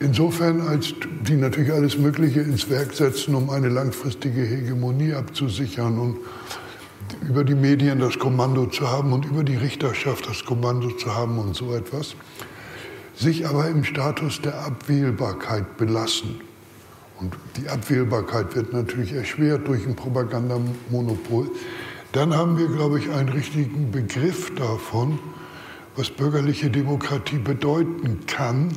Insofern, 0.00 0.60
als 0.60 0.94
die 1.26 1.34
natürlich 1.34 1.72
alles 1.72 1.98
Mögliche 1.98 2.40
ins 2.40 2.70
Werk 2.70 2.92
setzen, 2.92 3.34
um 3.34 3.50
eine 3.50 3.68
langfristige 3.68 4.42
Hegemonie 4.42 5.12
abzusichern 5.12 5.98
und 5.98 6.18
über 7.28 7.44
die 7.44 7.54
Medien 7.54 8.00
das 8.00 8.18
Kommando 8.18 8.66
zu 8.66 8.88
haben 8.90 9.12
und 9.12 9.24
über 9.24 9.44
die 9.44 9.56
Richterschaft 9.56 10.28
das 10.28 10.44
Kommando 10.44 10.90
zu 10.90 11.14
haben 11.14 11.38
und 11.38 11.54
so 11.54 11.74
etwas, 11.74 12.14
sich 13.14 13.46
aber 13.46 13.68
im 13.68 13.84
Status 13.84 14.40
der 14.40 14.60
Abwählbarkeit 14.64 15.76
belassen. 15.76 16.40
Und 17.20 17.34
die 17.56 17.68
Abwählbarkeit 17.68 18.54
wird 18.54 18.72
natürlich 18.72 19.12
erschwert 19.12 19.66
durch 19.66 19.86
ein 19.86 19.96
Propagandamonopol. 19.96 21.50
Dann 22.12 22.34
haben 22.34 22.56
wir, 22.58 22.68
glaube 22.68 22.98
ich, 22.98 23.10
einen 23.10 23.28
richtigen 23.28 23.90
Begriff 23.90 24.54
davon, 24.54 25.18
was 25.96 26.10
bürgerliche 26.10 26.70
Demokratie 26.70 27.38
bedeuten 27.38 28.20
kann 28.26 28.70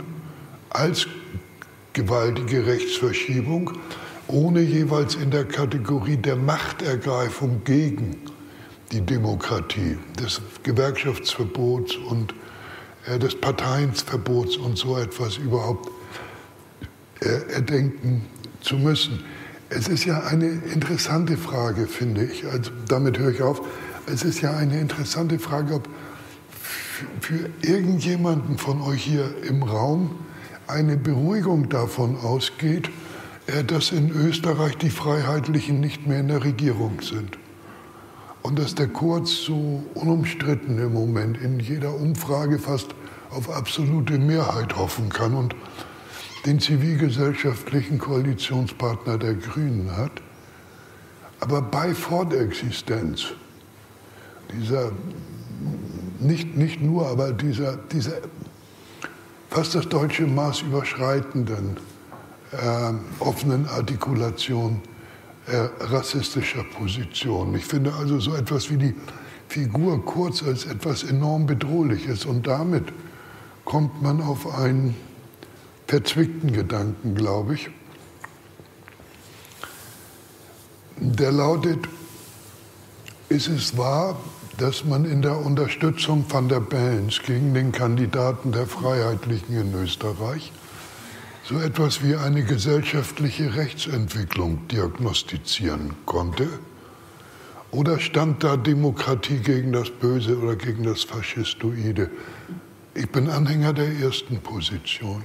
als 0.70 1.08
gewaltige 1.94 2.66
Rechtsverschiebung, 2.66 3.74
ohne 4.32 4.62
jeweils 4.62 5.16
in 5.16 5.32
der 5.32 5.46
Kategorie 5.46 6.18
der 6.18 6.36
Machtergreifung 6.36 7.64
gegen 7.64 8.18
die 8.92 9.02
Demokratie, 9.02 9.98
des 10.20 10.42
Gewerkschaftsverbots 10.64 11.96
und 11.96 12.34
äh, 13.08 13.18
des 13.18 13.40
Parteienverbots 13.40 14.58
und 14.58 14.78
so 14.78 14.98
etwas 14.98 15.38
überhaupt 15.38 15.90
äh, 17.22 17.54
erdenken 17.54 18.26
zu 18.62 18.78
müssen. 18.78 19.24
Es 19.70 19.88
ist 19.88 20.06
ja 20.06 20.22
eine 20.24 20.48
interessante 20.48 21.38
Frage, 21.38 21.88
finde 21.88 22.26
ich. 22.26 22.46
Also 22.46 22.72
damit 22.88 23.18
höre 23.18 23.32
ich 23.32 23.42
auf. 23.42 23.62
Es 24.12 24.24
ist 24.24 24.42
ja 24.42 24.56
eine 24.56 24.80
interessante 24.80 25.40
Frage, 25.40 25.76
ob 25.76 25.88
für 27.22 27.50
irgendjemanden 27.62 28.58
von 28.58 28.82
euch 28.82 29.04
hier 29.04 29.34
im 29.48 29.64
Raum 29.64 30.16
eine 30.68 30.98
Beruhigung 30.98 31.70
davon 31.70 32.18
ausgeht, 32.18 32.90
dass 33.68 33.92
in 33.92 34.12
Österreich 34.12 34.78
die 34.78 34.90
Freiheitlichen 34.90 35.80
nicht 35.80 36.08
mehr 36.08 36.20
in 36.20 36.28
der 36.28 36.44
Regierung 36.44 37.02
sind. 37.02 37.38
Und 38.44 38.58
dass 38.58 38.76
der 38.76 38.88
Kurz 38.88 39.32
so 39.32 39.84
unumstritten 39.94 40.78
im 40.80 40.94
Moment 40.94 41.38
in 41.38 41.60
jeder 41.60 41.94
Umfrage 41.94 42.60
fast 42.60 42.96
auf 43.30 43.50
absolute 43.50 44.18
Mehrheit 44.18 44.76
hoffen 44.76 45.10
kann 45.10 45.34
und 45.34 45.56
den 46.46 46.60
zivilgesellschaftlichen 46.60 48.00
Koalitionspartner 48.00 49.18
der 49.18 49.36
Grünen 49.36 49.96
hat. 49.96 50.22
Aber 51.40 51.62
bei 51.62 51.94
Fortexistenz 51.94 53.28
dieser, 54.54 54.92
nicht, 56.20 56.56
nicht 56.58 56.82
nur, 56.82 57.08
aber 57.08 57.32
dieser, 57.32 57.78
dieser 57.78 58.14
fast 59.50 59.76
das 59.76 59.88
deutsche 59.88 60.26
Maß 60.26 60.62
überschreitenden 60.62 61.78
offenen 63.20 63.68
Artikulation 63.68 64.82
äh, 65.48 65.70
rassistischer 65.80 66.64
Positionen. 66.64 67.56
Ich 67.56 67.66
finde 67.66 67.94
also 67.94 68.20
so 68.20 68.36
etwas 68.36 68.70
wie 68.70 68.78
die 68.78 68.96
Figur 69.48 70.06
Kurz 70.06 70.44
als 70.44 70.66
etwas 70.66 71.04
enorm 71.04 71.46
Bedrohliches 71.46 72.26
und 72.26 72.48
damit 72.48 72.86
kommt 73.66 74.02
man 74.02 74.22
auf 74.22 74.54
einen 74.54 74.96
verzwickten 75.88 76.54
Gedanken, 76.54 77.16
glaube 77.16 77.56
ich. 77.56 77.70
Der 80.98 81.32
lautet, 81.32 81.80
ist 83.30 83.48
es 83.48 83.78
wahr, 83.78 84.18
dass 84.58 84.86
man 84.86 85.06
in 85.06 85.22
der 85.22 85.38
Unterstützung 85.38 86.26
van 86.30 86.50
der 86.50 86.60
Bellens 86.60 87.22
gegen 87.26 87.54
den 87.54 87.72
Kandidaten 87.72 88.52
der 88.52 88.68
Freiheitlichen 88.68 89.60
in 89.60 89.74
Österreich 89.74 90.52
so 91.52 91.60
etwas 91.60 92.02
wie 92.02 92.16
eine 92.16 92.44
gesellschaftliche 92.44 93.56
Rechtsentwicklung 93.56 94.68
diagnostizieren 94.70 95.94
konnte? 96.06 96.48
Oder 97.72 98.00
stand 98.00 98.44
da 98.44 98.56
Demokratie 98.56 99.38
gegen 99.38 99.74
das 99.74 99.90
Böse 99.90 100.38
oder 100.38 100.56
gegen 100.56 100.84
das 100.84 101.04
Faschistoide? 101.04 102.10
Ich 102.94 103.10
bin 103.10 103.30
Anhänger 103.30 103.74
der 103.74 103.92
ersten 104.00 104.40
Position. 104.40 105.24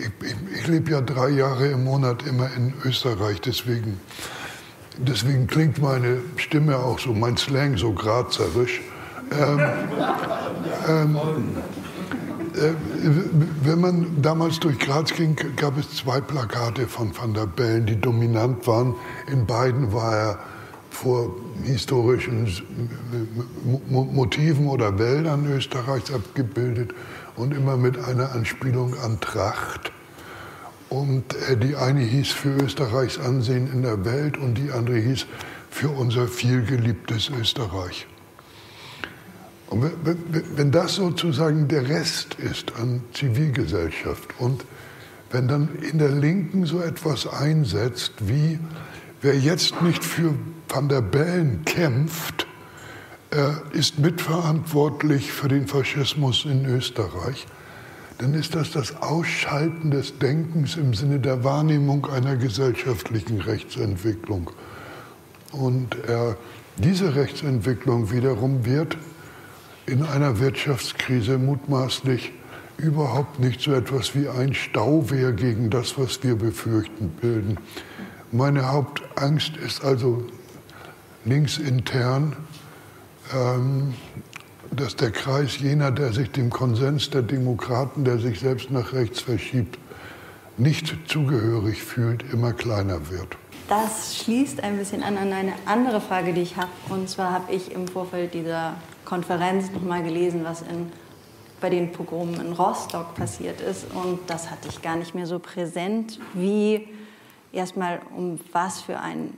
Ich, 0.00 0.10
ich, 0.26 0.60
ich 0.60 0.66
lebe 0.66 0.90
ja 0.90 1.00
drei 1.00 1.30
Jahre 1.30 1.68
im 1.68 1.84
Monat 1.84 2.26
immer 2.26 2.52
in 2.54 2.74
Österreich, 2.84 3.40
deswegen 3.40 4.00
Deswegen 5.00 5.46
klingt 5.46 5.80
meine 5.80 6.18
Stimme 6.36 6.76
auch 6.76 6.98
so, 6.98 7.14
mein 7.14 7.36
Slang 7.36 7.76
so 7.76 7.92
grazerisch. 7.92 8.80
Ähm, 9.30 9.60
ähm, 10.88 11.16
äh, 11.16 11.77
wenn 13.62 13.80
man 13.80 14.22
damals 14.22 14.60
durch 14.60 14.78
Graz 14.78 15.12
ging, 15.12 15.36
gab 15.56 15.78
es 15.78 15.94
zwei 15.94 16.20
Plakate 16.20 16.86
von 16.86 17.16
Van 17.16 17.34
der 17.34 17.46
Bellen, 17.46 17.86
die 17.86 18.00
dominant 18.00 18.66
waren. 18.66 18.94
In 19.30 19.46
beiden 19.46 19.92
war 19.92 20.16
er 20.16 20.38
vor 20.90 21.34
historischen 21.62 22.48
Motiven 23.88 24.68
oder 24.68 24.98
Wäldern 24.98 25.46
Österreichs 25.46 26.12
abgebildet 26.12 26.92
und 27.36 27.54
immer 27.54 27.76
mit 27.76 27.98
einer 27.98 28.32
Anspielung 28.32 28.94
an 28.98 29.20
Tracht. 29.20 29.92
Und 30.88 31.34
äh, 31.48 31.56
die 31.56 31.76
eine 31.76 32.00
hieß 32.00 32.28
für 32.28 32.50
Österreichs 32.64 33.18
Ansehen 33.18 33.70
in 33.72 33.82
der 33.82 34.04
Welt 34.04 34.38
und 34.38 34.54
die 34.54 34.70
andere 34.72 34.96
hieß 34.98 35.26
für 35.70 35.90
unser 35.90 36.26
vielgeliebtes 36.26 37.30
Österreich. 37.30 38.06
Und 39.70 39.90
wenn 40.56 40.70
das 40.70 40.94
sozusagen 40.94 41.68
der 41.68 41.88
Rest 41.88 42.34
ist 42.34 42.74
an 42.76 43.02
Zivilgesellschaft 43.12 44.28
und 44.38 44.64
wenn 45.30 45.46
dann 45.46 45.68
in 45.90 45.98
der 45.98 46.10
Linken 46.10 46.64
so 46.64 46.80
etwas 46.80 47.26
einsetzt 47.26 48.12
wie, 48.20 48.58
wer 49.20 49.36
jetzt 49.36 49.82
nicht 49.82 50.02
für 50.02 50.34
Van 50.68 50.88
der 50.88 51.02
Bellen 51.02 51.64
kämpft, 51.66 52.46
äh, 53.30 53.76
ist 53.76 53.98
mitverantwortlich 53.98 55.32
für 55.32 55.48
den 55.48 55.66
Faschismus 55.66 56.46
in 56.46 56.64
Österreich, 56.64 57.46
dann 58.16 58.32
ist 58.32 58.54
das 58.54 58.70
das 58.70 58.96
Ausschalten 59.02 59.90
des 59.90 60.18
Denkens 60.18 60.76
im 60.76 60.94
Sinne 60.94 61.20
der 61.20 61.44
Wahrnehmung 61.44 62.06
einer 62.06 62.36
gesellschaftlichen 62.36 63.40
Rechtsentwicklung. 63.42 64.50
Und 65.52 65.94
äh, 65.94 66.34
diese 66.78 67.14
Rechtsentwicklung 67.14 68.10
wiederum 68.10 68.64
wird 68.64 68.96
in 69.88 70.02
einer 70.02 70.38
Wirtschaftskrise 70.38 71.38
mutmaßlich 71.38 72.32
überhaupt 72.76 73.40
nicht 73.40 73.60
so 73.60 73.72
etwas 73.72 74.14
wie 74.14 74.28
ein 74.28 74.54
Stauwehr 74.54 75.32
gegen 75.32 75.70
das, 75.70 75.98
was 75.98 76.22
wir 76.22 76.36
befürchten, 76.36 77.08
bilden. 77.08 77.58
Meine 78.30 78.70
Hauptangst 78.70 79.56
ist 79.56 79.82
also 79.82 80.24
linksintern, 81.24 82.36
ähm, 83.34 83.94
dass 84.70 84.94
der 84.96 85.10
Kreis 85.10 85.58
jener, 85.58 85.90
der 85.90 86.12
sich 86.12 86.30
dem 86.30 86.50
Konsens 86.50 87.08
der 87.08 87.22
Demokraten, 87.22 88.04
der 88.04 88.18
sich 88.18 88.40
selbst 88.40 88.70
nach 88.70 88.92
rechts 88.92 89.20
verschiebt, 89.20 89.78
nicht 90.58 90.94
zugehörig 91.08 91.82
fühlt, 91.82 92.24
immer 92.32 92.52
kleiner 92.52 93.10
wird. 93.10 93.36
das 93.68 94.16
schließt 94.16 94.62
ein 94.62 94.76
bisschen 94.76 95.02
an 95.02 95.16
an 95.16 95.32
eine 95.32 95.52
andere 95.66 96.00
Frage, 96.00 96.32
die 96.32 96.42
ich 96.42 96.56
habe. 96.56 96.70
Und 96.88 97.08
zwar 97.08 97.32
habe 97.32 97.52
ich 97.52 97.72
im 97.72 97.86
Vorfeld 97.88 98.34
dieser 98.34 98.74
Konferenz 99.08 99.70
nochmal 99.72 100.02
gelesen, 100.02 100.44
was 100.44 100.60
in, 100.60 100.92
bei 101.62 101.70
den 101.70 101.92
Pogromen 101.92 102.38
in 102.42 102.52
Rostock 102.52 103.14
passiert 103.14 103.62
ist. 103.62 103.86
Und 103.94 104.18
das 104.26 104.50
hatte 104.50 104.68
ich 104.68 104.82
gar 104.82 104.96
nicht 104.96 105.14
mehr 105.14 105.26
so 105.26 105.38
präsent, 105.38 106.20
wie 106.34 106.86
erstmal 107.50 108.02
um 108.14 108.38
was 108.52 108.82
für 108.82 109.00
ein, 109.00 109.32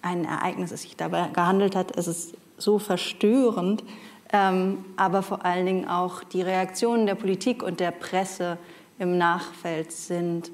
ein 0.00 0.24
Ereignis 0.24 0.70
es 0.70 0.82
sich 0.82 0.96
dabei 0.96 1.28
gehandelt 1.28 1.76
hat. 1.76 1.94
Es 1.94 2.08
ist 2.08 2.34
so 2.56 2.78
verstörend, 2.78 3.84
ähm, 4.32 4.82
aber 4.96 5.22
vor 5.22 5.44
allen 5.44 5.66
Dingen 5.66 5.86
auch 5.86 6.24
die 6.24 6.40
Reaktionen 6.40 7.04
der 7.04 7.16
Politik 7.16 7.62
und 7.62 7.80
der 7.80 7.90
Presse 7.90 8.56
im 8.98 9.18
Nachfeld 9.18 9.92
sind 9.92 10.50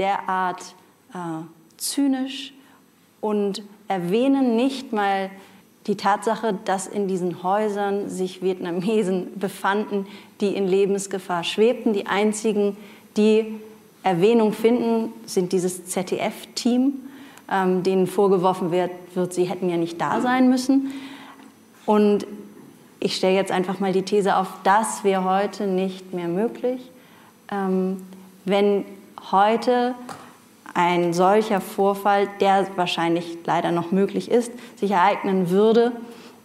derart 0.00 0.74
äh, 1.14 1.44
zynisch 1.76 2.54
und 3.20 3.62
erwähnen 3.86 4.56
nicht 4.56 4.92
mal 4.92 5.30
die 5.86 5.96
Tatsache, 5.96 6.58
dass 6.64 6.86
in 6.86 7.08
diesen 7.08 7.42
Häusern 7.42 8.08
sich 8.08 8.42
Vietnamesen 8.42 9.38
befanden, 9.38 10.06
die 10.40 10.54
in 10.54 10.66
Lebensgefahr 10.66 11.42
schwebten. 11.42 11.92
Die 11.92 12.06
einzigen, 12.06 12.76
die 13.16 13.60
Erwähnung 14.02 14.52
finden, 14.52 15.12
sind 15.26 15.52
dieses 15.52 15.86
ZDF-Team, 15.86 16.94
ähm, 17.50 17.82
denen 17.82 18.06
vorgeworfen 18.06 18.70
wird, 18.70 18.90
wird, 19.14 19.32
sie 19.32 19.44
hätten 19.44 19.68
ja 19.68 19.76
nicht 19.76 20.00
da 20.00 20.20
sein 20.20 20.48
müssen. 20.50 20.92
Und 21.86 22.26
ich 23.00 23.16
stelle 23.16 23.34
jetzt 23.34 23.50
einfach 23.50 23.80
mal 23.80 23.92
die 23.92 24.02
These 24.02 24.36
auf, 24.36 24.48
das 24.62 25.02
wäre 25.04 25.24
heute 25.24 25.66
nicht 25.66 26.12
mehr 26.12 26.28
möglich. 26.28 26.82
Ähm, 27.50 28.02
wenn 28.44 28.84
heute 29.30 29.94
ein 30.74 31.12
solcher 31.12 31.60
Vorfall, 31.60 32.28
der 32.40 32.66
wahrscheinlich 32.76 33.38
leider 33.44 33.72
noch 33.72 33.90
möglich 33.90 34.30
ist, 34.30 34.52
sich 34.78 34.92
ereignen 34.92 35.50
würde, 35.50 35.92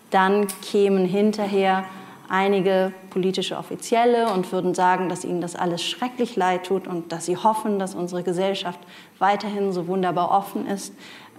dann 0.09 0.47
kämen 0.61 1.05
hinterher 1.05 1.85
einige 2.27 2.91
politische 3.09 3.57
Offizielle 3.57 4.31
und 4.31 4.51
würden 4.51 4.73
sagen, 4.73 5.09
dass 5.09 5.23
ihnen 5.23 5.41
das 5.41 5.55
alles 5.55 5.83
schrecklich 5.83 6.35
leid 6.35 6.65
tut 6.65 6.87
und 6.87 7.11
dass 7.11 7.25
sie 7.25 7.37
hoffen, 7.37 7.79
dass 7.79 7.95
unsere 7.95 8.23
Gesellschaft 8.23 8.79
weiterhin 9.19 9.71
so 9.71 9.87
wunderbar 9.87 10.31
offen 10.31 10.67
ist. 10.67 10.93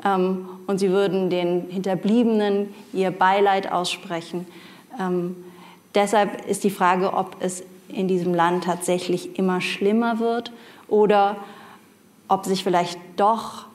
Ähm, 0.05 0.49
und 0.66 0.78
sie 0.78 0.91
würden 0.91 1.30
den 1.30 1.68
Hinterbliebenen 1.70 2.74
ihr 2.93 3.11
Beileid 3.11 3.72
aussprechen. 3.72 4.47
Ähm, 5.01 5.37
deshalb 5.95 6.47
ist 6.47 6.64
die 6.64 6.70
Frage, 6.70 7.12
ob 7.14 7.37
es 7.41 7.64
in 7.89 8.09
diesem 8.09 8.34
Land 8.34 8.64
tatsächlich 8.64 9.39
immer 9.39 9.61
schlimmer 9.61 10.18
wird 10.18 10.53
oder 10.89 11.37
ob 12.28 12.46
sich 12.46 12.64
vielleicht 12.64 12.98
doch 13.16 13.66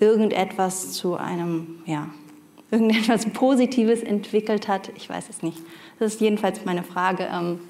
irgendetwas 0.00 0.92
zu 0.92 1.16
einem, 1.16 1.80
ja, 1.86 2.08
irgendetwas 2.70 3.26
Positives 3.32 4.02
entwickelt 4.02 4.68
hat. 4.68 4.90
Ich 4.96 5.08
weiß 5.08 5.28
es 5.28 5.42
nicht. 5.42 5.58
Das 5.98 6.14
ist 6.14 6.20
jedenfalls 6.20 6.64
meine 6.64 6.82
Frage 6.82 7.28
ähm, 7.32 7.60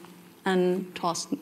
an 0.45 0.87
Thorsten. 0.95 1.39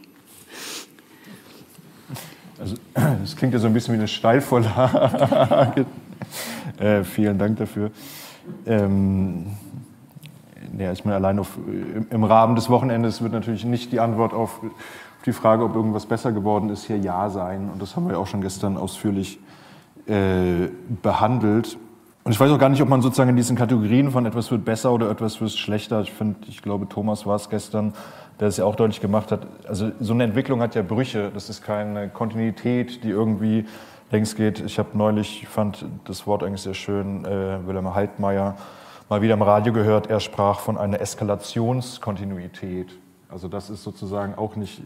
Also, 2.58 2.76
das 2.94 3.36
klingt 3.36 3.52
ja 3.52 3.58
so 3.58 3.66
ein 3.66 3.72
bisschen 3.72 3.94
wie 3.94 3.98
eine 3.98 4.08
Steilvorlage. 4.08 5.86
äh, 6.78 7.04
vielen 7.04 7.38
Dank 7.38 7.58
dafür. 7.58 7.90
Ähm, 8.66 9.46
ja, 10.78 10.92
ich 10.92 11.04
meine, 11.04 11.16
allein 11.16 11.38
auf, 11.38 11.56
im 12.10 12.24
Rahmen 12.24 12.56
des 12.56 12.68
Wochenendes 12.68 13.22
wird 13.22 13.32
natürlich 13.32 13.64
nicht 13.64 13.92
die 13.92 14.00
Antwort 14.00 14.32
auf 14.32 14.60
die 15.25 15.33
Frage, 15.33 15.64
ob 15.64 15.75
irgendwas 15.75 16.07
besser 16.07 16.33
geworden 16.33 16.68
ist, 16.70 16.85
hier 16.85 16.99
Ja 16.99 17.31
sein. 17.31 17.70
Und 17.72 17.81
das 17.81 17.97
haben 17.97 18.09
wir 18.09 18.18
auch 18.18 18.27
schon 18.27 18.41
gestern 18.41 18.77
ausführlich 18.77 19.39
äh, 20.07 20.68
behandelt. 21.03 21.79
Und 22.25 22.33
ich 22.33 22.41
weiß 22.41 22.51
auch 22.51 22.59
gar 22.59 22.68
nicht, 22.68 22.83
ob 22.83 22.89
man 22.89 23.03
sozusagen 23.03 23.31
in 23.31 23.37
diesen 23.37 23.57
Kategorien 23.57 24.11
von 24.11 24.25
etwas 24.25 24.51
wird 24.51 24.64
besser 24.64 24.93
oder 24.93 25.11
etwas 25.11 25.41
wird 25.41 25.51
schlechter. 25.53 26.01
Ich 26.01 26.12
finde, 26.12 26.37
ich 26.49 26.62
glaube, 26.62 26.89
Thomas 26.89 27.27
war 27.27 27.37
es 27.37 27.51
gestern, 27.51 27.93
der 28.41 28.49
es 28.49 28.57
ja 28.57 28.64
auch 28.64 28.77
deutlich 28.77 29.01
gemacht 29.01 29.31
hat. 29.31 29.47
Also 29.68 29.93
so 30.01 30.14
eine 30.14 30.25
Entwicklung 30.25 30.61
hat 30.61 30.75
ja 30.75 30.83
Brüche. 30.83 31.31
Das 31.33 31.51
ist 31.51 31.62
keine 31.62 32.09
Kontinuität, 32.09 33.05
die 33.05 33.11
irgendwie 33.11 33.66
längs 34.11 34.37
geht. 34.37 34.61
Ich 34.61 34.79
habe 34.79 34.91
neulich, 34.95 35.47
fand 35.49 35.87
das 36.05 36.27
Wort 36.27 36.43
eigentlich 36.43 36.62
sehr 36.62 36.75
schön, 36.75 37.25
äh, 37.25 37.66
Wilhelm 37.66 37.95
Heidmeier 37.95 38.57
mal 39.09 39.22
wieder 39.22 39.35
im 39.35 39.43
Radio 39.43 39.72
gehört. 39.72 40.09
Er 40.09 40.20
sprach 40.20 40.61
von 40.61 40.79
einer 40.79 41.01
Eskalationskontinuität. 41.01 42.89
Also 43.35 43.49
das 43.49 43.68
ist 43.68 43.82
sozusagen 43.82 44.37
auch 44.37 44.55
nicht 44.55 44.80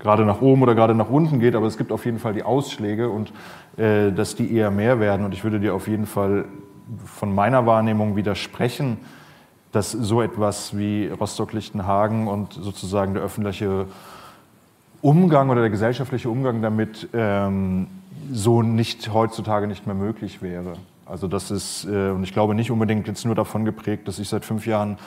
gerade 0.00 0.24
nach 0.24 0.40
oben 0.40 0.60
oder 0.60 0.74
gerade 0.74 0.92
nach 0.96 1.08
unten 1.08 1.38
geht, 1.38 1.54
aber 1.54 1.68
es 1.68 1.78
gibt 1.78 1.92
auf 1.92 2.04
jeden 2.04 2.18
Fall 2.18 2.34
die 2.34 2.42
Ausschläge 2.42 3.10
und 3.10 3.32
äh, 3.76 4.10
dass 4.10 4.34
die 4.34 4.52
eher 4.52 4.72
mehr 4.72 4.98
werden. 4.98 5.24
Und 5.24 5.32
ich 5.32 5.44
würde 5.44 5.60
dir 5.60 5.72
auf 5.72 5.86
jeden 5.86 6.06
Fall 6.06 6.46
von 7.04 7.32
meiner 7.32 7.64
Wahrnehmung 7.64 8.16
widersprechen, 8.16 8.96
dass 9.70 9.92
so 9.92 10.20
etwas 10.20 10.76
wie 10.76 11.06
Rostock-Lichtenhagen 11.06 12.26
und 12.26 12.54
sozusagen 12.54 13.14
der 13.14 13.22
öffentliche 13.22 13.86
Umgang 15.00 15.48
oder 15.48 15.60
der 15.60 15.70
gesellschaftliche 15.70 16.30
Umgang 16.30 16.60
damit 16.60 17.08
ähm, 17.12 17.86
so 18.32 18.62
nicht 18.62 19.12
heutzutage 19.12 19.68
nicht 19.68 19.86
mehr 19.86 19.94
möglich 19.94 20.42
wäre. 20.42 20.72
Also 21.08 21.26
das 21.26 21.50
ist, 21.50 21.86
äh, 21.86 22.10
und 22.10 22.22
ich 22.22 22.32
glaube 22.32 22.54
nicht 22.54 22.70
unbedingt 22.70 23.08
jetzt 23.08 23.24
nur 23.24 23.34
davon 23.34 23.64
geprägt, 23.64 24.06
dass 24.08 24.18
ich 24.18 24.28
seit 24.28 24.44
fünf 24.44 24.66
Jahren 24.66 24.98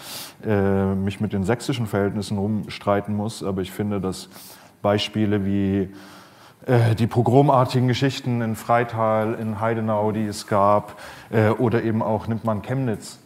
äh, 0.44 0.96
mich 0.96 1.22
mit 1.22 1.32
den 1.32 1.44
sächsischen 1.44 1.86
Verhältnissen 1.86 2.38
rumstreiten 2.38 3.16
muss, 3.16 3.44
aber 3.44 3.62
ich 3.62 3.72
finde, 3.72 4.02
dass 4.02 4.30
Beispiele 4.82 5.46
wie 5.46 5.90
äh, 6.66 6.96
die 6.96 7.06
pogromartigen 7.06 7.88
Geschichten 7.88 8.42
in 8.42 8.56
Freital, 8.56 9.36
in 9.36 9.60
Heidenau, 9.60 10.12
die 10.12 10.26
es 10.26 10.48
gab, 10.48 11.00
oder 11.60 11.84
eben 11.84 12.02
auch 12.02 12.28
nimmt 12.28 12.44
man 12.44 12.62
Chemnitz, 12.62 13.20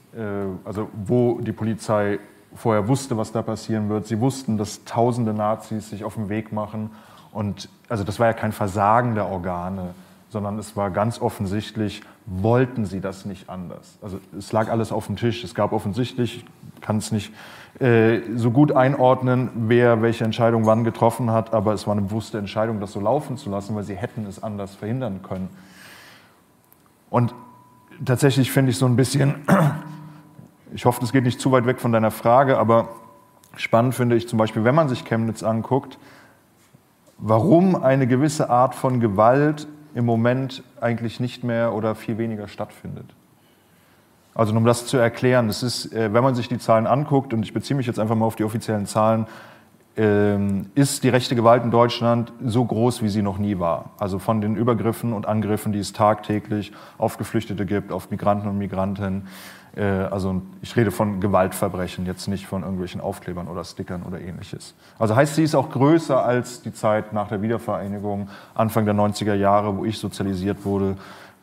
also 0.63 0.89
wo 0.93 1.39
die 1.39 1.51
Polizei 1.51 2.19
vorher 2.53 2.87
wusste, 2.87 3.17
was 3.17 3.31
da 3.31 3.41
passieren 3.41 3.89
wird. 3.89 4.05
Sie 4.05 4.19
wussten, 4.19 4.57
dass 4.59 4.85
tausende 4.85 5.33
Nazis 5.33 5.89
sich 5.89 6.03
auf 6.03 6.13
den 6.15 6.29
Weg 6.29 6.51
machen. 6.51 6.91
Und 7.31 7.67
also 7.89 8.03
das 8.03 8.19
war 8.19 8.27
ja 8.27 8.33
kein 8.33 8.51
Versagen 8.51 9.15
der 9.15 9.27
Organe, 9.27 9.95
sondern 10.29 10.57
es 10.59 10.75
war 10.75 10.89
ganz 10.91 11.21
offensichtlich, 11.21 12.01
wollten 12.25 12.85
sie 12.85 12.99
das 12.99 13.25
nicht 13.25 13.49
anders. 13.49 13.97
Also 14.01 14.19
es 14.37 14.51
lag 14.51 14.69
alles 14.69 14.91
auf 14.91 15.05
dem 15.05 15.15
Tisch. 15.15 15.43
Es 15.43 15.55
gab 15.55 15.71
offensichtlich, 15.71 16.45
kann 16.81 16.97
es 16.97 17.11
nicht 17.11 17.31
äh, 17.79 18.21
so 18.35 18.51
gut 18.51 18.71
einordnen, 18.71 19.49
wer 19.67 20.01
welche 20.01 20.23
Entscheidung 20.23 20.65
wann 20.65 20.83
getroffen 20.83 21.31
hat, 21.31 21.53
aber 21.53 21.73
es 21.73 21.87
war 21.87 21.93
eine 21.93 22.01
bewusste 22.03 22.37
Entscheidung, 22.37 22.79
das 22.79 22.93
so 22.93 22.99
laufen 22.99 23.37
zu 23.37 23.49
lassen, 23.49 23.75
weil 23.75 23.83
sie 23.83 23.95
hätten 23.95 24.25
es 24.25 24.41
anders 24.41 24.75
verhindern 24.75 25.21
können. 25.21 25.49
Und 27.09 27.35
tatsächlich 28.03 28.51
finde 28.51 28.71
ich 28.71 28.77
so 28.77 28.85
ein 28.85 28.95
bisschen, 28.95 29.35
ich 30.73 30.85
hoffe, 30.85 31.01
das 31.01 31.11
geht 31.11 31.23
nicht 31.23 31.39
zu 31.39 31.51
weit 31.51 31.65
weg 31.65 31.79
von 31.79 31.91
deiner 31.91 32.11
Frage, 32.11 32.57
aber 32.57 32.89
spannend 33.55 33.93
finde 33.93 34.15
ich 34.15 34.27
zum 34.27 34.37
Beispiel, 34.37 34.63
wenn 34.63 34.75
man 34.75 34.89
sich 34.89 35.05
Chemnitz 35.05 35.43
anguckt, 35.43 35.97
warum 37.17 37.75
eine 37.75 38.07
gewisse 38.07 38.49
Art 38.49 38.75
von 38.75 38.99
Gewalt 38.99 39.67
im 39.95 40.05
Moment 40.05 40.61
eigentlich 40.79 41.19
nicht 41.19 41.43
mehr 41.43 41.73
oder 41.73 41.95
viel 41.95 42.19
weniger 42.19 42.47
stattfindet. 42.47 43.15
Also 44.35 44.53
um 44.53 44.65
das 44.65 44.85
zu 44.85 44.97
erklären, 44.97 45.47
das 45.47 45.63
ist, 45.63 45.93
äh, 45.93 46.13
wenn 46.13 46.21
man 46.21 46.35
sich 46.35 46.49
die 46.49 46.59
Zahlen 46.59 46.85
anguckt, 46.85 47.33
und 47.33 47.43
ich 47.43 47.53
beziehe 47.53 47.75
mich 47.75 47.87
jetzt 47.87 47.99
einfach 47.99 48.15
mal 48.15 48.25
auf 48.25 48.35
die 48.35 48.43
offiziellen 48.43 48.85
Zahlen, 48.85 49.25
ähm, 49.97 50.69
ist 50.75 51.05
die 51.05 51.09
rechte 51.09 51.35
Gewalt 51.35 51.63
in 51.63 51.71
Deutschland 51.71 52.33
so 52.43 52.65
groß, 52.65 53.01
wie 53.01 53.07
sie 53.07 53.21
noch 53.21 53.37
nie 53.37 53.59
war. 53.59 53.91
Also 53.97 54.19
von 54.19 54.41
den 54.41 54.57
Übergriffen 54.57 55.13
und 55.13 55.25
Angriffen, 55.25 55.71
die 55.71 55.79
es 55.79 55.93
tagtäglich 55.93 56.73
auf 56.97 57.17
Geflüchtete 57.17 57.65
gibt, 57.65 57.93
auf 57.93 58.11
Migranten 58.11 58.49
und 58.49 58.57
Migrantinnen, 58.57 59.27
also 59.81 60.41
ich 60.61 60.75
rede 60.75 60.91
von 60.91 61.19
Gewaltverbrechen, 61.19 62.05
jetzt 62.05 62.27
nicht 62.27 62.47
von 62.47 62.61
irgendwelchen 62.61 63.01
Aufklebern 63.01 63.47
oder 63.47 63.63
Stickern 63.63 64.03
oder 64.03 64.21
ähnliches. 64.21 64.73
Also 64.97 65.15
heißt, 65.15 65.35
sie 65.35 65.43
ist 65.43 65.55
auch 65.55 65.69
größer 65.69 66.23
als 66.23 66.61
die 66.61 66.73
Zeit 66.73 67.11
nach 67.11 67.27
der 67.27 67.41
Wiedervereinigung, 67.41 68.29
Anfang 68.53 68.85
der 68.85 68.95
90er 68.95 69.33
Jahre, 69.33 69.77
wo 69.77 69.85
ich 69.85 69.97
sozialisiert 69.97 70.63
wurde, 70.63 70.97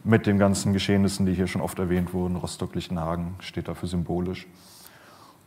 mit 0.04 0.26
den 0.26 0.38
ganzen 0.38 0.72
Geschehnissen, 0.72 1.26
die 1.26 1.34
hier 1.34 1.46
schon 1.46 1.60
oft 1.60 1.78
erwähnt 1.78 2.12
wurden. 2.14 2.36
Rostock-Lichtenhagen 2.36 3.34
steht 3.40 3.68
dafür 3.68 3.88
symbolisch. 3.88 4.46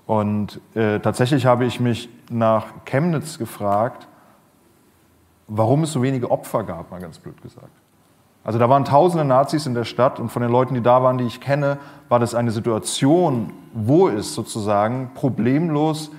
Und 0.06 0.62
äh, 0.76 1.00
tatsächlich 1.00 1.46
habe 1.46 1.66
ich 1.66 1.80
mich 1.80 2.10
nach 2.30 2.68
Chemnitz 2.86 3.38
gefragt, 3.38 4.08
warum 5.48 5.84
es 5.84 5.92
so 5.92 6.02
wenige 6.02 6.30
Opfer 6.30 6.64
gab, 6.64 6.92
mal 6.92 7.02
ganz 7.02 7.18
blöd 7.18 7.42
gesagt. 7.42 7.72
Also 8.46 8.60
da 8.60 8.70
waren 8.70 8.86
tausende 8.86 9.26
Nazis 9.26 9.66
in 9.66 9.74
der 9.74 9.86
Stadt 9.86 10.20
und 10.20 10.30
von 10.30 10.44
den 10.44 10.52
Leuten, 10.52 10.76
die 10.76 10.82
da 10.82 11.02
waren, 11.02 11.18
die 11.18 11.26
ich 11.26 11.42
kenne, 11.42 11.80
war 12.10 12.20
das 12.20 12.36
eine 12.36 12.52
Situation, 12.52 13.52
wo 13.74 14.08
es 14.08 14.36
sozusagen 14.36 15.10
problemlos, 15.16 16.12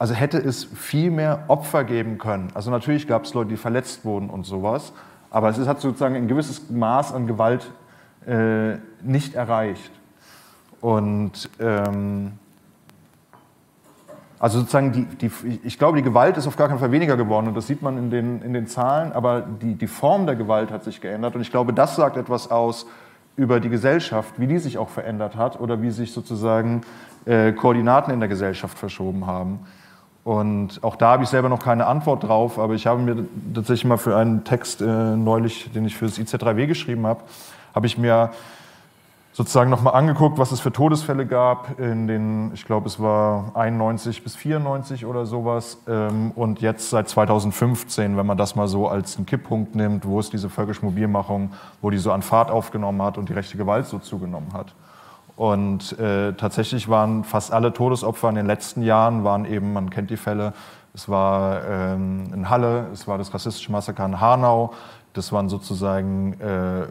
also 0.00 0.12
hätte 0.12 0.38
es 0.38 0.64
viel 0.64 1.12
mehr 1.12 1.44
Opfer 1.46 1.84
geben 1.84 2.18
können. 2.18 2.48
Also 2.52 2.72
natürlich 2.72 3.06
gab 3.06 3.24
es 3.24 3.32
Leute, 3.32 3.50
die 3.50 3.56
verletzt 3.56 4.04
wurden 4.04 4.28
und 4.28 4.44
sowas, 4.44 4.92
aber 5.30 5.50
es 5.50 5.68
hat 5.68 5.80
sozusagen 5.80 6.16
ein 6.16 6.26
gewisses 6.26 6.68
Maß 6.68 7.14
an 7.14 7.28
Gewalt 7.28 7.70
äh, 8.26 8.74
nicht 9.02 9.34
erreicht. 9.34 9.92
Und 10.80 11.48
ähm, 11.60 12.32
Also 14.40 14.60
sozusagen, 14.60 14.92
die, 14.92 15.04
die, 15.04 15.60
ich 15.64 15.78
glaube, 15.78 15.96
die 15.96 16.02
Gewalt 16.02 16.36
ist 16.36 16.46
auf 16.46 16.56
gar 16.56 16.68
keinen 16.68 16.78
Fall 16.78 16.92
weniger 16.92 17.16
geworden 17.16 17.48
und 17.48 17.56
das 17.56 17.66
sieht 17.66 17.82
man 17.82 17.98
in 17.98 18.10
den, 18.10 18.42
in 18.42 18.52
den 18.52 18.66
Zahlen, 18.68 19.12
aber 19.12 19.40
die, 19.40 19.74
die 19.74 19.88
Form 19.88 20.26
der 20.26 20.36
Gewalt 20.36 20.70
hat 20.70 20.84
sich 20.84 21.00
geändert 21.00 21.34
und 21.34 21.40
ich 21.40 21.50
glaube, 21.50 21.72
das 21.72 21.96
sagt 21.96 22.16
etwas 22.16 22.50
aus 22.50 22.86
über 23.36 23.58
die 23.60 23.68
Gesellschaft, 23.68 24.34
wie 24.38 24.46
die 24.46 24.58
sich 24.58 24.78
auch 24.78 24.88
verändert 24.88 25.36
hat 25.36 25.60
oder 25.60 25.82
wie 25.82 25.90
sich 25.90 26.12
sozusagen 26.12 26.82
äh, 27.24 27.52
Koordinaten 27.52 28.12
in 28.12 28.20
der 28.20 28.28
Gesellschaft 28.28 28.78
verschoben 28.78 29.26
haben. 29.26 29.60
Und 30.24 30.84
auch 30.84 30.96
da 30.96 31.12
habe 31.12 31.22
ich 31.22 31.30
selber 31.30 31.48
noch 31.48 31.62
keine 31.62 31.86
Antwort 31.86 32.24
drauf, 32.24 32.58
aber 32.58 32.74
ich 32.74 32.86
habe 32.86 33.00
mir 33.00 33.24
tatsächlich 33.54 33.86
mal 33.86 33.96
für 33.96 34.16
einen 34.16 34.44
Text 34.44 34.82
äh, 34.82 34.84
neulich, 34.84 35.70
den 35.72 35.86
ich 35.86 35.96
für 35.96 36.04
das 36.04 36.18
IZ3W 36.18 36.66
geschrieben 36.66 37.06
habe, 37.06 37.22
habe 37.74 37.86
ich 37.86 37.96
mir 37.96 38.30
sozusagen 39.38 39.70
nochmal 39.70 39.94
angeguckt, 39.94 40.36
was 40.36 40.50
es 40.50 40.58
für 40.58 40.72
Todesfälle 40.72 41.24
gab 41.24 41.78
in 41.78 42.08
den, 42.08 42.50
ich 42.54 42.64
glaube, 42.64 42.88
es 42.88 42.98
war 42.98 43.52
91 43.54 44.24
bis 44.24 44.34
94 44.34 45.06
oder 45.06 45.26
sowas. 45.26 45.78
Ähm, 45.86 46.32
und 46.34 46.60
jetzt 46.60 46.90
seit 46.90 47.08
2015, 47.08 48.16
wenn 48.16 48.26
man 48.26 48.36
das 48.36 48.56
mal 48.56 48.66
so 48.66 48.88
als 48.88 49.16
einen 49.16 49.26
Kipppunkt 49.26 49.76
nimmt, 49.76 50.04
wo 50.06 50.18
es 50.18 50.28
diese 50.28 50.50
völkische 50.50 50.84
Mobilmachung, 50.84 51.52
wo 51.80 51.90
die 51.90 51.98
so 51.98 52.10
an 52.10 52.22
Fahrt 52.22 52.50
aufgenommen 52.50 53.00
hat 53.00 53.16
und 53.16 53.28
die 53.28 53.32
rechte 53.32 53.56
Gewalt 53.56 53.86
so 53.86 54.00
zugenommen 54.00 54.52
hat. 54.54 54.74
Und 55.36 55.96
äh, 56.00 56.32
tatsächlich 56.32 56.88
waren 56.88 57.22
fast 57.22 57.52
alle 57.52 57.72
Todesopfer 57.72 58.30
in 58.30 58.34
den 58.34 58.46
letzten 58.46 58.82
Jahren, 58.82 59.22
waren 59.22 59.44
eben, 59.44 59.72
man 59.72 59.88
kennt 59.90 60.10
die 60.10 60.16
Fälle, 60.16 60.52
es 60.94 61.08
war 61.08 61.64
ähm, 61.64 62.24
in 62.34 62.50
Halle, 62.50 62.88
es 62.92 63.06
war 63.06 63.18
das 63.18 63.32
rassistische 63.32 63.70
Massaker 63.70 64.04
in 64.04 64.20
Hanau, 64.20 64.72
das 65.12 65.32
waren 65.32 65.48
sozusagen 65.48 66.32
äh, 66.40 66.88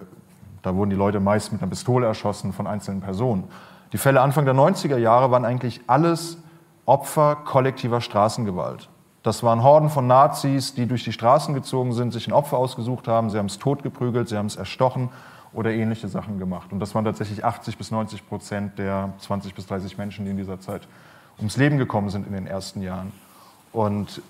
da 0.68 0.76
wurden 0.76 0.90
die 0.90 0.98
Leute 0.98 1.22
meist 1.22 1.54
mit 1.54 1.62
einer 1.62 1.70
Pistole 1.70 2.06
erschossen 2.06 2.52
von 2.52 2.68
einzelnen 2.68 3.00
Personen. 3.00 3.46
Die 3.94 3.98
Fälle 3.98 4.20
Anfang 4.20 4.44
der 4.44 4.54
90er 4.54 4.98
Jahre 4.98 5.32
waren 5.32 5.46
eigentlich 5.46 5.80
alles 5.88 6.38
Opfer 6.86 7.38
kollektiver 7.38 8.02
Straßengewalt. 8.02 8.90
Das 9.24 9.44
waren 9.44 9.64
Horden 9.64 9.90
von 9.90 10.08
Nazis, 10.08 10.74
die 10.74 10.86
durch 10.86 11.06
die 11.06 11.14
Straßen 11.14 11.54
gezogen 11.54 11.94
sind, 11.94 12.12
sich 12.12 12.28
ein 12.28 12.34
Opfer 12.34 12.58
ausgesucht 12.58 13.08
haben, 13.08 13.30
sie 13.30 13.38
haben 13.38 13.46
es 13.46 13.60
totgeprügelt, 13.60 14.28
sie 14.28 14.38
haben 14.38 14.46
es 14.46 14.58
erstochen 14.58 15.10
oder 15.54 15.72
ähnliche 15.72 16.10
Sachen 16.10 16.38
gemacht. 16.38 16.74
Und 16.74 16.80
das 16.80 16.94
waren 16.96 17.06
tatsächlich 17.06 17.46
80 17.46 17.78
bis 17.78 17.92
90 17.92 18.28
Prozent 18.28 18.78
der 18.78 19.14
20 19.20 19.56
bis 19.56 19.68
30 19.68 19.98
Menschen, 19.98 20.26
die 20.26 20.32
in 20.32 20.38
dieser 20.38 20.60
Zeit 20.60 20.88
ums 21.38 21.56
Leben 21.56 21.78
gekommen 21.78 22.10
sind 22.10 22.28
in 22.28 22.34
den 22.34 22.46
ersten 22.46 22.82
Jahren. 22.82 23.14
Und 23.72 24.22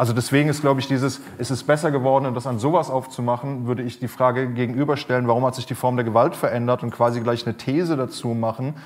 also 0.00 0.14
deswegen 0.14 0.48
ist, 0.48 0.62
glaube 0.62 0.80
ich, 0.80 0.88
dieses, 0.88 1.20
ist 1.36 1.50
es 1.50 1.62
besser 1.62 1.90
geworden, 1.90 2.32
das 2.32 2.46
an 2.46 2.58
sowas 2.58 2.88
aufzumachen, 2.88 3.66
würde 3.66 3.82
ich 3.82 3.98
die 3.98 4.08
Frage 4.08 4.48
gegenüberstellen, 4.48 5.28
warum 5.28 5.44
hat 5.44 5.54
sich 5.54 5.66
die 5.66 5.74
Form 5.74 5.96
der 5.96 6.06
Gewalt 6.06 6.34
verändert 6.34 6.82
und 6.82 6.90
quasi 6.90 7.20
gleich 7.20 7.46
eine 7.46 7.58
These 7.58 7.98
dazu 7.98 8.28
machen, 8.28 8.76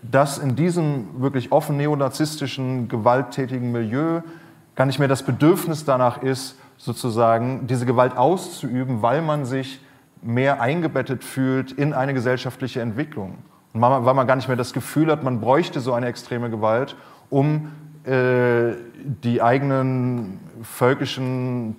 dass 0.00 0.38
in 0.38 0.56
diesem 0.56 1.20
wirklich 1.20 1.52
offen 1.52 1.76
neonazistischen, 1.76 2.88
gewalttätigen 2.88 3.72
Milieu 3.72 4.22
gar 4.74 4.86
nicht 4.86 4.98
mehr 4.98 5.06
das 5.06 5.22
Bedürfnis 5.22 5.84
danach 5.84 6.22
ist, 6.22 6.56
sozusagen 6.78 7.66
diese 7.66 7.84
Gewalt 7.84 8.16
auszuüben, 8.16 9.02
weil 9.02 9.20
man 9.20 9.44
sich 9.44 9.80
mehr 10.22 10.62
eingebettet 10.62 11.24
fühlt 11.24 11.72
in 11.72 11.92
eine 11.92 12.14
gesellschaftliche 12.14 12.80
Entwicklung. 12.80 13.36
Und 13.74 13.82
weil 13.82 14.14
man 14.14 14.26
gar 14.26 14.36
nicht 14.36 14.48
mehr 14.48 14.56
das 14.56 14.72
Gefühl 14.72 15.12
hat, 15.12 15.22
man 15.22 15.42
bräuchte 15.42 15.80
so 15.80 15.92
eine 15.92 16.06
extreme 16.06 16.48
Gewalt, 16.48 16.96
um 17.28 17.70
äh, 18.06 18.76
die 19.04 19.42
eigenen 19.42 20.38
völkischen 20.62 21.76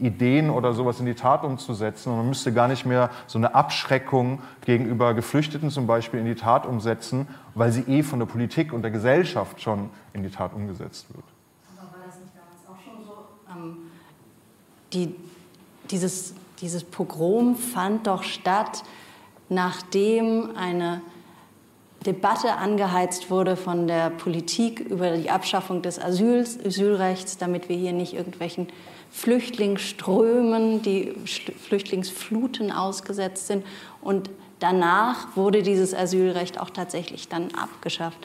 Ideen 0.00 0.50
oder 0.50 0.72
sowas 0.72 0.98
in 1.00 1.06
die 1.06 1.14
Tat 1.14 1.44
umzusetzen. 1.44 2.10
Und 2.10 2.18
man 2.18 2.28
müsste 2.28 2.52
gar 2.52 2.68
nicht 2.68 2.86
mehr 2.86 3.10
so 3.26 3.38
eine 3.38 3.54
Abschreckung 3.54 4.40
gegenüber 4.64 5.14
Geflüchteten 5.14 5.70
zum 5.70 5.86
Beispiel 5.86 6.20
in 6.20 6.26
die 6.26 6.34
Tat 6.34 6.66
umsetzen, 6.66 7.28
weil 7.54 7.70
sie 7.70 7.82
eh 7.82 8.02
von 8.02 8.18
der 8.18 8.26
Politik 8.26 8.72
und 8.72 8.82
der 8.82 8.90
Gesellschaft 8.90 9.60
schon 9.60 9.90
in 10.12 10.22
die 10.22 10.30
Tat 10.30 10.54
umgesetzt 10.54 11.06
wird. 11.14 11.24
Aber 11.76 11.90
war 11.92 12.06
das 12.06 12.18
nicht 12.18 12.32
damals 12.34 12.66
auch 12.68 12.82
schon 12.82 13.04
so? 13.04 13.26
Ähm, 13.50 13.76
die, 14.92 15.14
dieses, 15.90 16.34
dieses 16.60 16.84
Pogrom 16.84 17.56
fand 17.56 18.06
doch 18.06 18.22
statt, 18.22 18.84
nachdem 19.48 20.50
eine 20.56 21.00
Debatte 22.06 22.54
angeheizt 22.56 23.30
wurde 23.30 23.56
von 23.56 23.86
der 23.86 24.10
Politik 24.10 24.80
über 24.80 25.16
die 25.16 25.30
Abschaffung 25.30 25.82
des 25.82 26.00
Asyls, 26.00 26.58
Asylrechts, 26.64 27.36
damit 27.36 27.68
wir 27.68 27.76
hier 27.76 27.92
nicht 27.92 28.14
irgendwelchen 28.14 28.68
Flüchtlingsströmen, 29.10 30.82
die 30.82 31.14
Flüchtlingsfluten 31.24 32.70
ausgesetzt 32.70 33.48
sind. 33.48 33.64
Und 34.00 34.30
danach 34.60 35.36
wurde 35.36 35.62
dieses 35.62 35.94
Asylrecht 35.94 36.60
auch 36.60 36.70
tatsächlich 36.70 37.28
dann 37.28 37.54
abgeschafft. 37.54 38.18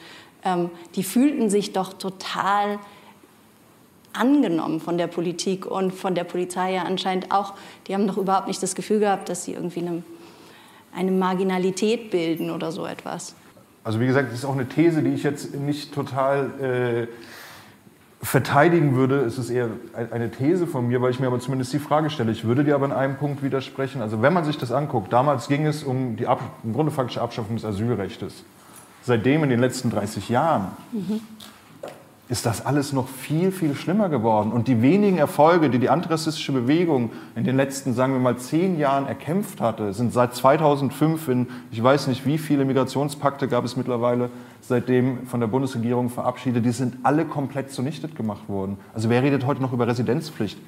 Ähm, 0.44 0.70
die 0.94 1.02
fühlten 1.02 1.50
sich 1.50 1.72
doch 1.72 1.92
total 1.92 2.78
angenommen 4.12 4.80
von 4.80 4.98
der 4.98 5.06
Politik 5.06 5.66
und 5.66 5.92
von 5.92 6.14
der 6.14 6.24
Polizei 6.24 6.74
ja 6.74 6.82
anscheinend 6.82 7.32
auch. 7.32 7.54
Die 7.86 7.94
haben 7.94 8.06
doch 8.06 8.18
überhaupt 8.18 8.48
nicht 8.48 8.62
das 8.62 8.74
Gefühl 8.74 9.00
gehabt, 9.00 9.28
dass 9.28 9.44
sie 9.44 9.54
irgendwie 9.54 9.80
eine, 9.80 10.02
eine 10.94 11.10
Marginalität 11.10 12.10
bilden 12.10 12.50
oder 12.50 12.72
so 12.72 12.86
etwas. 12.86 13.34
Also 13.84 14.00
wie 14.00 14.06
gesagt, 14.06 14.28
das 14.28 14.38
ist 14.38 14.44
auch 14.44 14.54
eine 14.54 14.68
These, 14.68 15.02
die 15.02 15.10
ich 15.10 15.22
jetzt 15.22 15.54
nicht 15.54 15.92
total 15.92 16.50
äh, 16.60 18.24
verteidigen 18.24 18.94
würde. 18.94 19.20
Es 19.20 19.38
ist 19.38 19.50
eher 19.50 19.70
eine 20.12 20.30
These 20.30 20.66
von 20.66 20.86
mir, 20.86 21.02
weil 21.02 21.10
ich 21.10 21.18
mir 21.18 21.26
aber 21.26 21.40
zumindest 21.40 21.72
die 21.72 21.80
Frage 21.80 22.08
stelle. 22.10 22.30
Ich 22.30 22.44
würde 22.44 22.62
dir 22.62 22.74
aber 22.76 22.86
in 22.86 22.92
einem 22.92 23.16
Punkt 23.16 23.42
widersprechen. 23.42 24.00
Also 24.00 24.22
wenn 24.22 24.32
man 24.32 24.44
sich 24.44 24.58
das 24.58 24.70
anguckt, 24.70 25.12
damals 25.12 25.48
ging 25.48 25.66
es 25.66 25.82
um 25.82 26.16
die 26.16 26.26
Ab 26.26 26.40
im 26.62 26.72
Grunde 26.72 26.92
faktische 26.92 27.20
Abschaffung 27.20 27.56
des 27.56 27.64
Asylrechts. 27.64 28.44
Seitdem 29.02 29.42
in 29.42 29.50
den 29.50 29.58
letzten 29.58 29.90
30 29.90 30.28
Jahren 30.28 30.68
mhm 30.92 31.20
ist 32.32 32.46
das 32.46 32.64
alles 32.64 32.94
noch 32.94 33.08
viel, 33.08 33.52
viel 33.52 33.74
schlimmer 33.74 34.08
geworden. 34.08 34.52
Und 34.52 34.66
die 34.66 34.80
wenigen 34.80 35.18
Erfolge, 35.18 35.68
die 35.68 35.78
die 35.78 35.90
antirassistische 35.90 36.52
Bewegung 36.52 37.10
in 37.36 37.44
den 37.44 37.58
letzten, 37.58 37.92
sagen 37.92 38.14
wir 38.14 38.20
mal, 38.20 38.38
zehn 38.38 38.78
Jahren 38.78 39.06
erkämpft 39.06 39.60
hatte, 39.60 39.92
sind 39.92 40.14
seit 40.14 40.34
2005 40.34 41.28
in, 41.28 41.46
ich 41.70 41.82
weiß 41.82 42.06
nicht, 42.06 42.24
wie 42.24 42.38
viele 42.38 42.64
Migrationspakte 42.64 43.48
gab 43.48 43.66
es 43.66 43.76
mittlerweile 43.76 44.30
seitdem 44.62 45.26
von 45.26 45.40
der 45.40 45.46
Bundesregierung 45.46 46.08
verabschiedet, 46.08 46.64
die 46.64 46.70
sind 46.70 46.96
alle 47.02 47.26
komplett 47.26 47.70
zunichte 47.70 48.08
gemacht 48.08 48.48
worden. 48.48 48.78
Also 48.94 49.10
wer 49.10 49.22
redet 49.22 49.44
heute 49.44 49.60
noch 49.60 49.74
über 49.74 49.86
Residenzpflicht? 49.86 50.58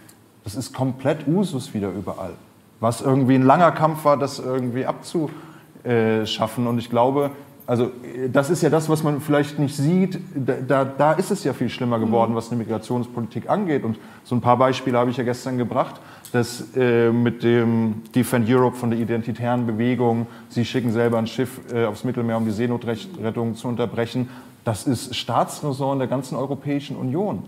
Das 0.45 0.57
ist 0.57 0.75
komplett 0.75 1.27
Usus 1.27 1.73
wieder 1.73 1.89
überall. 1.89 2.35
Was 2.81 3.01
irgendwie 3.01 3.37
ein 3.37 3.43
langer 3.43 3.73
Kampf 3.73 4.05
war, 4.05 4.19
das 4.19 4.39
irgendwie 4.39 4.85
abzuschaffen. 4.85 6.67
Und 6.67 6.77
ich 6.77 6.91
glaube, 6.91 7.31
also 7.67 7.91
das 8.31 8.51
ist 8.51 8.63
ja 8.63 8.69
das, 8.69 8.89
was 8.89 9.03
man 9.03 9.21
vielleicht 9.21 9.59
nicht 9.59 9.75
sieht. 9.75 10.19
Da, 10.35 10.85
da 10.85 11.13
ist 11.13 11.31
es 11.31 11.45
ja 11.45 11.55
viel 11.55 11.71
schlimmer 11.71 11.99
geworden, 11.99 12.33
mhm. 12.33 12.37
was 12.37 12.51
die 12.51 12.57
Migrationspolitik 12.57 13.49
angeht. 13.49 13.85
Und 13.85 13.99
so 14.25 14.35
ein 14.35 14.43
paar 14.43 14.59
Beispiele 14.59 14.99
habe 14.99 15.11
ich 15.11 15.17
ja 15.17 15.25
gestern 15.25 15.57
gebracht. 15.57 16.01
dass 16.33 16.77
äh, 16.77 17.11
mit 17.11 17.43
dem 17.45 18.03
Defend 18.15 18.51
Europe 18.51 18.77
von 18.77 18.91
der 18.91 18.99
identitären 18.99 19.67
Bewegung, 19.67 20.27
sie 20.49 20.65
schicken 20.65 20.93
selber 20.93 21.17
ein 21.19 21.29
Schiff 21.29 21.61
äh, 21.73 21.85
aufs 21.85 22.03
Mittelmeer, 22.03 22.37
um 22.37 22.45
die 22.45 22.51
Seenotrettung 22.51 23.55
zu 23.55 23.69
unterbrechen. 23.69 24.29
Das 24.65 24.87
ist 24.87 25.15
Staatsräson 25.15 25.99
der 26.01 26.09
ganzen 26.09 26.37
Europäischen 26.37 26.97
Union. 26.97 27.45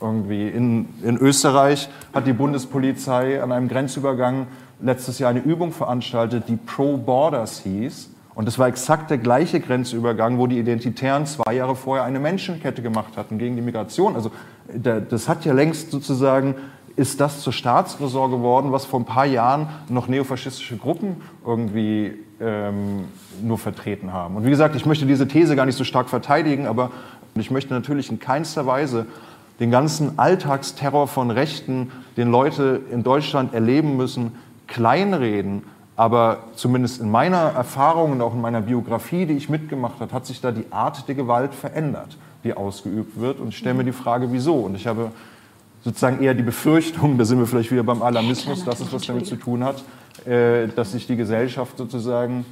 Irgendwie. 0.00 0.48
In, 0.48 0.88
in 1.02 1.16
Österreich 1.16 1.88
hat 2.12 2.26
die 2.26 2.32
Bundespolizei 2.32 3.42
an 3.42 3.52
einem 3.52 3.68
Grenzübergang 3.68 4.46
letztes 4.80 5.18
Jahr 5.18 5.30
eine 5.30 5.40
Übung 5.40 5.72
veranstaltet, 5.72 6.44
die 6.46 6.56
Pro 6.56 6.96
Borders 6.98 7.60
hieß 7.60 8.10
und 8.40 8.46
das 8.46 8.58
war 8.58 8.68
exakt 8.68 9.10
der 9.10 9.18
gleiche 9.18 9.60
Grenzübergang, 9.60 10.38
wo 10.38 10.46
die 10.46 10.58
Identitären 10.58 11.26
zwei 11.26 11.52
Jahre 11.52 11.76
vorher 11.76 12.06
eine 12.06 12.18
Menschenkette 12.18 12.80
gemacht 12.80 13.18
hatten 13.18 13.36
gegen 13.36 13.54
die 13.54 13.60
Migration. 13.60 14.14
Also 14.14 14.30
das 14.74 15.28
hat 15.28 15.44
ja 15.44 15.52
längst 15.52 15.90
sozusagen, 15.90 16.54
ist 16.96 17.20
das 17.20 17.42
zur 17.42 17.52
Staatsräson 17.52 18.30
geworden, 18.30 18.72
was 18.72 18.86
vor 18.86 18.98
ein 18.98 19.04
paar 19.04 19.26
Jahren 19.26 19.68
noch 19.90 20.08
neofaschistische 20.08 20.78
Gruppen 20.78 21.16
irgendwie 21.44 22.14
ähm, 22.40 23.04
nur 23.42 23.58
vertreten 23.58 24.14
haben. 24.14 24.36
Und 24.36 24.46
wie 24.46 24.50
gesagt, 24.50 24.74
ich 24.74 24.86
möchte 24.86 25.04
diese 25.04 25.28
These 25.28 25.54
gar 25.54 25.66
nicht 25.66 25.76
so 25.76 25.84
stark 25.84 26.08
verteidigen, 26.08 26.66
aber 26.66 26.92
ich 27.34 27.50
möchte 27.50 27.74
natürlich 27.74 28.10
in 28.10 28.20
keinster 28.20 28.64
Weise 28.64 29.04
den 29.60 29.70
ganzen 29.70 30.18
Alltagsterror 30.18 31.08
von 31.08 31.30
Rechten, 31.30 31.92
den 32.16 32.30
Leute 32.30 32.80
in 32.90 33.02
Deutschland 33.02 33.52
erleben 33.52 33.98
müssen, 33.98 34.32
kleinreden 34.66 35.62
aber 36.00 36.44
zumindest 36.54 37.02
in 37.02 37.10
meiner 37.10 37.52
Erfahrung 37.52 38.12
und 38.12 38.22
auch 38.22 38.32
in 38.32 38.40
meiner 38.40 38.62
Biografie, 38.62 39.26
die 39.26 39.34
ich 39.34 39.50
mitgemacht 39.50 40.00
habe, 40.00 40.10
hat 40.14 40.24
sich 40.24 40.40
da 40.40 40.50
die 40.50 40.64
Art 40.70 41.06
der 41.06 41.14
Gewalt 41.14 41.54
verändert, 41.54 42.16
die 42.42 42.54
ausgeübt 42.54 43.20
wird. 43.20 43.38
Und 43.38 43.48
ich 43.48 43.58
stelle 43.58 43.74
mir 43.74 43.84
die 43.84 43.92
Frage, 43.92 44.32
wieso. 44.32 44.54
Und 44.60 44.76
ich 44.76 44.86
habe 44.86 45.12
sozusagen 45.84 46.22
eher 46.22 46.32
die 46.32 46.42
Befürchtung, 46.42 47.18
da 47.18 47.26
sind 47.26 47.38
wir 47.38 47.46
vielleicht 47.46 47.70
wieder 47.70 47.82
beim 47.82 48.00
Alarmismus, 48.00 48.64
dass 48.64 48.80
es 48.80 48.90
was 48.90 49.06
damit 49.08 49.26
zu 49.26 49.36
tun 49.36 49.62
hat, 49.62 49.84
äh, 50.24 50.68
dass 50.68 50.92
sich 50.92 51.06
die 51.06 51.16
Gesellschaft 51.16 51.76
sozusagen 51.76 52.46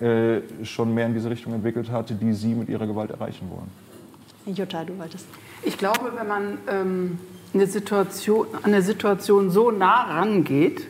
äh, 0.00 0.40
schon 0.64 0.94
mehr 0.94 1.04
in 1.04 1.12
diese 1.12 1.28
Richtung 1.28 1.52
entwickelt 1.52 1.90
hatte, 1.90 2.14
die 2.14 2.32
Sie 2.32 2.54
mit 2.54 2.70
ihrer 2.70 2.86
Gewalt 2.86 3.10
erreichen 3.10 3.50
wollen. 3.50 4.56
Jutta, 4.56 4.82
du 4.82 4.98
wolltest. 4.98 5.26
Ich 5.62 5.76
glaube, 5.76 6.10
wenn 6.16 6.26
man 6.26 6.58
ähm, 6.70 7.18
eine 7.52 7.66
Situation, 7.66 8.46
an 8.54 8.64
eine 8.64 8.80
Situation 8.80 9.50
so 9.50 9.70
nah 9.70 10.04
rangeht, 10.04 10.86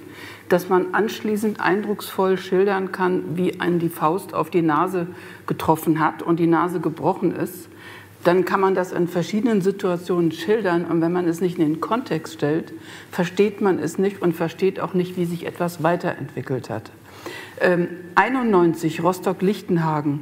dass 0.49 0.69
man 0.69 0.95
anschließend 0.95 1.61
eindrucksvoll 1.61 2.37
schildern 2.37 2.93
kann, 2.93 3.37
wie 3.37 3.61
einen 3.61 3.79
die 3.79 3.89
Faust 3.89 4.35
auf 4.35 4.51
die 4.51 4.63
Nase 4.63 5.07
getroffen 5.47 6.01
hat 6.01 6.23
und 6.23 6.39
die 6.39 6.47
Nase 6.47 6.81
gebrochen 6.81 7.35
ist, 7.35 7.69
dann 8.25 8.45
kann 8.45 8.61
man 8.61 8.75
das 8.75 8.93
in 8.93 9.09
verschiedenen 9.09 9.63
Situationen 9.63 10.33
schildern. 10.33 10.85
Und 10.85 11.01
wenn 11.01 11.13
man 11.13 11.27
es 11.27 11.41
nicht 11.41 11.59
in 11.59 11.65
den 11.65 11.81
Kontext 11.81 12.35
stellt, 12.35 12.73
versteht 13.11 13.61
man 13.61 13.79
es 13.79 13.99
nicht 13.99 14.23
und 14.23 14.35
versteht 14.35 14.81
auch 14.81 14.95
nicht, 14.95 15.17
wie 15.17 15.25
sich 15.25 15.47
etwas 15.47 15.83
weiterentwickelt 15.83 16.71
hat. 16.71 16.91
Ähm, 17.61 17.89
91, 18.15 19.03
Rostock-Lichtenhagen 19.03 20.21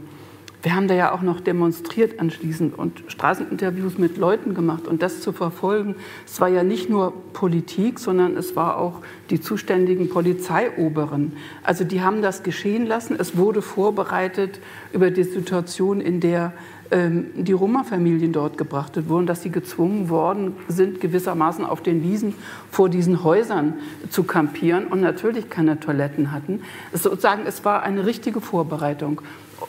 wir 0.63 0.75
haben 0.75 0.89
da 0.89 0.95
ja 0.95 1.13
auch 1.13 1.23
noch 1.23 1.41
demonstriert 1.41 2.21
anschließend 2.21 2.79
und 2.79 3.03
Straßeninterviews 3.09 3.97
mit 3.97 4.19
Leuten 4.19 4.55
gemacht 4.55 4.87
und 4.87 5.03
das 5.03 5.23
zu 5.23 5.33
verfolgen. 5.33 5.95
Es 6.27 6.41
war 6.41 6.49
ja 6.49 6.63
nicht 6.63 6.91
nur 6.91 7.15
Politik, 7.33 7.99
sondern 7.99 8.37
es 8.37 8.57
war 8.57 8.77
auch 8.77 9.01
die 9.31 9.41
zuständigen 9.41 10.11
Polizeioberen. 10.11 11.33
Also 11.63 11.85
die 11.85 12.03
haben 12.03 12.21
das 12.21 12.43
geschehen 12.43 12.87
lassen. 12.87 13.17
Es 13.19 13.37
wurde 13.37 13.63
vorbereitet 13.63 14.61
über 14.93 15.11
die 15.11 15.25
Situation, 15.25 16.01
in 16.01 16.21
der 16.21 16.53
ähm, 16.91 17.31
die 17.37 17.53
Roma-Familien 17.53 18.33
dort 18.33 18.59
gebracht 18.59 19.09
wurden, 19.09 19.27
dass 19.27 19.43
sie 19.43 19.51
gezwungen 19.51 20.09
worden 20.09 20.57
sind, 20.69 21.01
gewissermaßen 21.01 21.65
auf 21.65 21.83
den 21.83 22.03
Wiesen 22.03 22.35
vor 22.71 22.89
diesen 22.89 23.23
Häusern 23.23 23.75
zu 24.11 24.25
kampieren 24.25 24.89
und 24.89 25.01
natürlich 25.01 25.49
keine 25.49 25.79
Toiletten 25.79 26.33
hatten. 26.33 26.63
Es, 26.93 27.05
sozusagen, 27.05 27.43
es 27.47 27.65
war 27.65 27.85
eine 27.85 28.07
richtige 28.07 28.41
Vorbereitung. 28.41 29.23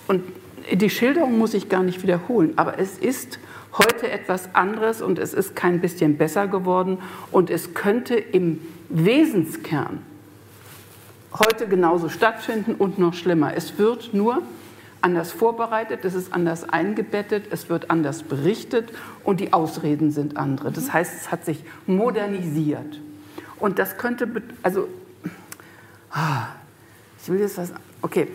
Und 0.07 0.23
die 0.71 0.89
Schilderung 0.89 1.37
muss 1.37 1.53
ich 1.53 1.69
gar 1.69 1.83
nicht 1.83 2.03
wiederholen, 2.03 2.53
aber 2.57 2.79
es 2.79 2.97
ist 2.97 3.39
heute 3.77 4.11
etwas 4.11 4.53
anderes 4.53 5.01
und 5.01 5.19
es 5.19 5.33
ist 5.33 5.55
kein 5.55 5.79
bisschen 5.79 6.17
besser 6.17 6.47
geworden 6.47 6.99
und 7.31 7.49
es 7.49 7.73
könnte 7.73 8.15
im 8.15 8.61
Wesenskern 8.89 9.99
heute 11.39 11.67
genauso 11.67 12.09
stattfinden 12.09 12.75
und 12.75 12.99
noch 12.99 13.13
schlimmer. 13.13 13.53
Es 13.55 13.77
wird 13.77 14.13
nur 14.13 14.41
anders 15.01 15.31
vorbereitet, 15.31 16.05
es 16.05 16.13
ist 16.13 16.33
anders 16.33 16.67
eingebettet, 16.67 17.45
es 17.51 17.69
wird 17.69 17.89
anders 17.89 18.23
berichtet 18.23 18.91
und 19.23 19.39
die 19.39 19.53
Ausreden 19.53 20.11
sind 20.11 20.37
andere. 20.37 20.71
Das 20.71 20.93
heißt, 20.93 21.13
es 21.15 21.31
hat 21.31 21.45
sich 21.45 21.63
modernisiert. 21.87 22.99
Und 23.59 23.79
das 23.79 23.97
könnte, 23.97 24.27
also, 24.61 24.87
ah, 26.11 26.47
ich 27.21 27.29
will 27.29 27.39
jetzt 27.39 27.57
was, 27.57 27.71
okay, 28.01 28.27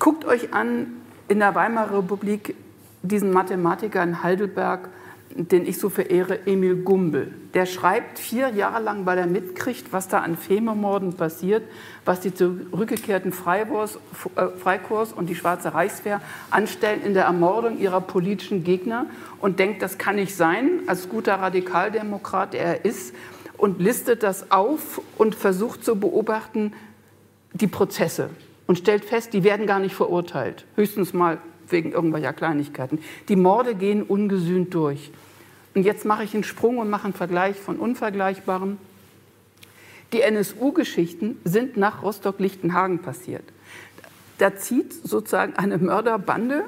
Guckt 0.00 0.24
euch 0.24 0.54
an 0.54 0.86
in 1.28 1.40
der 1.40 1.54
Weimarer 1.54 1.98
Republik 1.98 2.56
diesen 3.02 3.32
Mathematiker 3.32 4.02
in 4.02 4.22
Heidelberg, 4.22 4.88
den 5.28 5.66
ich 5.66 5.78
so 5.78 5.90
verehre, 5.90 6.46
Emil 6.46 6.76
Gumbel. 6.76 7.34
Der 7.52 7.66
schreibt 7.66 8.18
vier 8.18 8.48
Jahre 8.48 8.82
lang, 8.82 9.04
weil 9.04 9.18
er 9.18 9.26
mitkriegt, 9.26 9.92
was 9.92 10.08
da 10.08 10.20
an 10.20 10.38
Fememorden 10.38 11.12
passiert, 11.12 11.64
was 12.06 12.20
die 12.20 12.32
zurückgekehrten 12.32 13.30
Freikorps, 13.30 13.98
äh, 14.36 14.46
Freikorps 14.48 15.12
und 15.12 15.26
die 15.28 15.34
Schwarze 15.34 15.74
Reichswehr 15.74 16.22
anstellen 16.50 17.02
in 17.04 17.12
der 17.12 17.24
Ermordung 17.24 17.78
ihrer 17.78 18.00
politischen 18.00 18.64
Gegner 18.64 19.04
und 19.38 19.58
denkt, 19.58 19.82
das 19.82 19.98
kann 19.98 20.16
nicht 20.16 20.34
sein, 20.34 20.80
als 20.86 21.10
guter 21.10 21.34
Radikaldemokrat, 21.34 22.54
der 22.54 22.62
er 22.62 22.84
ist, 22.86 23.14
und 23.58 23.80
listet 23.80 24.22
das 24.22 24.50
auf 24.50 25.02
und 25.18 25.34
versucht 25.34 25.84
zu 25.84 25.96
beobachten, 25.96 26.72
die 27.52 27.66
Prozesse 27.66 28.30
und 28.70 28.76
stellt 28.76 29.04
fest, 29.04 29.32
die 29.32 29.42
werden 29.42 29.66
gar 29.66 29.80
nicht 29.80 29.96
verurteilt, 29.96 30.64
höchstens 30.76 31.12
mal 31.12 31.38
wegen 31.66 31.90
irgendwelcher 31.90 32.32
Kleinigkeiten. 32.32 33.00
Die 33.28 33.34
Morde 33.34 33.74
gehen 33.74 34.04
ungesühnt 34.04 34.72
durch. 34.74 35.10
Und 35.74 35.82
jetzt 35.82 36.04
mache 36.04 36.22
ich 36.22 36.34
einen 36.34 36.44
Sprung 36.44 36.78
und 36.78 36.88
mache 36.88 37.06
einen 37.06 37.12
Vergleich 37.12 37.56
von 37.56 37.80
Unvergleichbarem. 37.80 38.78
Die 40.12 40.20
NSU-Geschichten 40.20 41.40
sind 41.42 41.78
nach 41.78 42.04
Rostock-Lichtenhagen 42.04 43.00
passiert. 43.00 43.42
Da 44.38 44.54
zieht 44.54 44.92
sozusagen 44.92 45.56
eine 45.56 45.76
Mörderbande 45.78 46.66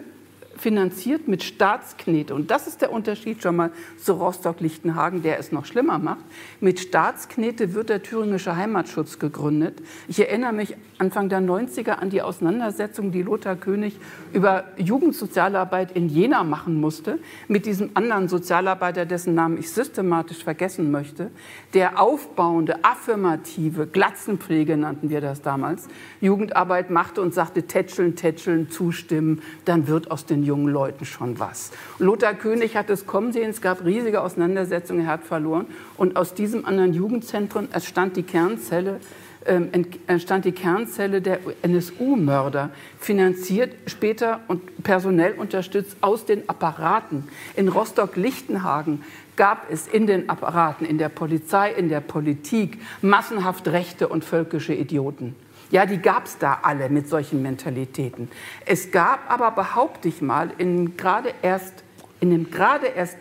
finanziert 0.63 1.27
mit 1.27 1.43
Staatsknete. 1.43 2.35
Und 2.35 2.53
das 2.53 2.69
ist 2.69 2.81
der 2.81 2.93
Unterschied 2.93 3.43
schon 3.43 3.57
mal 3.57 3.73
zu 3.99 4.13
Rostock-Lichtenhagen, 4.13 5.23
der 5.23 5.41
es 5.41 5.51
noch 5.51 5.67
schlimmer 5.67 5.99
macht. 5.99 6.25
Mit 6.61 6.79
Staatsknete 6.79 7.75
wird 7.75 7.89
der 7.89 8.03
thüringische 8.03 8.57
Heimatschutz 8.57 9.19
gegründet. 9.19 9.83
Ich 10.07 10.21
erinnere 10.21 10.53
mich 10.53 10.77
Anfang 10.99 11.29
der 11.29 11.41
90er 11.41 11.95
an 11.95 12.11
die 12.11 12.23
Auseinandersetzung, 12.23 13.11
die 13.11 13.23
Lothar 13.23 13.57
König 13.57 13.97
über 14.33 14.65
Jugendsozialarbeit 14.77 15.97
in 15.97 16.09
Jena 16.09 16.45
machen 16.45 16.81
musste, 16.81 17.19
mit 17.49 17.67
diesem 17.67 17.91
anderen 17.95 18.29
Sozialarbeiter, 18.29 19.05
dessen 19.05 19.35
Namen 19.35 19.59
ich 19.59 19.71
systematisch 19.73 20.45
vergessen 20.45 20.93
möchte, 20.93 21.33
der 21.75 22.01
aufbauende, 22.01 22.85
affirmative, 22.85 23.87
Glatzenpflege 23.87 24.77
nannten 24.77 25.11
wir 25.11 25.21
das 25.21 25.43
damals, 25.43 25.89
Jugendarbeit 26.21 26.91
machte 26.91 27.23
und 27.23 27.33
sagte, 27.33 27.63
tätscheln, 27.65 28.15
tätscheln, 28.17 28.71
zustimmen, 28.71 29.43
dann 29.65 29.87
wird 29.87 30.11
aus 30.11 30.27
den 30.27 30.43
jungen 30.43 30.69
Leuten 30.69 31.05
schon 31.05 31.39
was. 31.39 31.71
Lothar 31.99 32.35
König 32.35 32.77
hat 32.77 32.91
es 32.91 33.07
kommen 33.07 33.33
sehen, 33.33 33.51
es 33.51 33.61
gab 33.61 33.85
riesige 33.85 34.21
Auseinandersetzungen, 34.21 35.07
er 35.07 35.13
hat 35.13 35.25
verloren 35.25 35.67
und 35.97 36.17
aus 36.17 36.35
diesem 36.35 36.65
anderen 36.67 36.93
Jugendzentrum 36.93 37.69
entstand 37.73 38.17
die 38.17 38.23
Kernzelle 38.23 39.01
ähm, 39.47 39.71
entstand 40.07 40.45
die 40.45 40.53
Kernzelle 40.53 41.21
der 41.21 41.41
NSU-Mörder, 41.63 42.71
finanziert 42.99 43.75
später 43.87 44.41
und 44.47 44.85
personell 44.85 45.35
unterstützt 45.35 45.97
aus 46.01 46.25
den 46.25 46.49
Apparaten. 46.49 47.29
In 47.57 47.69
Rostock-Lichtenhagen 47.69 49.03
gab 49.37 49.71
es 49.71 49.87
in 49.89 50.07
den 50.07 50.29
Apparaten, 50.29 50.87
in 50.87 50.99
der 50.99 51.09
Polizei, 51.09 51.73
in 51.73 51.89
der 51.89 52.01
Politik 52.01 52.81
massenhaft 53.01 53.69
rechte 53.69 54.09
und 54.09 54.25
völkische 54.25 54.75
Idioten. 54.75 55.35
Ja, 55.71 55.87
die 55.87 55.99
gab 55.99 56.27
es 56.27 56.37
da 56.37 56.61
alle 56.63 56.91
mit 56.91 57.09
solchen 57.09 57.41
Mentalitäten. 57.41 58.31
Es 58.67 58.91
gab 58.91 59.31
aber, 59.31 59.51
behaupte 59.53 60.09
ich 60.09 60.21
mal, 60.21 60.51
in 60.59 60.99
gerade 60.99 61.33
erst, 61.41 61.73
in 62.21 62.31
dem 62.31 62.51
gerade 62.51 62.89
erst 62.89 63.17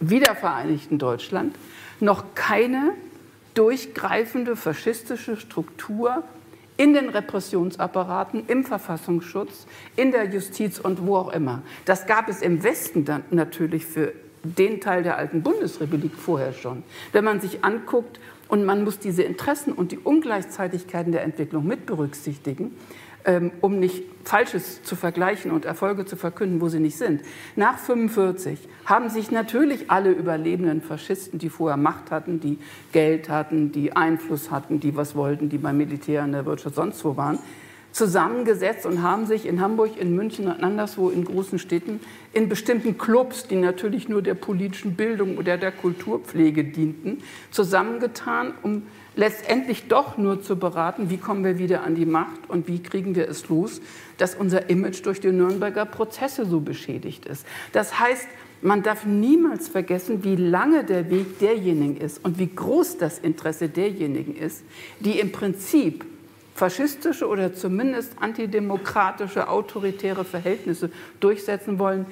wiedervereinigten 0.00 0.98
Deutschland 0.98 1.54
noch 2.00 2.34
keine 2.34 2.94
durchgreifende 3.54 4.56
faschistische 4.56 5.36
Struktur 5.36 6.24
in 6.76 6.92
den 6.92 7.08
Repressionsapparaten, 7.08 8.46
im 8.48 8.64
Verfassungsschutz, 8.64 9.66
in 9.94 10.10
der 10.10 10.24
Justiz 10.24 10.80
und 10.80 11.06
wo 11.06 11.16
auch 11.16 11.32
immer. 11.32 11.62
Das 11.84 12.06
gab 12.06 12.28
es 12.28 12.42
im 12.42 12.64
Westen 12.64 13.04
dann 13.04 13.22
natürlich 13.30 13.86
für 13.86 14.12
den 14.44 14.80
Teil 14.80 15.02
der 15.02 15.16
alten 15.16 15.42
Bundesrepublik 15.42 16.14
vorher 16.14 16.52
schon. 16.52 16.82
Wenn 17.12 17.24
man 17.24 17.40
sich 17.40 17.64
anguckt, 17.64 18.20
und 18.48 18.64
man 18.64 18.84
muss 18.84 18.98
diese 18.98 19.22
Interessen 19.22 19.72
und 19.72 19.92
die 19.92 19.98
Ungleichzeitigkeiten 19.98 21.12
der 21.12 21.22
Entwicklung 21.22 21.66
mit 21.66 21.86
berücksichtigen, 21.86 22.76
ähm, 23.24 23.52
um 23.60 23.78
nicht 23.78 24.04
Falsches 24.24 24.82
zu 24.82 24.96
vergleichen 24.96 25.50
und 25.50 25.64
Erfolge 25.64 26.04
zu 26.04 26.16
verkünden, 26.16 26.60
wo 26.60 26.68
sie 26.68 26.78
nicht 26.78 26.96
sind. 26.96 27.22
Nach 27.56 27.78
1945 27.78 28.68
haben 28.84 29.08
sich 29.08 29.30
natürlich 29.30 29.90
alle 29.90 30.10
überlebenden 30.10 30.82
Faschisten, 30.82 31.38
die 31.38 31.48
vorher 31.48 31.76
Macht 31.76 32.10
hatten, 32.10 32.40
die 32.40 32.58
Geld 32.92 33.28
hatten, 33.28 33.72
die 33.72 33.96
Einfluss 33.96 34.50
hatten, 34.50 34.78
die 34.78 34.94
was 34.94 35.14
wollten, 35.14 35.48
die 35.48 35.58
beim 35.58 35.78
Militär, 35.78 36.24
in 36.24 36.32
der 36.32 36.46
Wirtschaft, 36.46 36.74
sonst 36.74 37.04
wo 37.04 37.16
waren, 37.16 37.38
zusammengesetzt 37.94 38.86
und 38.86 39.02
haben 39.02 39.24
sich 39.24 39.46
in 39.46 39.60
Hamburg, 39.60 39.96
in 40.00 40.16
München 40.16 40.48
und 40.48 40.64
anderswo 40.64 41.10
in 41.10 41.24
großen 41.24 41.60
Städten 41.60 42.00
in 42.32 42.48
bestimmten 42.48 42.98
Clubs, 42.98 43.46
die 43.46 43.54
natürlich 43.54 44.08
nur 44.08 44.20
der 44.20 44.34
politischen 44.34 44.96
Bildung 44.96 45.38
oder 45.38 45.56
der 45.56 45.70
Kulturpflege 45.70 46.64
dienten, 46.64 47.22
zusammengetan, 47.52 48.52
um 48.62 48.82
letztendlich 49.14 49.86
doch 49.86 50.18
nur 50.18 50.42
zu 50.42 50.56
beraten, 50.56 51.08
wie 51.08 51.18
kommen 51.18 51.44
wir 51.44 51.60
wieder 51.60 51.84
an 51.84 51.94
die 51.94 52.04
Macht 52.04 52.40
und 52.48 52.66
wie 52.66 52.82
kriegen 52.82 53.14
wir 53.14 53.28
es 53.28 53.48
los, 53.48 53.80
dass 54.18 54.34
unser 54.34 54.68
Image 54.68 55.06
durch 55.06 55.20
die 55.20 55.30
Nürnberger 55.30 55.86
Prozesse 55.86 56.46
so 56.46 56.58
beschädigt 56.58 57.26
ist. 57.26 57.46
Das 57.70 58.00
heißt, 58.00 58.26
man 58.60 58.82
darf 58.82 59.06
niemals 59.06 59.68
vergessen, 59.68 60.24
wie 60.24 60.34
lange 60.34 60.82
der 60.82 61.10
Weg 61.10 61.38
derjenigen 61.38 61.96
ist 61.98 62.24
und 62.24 62.40
wie 62.40 62.52
groß 62.52 62.98
das 62.98 63.20
Interesse 63.20 63.68
derjenigen 63.68 64.34
ist, 64.34 64.64
die 64.98 65.20
im 65.20 65.30
Prinzip 65.30 66.04
faschistische 66.54 67.26
oder 67.26 67.54
zumindest 67.54 68.12
antidemokratische, 68.20 69.48
autoritäre 69.48 70.24
Verhältnisse 70.24 70.90
durchsetzen 71.20 71.78
wollen, 71.78 72.06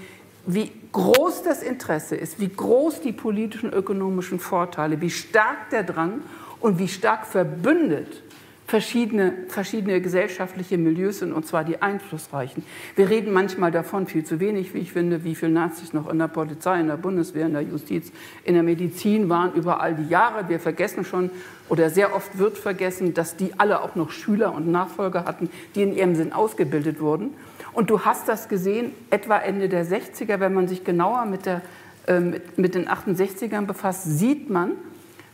wie 0.46 0.72
groß 0.90 1.44
das 1.44 1.62
Interesse 1.62 2.16
ist, 2.16 2.40
wie 2.40 2.48
groß 2.48 3.00
die 3.00 3.12
politischen, 3.12 3.72
ökonomischen 3.72 4.40
Vorteile, 4.40 5.00
wie 5.00 5.10
stark 5.10 5.70
der 5.70 5.84
Drang 5.84 6.22
und 6.60 6.78
wie 6.78 6.88
stark 6.88 7.26
verbündet 7.26 8.22
verschiedene, 8.66 9.32
verschiedene 9.48 10.00
gesellschaftliche 10.00 10.78
Milieus 10.78 11.18
sind, 11.18 11.32
und 11.32 11.46
zwar 11.46 11.64
die 11.64 11.82
einflussreichen. 11.82 12.64
Wir 12.96 13.10
reden 13.10 13.32
manchmal 13.32 13.70
davon, 13.70 14.06
viel 14.06 14.24
zu 14.24 14.40
wenig, 14.40 14.72
wie 14.74 14.78
ich 14.78 14.92
finde, 14.92 15.24
wie 15.24 15.34
viele 15.34 15.52
Nazis 15.52 15.92
noch 15.92 16.08
in 16.08 16.18
der 16.18 16.28
Polizei, 16.28 16.80
in 16.80 16.86
der 16.86 16.96
Bundeswehr, 16.96 17.46
in 17.46 17.52
der 17.52 17.62
Justiz, 17.62 18.12
in 18.44 18.54
der 18.54 18.62
Medizin 18.62 19.28
waren 19.28 19.52
über 19.54 19.80
all 19.80 19.94
die 19.94 20.08
Jahre. 20.08 20.48
Wir 20.48 20.60
vergessen 20.60 21.04
schon, 21.04 21.30
oder 21.68 21.90
sehr 21.90 22.14
oft 22.14 22.38
wird 22.38 22.56
vergessen, 22.56 23.14
dass 23.14 23.36
die 23.36 23.52
alle 23.58 23.82
auch 23.82 23.94
noch 23.94 24.10
Schüler 24.10 24.54
und 24.54 24.70
Nachfolger 24.70 25.24
hatten, 25.24 25.50
die 25.74 25.82
in 25.82 25.94
ihrem 25.94 26.14
Sinn 26.14 26.32
ausgebildet 26.32 27.00
wurden. 27.00 27.30
Und 27.72 27.90
du 27.90 28.00
hast 28.00 28.28
das 28.28 28.48
gesehen, 28.48 28.92
etwa 29.10 29.38
Ende 29.38 29.68
der 29.68 29.86
60er, 29.86 30.40
wenn 30.40 30.54
man 30.54 30.68
sich 30.68 30.84
genauer 30.84 31.24
mit 31.24 31.46
der 31.46 31.62
äh, 32.06 32.18
mit, 32.18 32.58
mit 32.58 32.74
den 32.74 32.88
68ern 32.88 33.66
befasst, 33.66 34.04
sieht 34.04 34.50
man, 34.50 34.72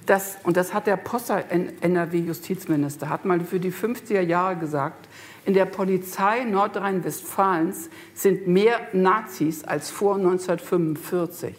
dass, 0.09 0.39
und 0.43 0.57
das 0.57 0.73
hat 0.73 0.87
der 0.87 0.97
Posser, 0.97 1.45
NRW-Justizminister, 1.51 3.11
hat 3.11 3.27
mal 3.27 3.41
für 3.41 3.61
die 3.61 3.71
50er 3.71 4.23
Jahre 4.23 4.57
gesagt, 4.57 5.07
in 5.45 5.53
der 5.53 5.67
Polizei 5.67 6.45
Nordrhein-Westfalens 6.45 7.91
sind 8.15 8.49
mehr 8.49 8.81
Nazis 8.93 9.65
als 9.65 9.91
vor 9.91 10.17
1945 10.17 11.55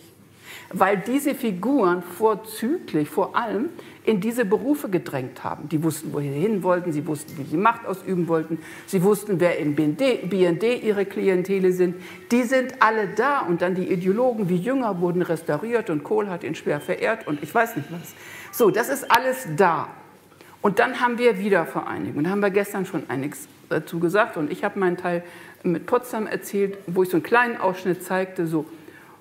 weil 0.71 0.97
diese 0.97 1.35
Figuren 1.35 2.03
vorzüglich 2.03 3.09
vor 3.09 3.35
allem 3.35 3.69
in 4.05 4.21
diese 4.21 4.45
Berufe 4.45 4.89
gedrängt 4.89 5.43
haben. 5.43 5.69
Die 5.69 5.83
wussten, 5.83 6.13
wo 6.13 6.19
sie 6.19 6.29
hin 6.29 6.63
wollten, 6.63 6.91
sie 6.91 7.05
wussten, 7.05 7.37
wie 7.37 7.43
sie 7.43 7.57
Macht 7.57 7.85
ausüben 7.85 8.27
wollten, 8.27 8.59
sie 8.85 9.03
wussten, 9.03 9.39
wer 9.39 9.57
im 9.59 9.75
BND, 9.75 10.29
BND 10.29 10.83
ihre 10.83 11.05
Klientele 11.05 11.71
sind. 11.71 11.95
Die 12.31 12.43
sind 12.43 12.81
alle 12.81 13.09
da 13.15 13.41
und 13.41 13.61
dann 13.61 13.75
die 13.75 13.91
Ideologen 13.91 14.49
wie 14.49 14.57
Jünger 14.57 14.99
wurden 15.01 15.21
restauriert 15.21 15.89
und 15.89 16.03
Kohl 16.03 16.29
hat 16.29 16.43
ihn 16.43 16.55
schwer 16.55 16.79
verehrt 16.79 17.27
und 17.27 17.43
ich 17.43 17.53
weiß 17.53 17.75
nicht 17.75 17.91
was. 17.91 18.15
So, 18.51 18.69
das 18.71 18.89
ist 18.89 19.09
alles 19.11 19.47
da. 19.55 19.89
Und 20.61 20.79
dann 20.79 20.99
haben 20.99 21.17
wir 21.17 21.39
Wiedervereinigung. 21.39 22.23
Da 22.23 22.29
haben 22.31 22.41
wir 22.41 22.49
gestern 22.49 22.85
schon 22.85 23.09
einiges 23.09 23.47
dazu 23.69 23.99
gesagt 23.99 24.35
und 24.35 24.51
ich 24.51 24.63
habe 24.63 24.79
meinen 24.79 24.97
Teil 24.97 25.23
mit 25.63 25.85
Potsdam 25.85 26.27
erzählt, 26.27 26.77
wo 26.87 27.03
ich 27.03 27.09
so 27.09 27.17
einen 27.17 27.23
kleinen 27.23 27.57
Ausschnitt 27.57 28.03
zeigte, 28.03 28.47
so 28.47 28.65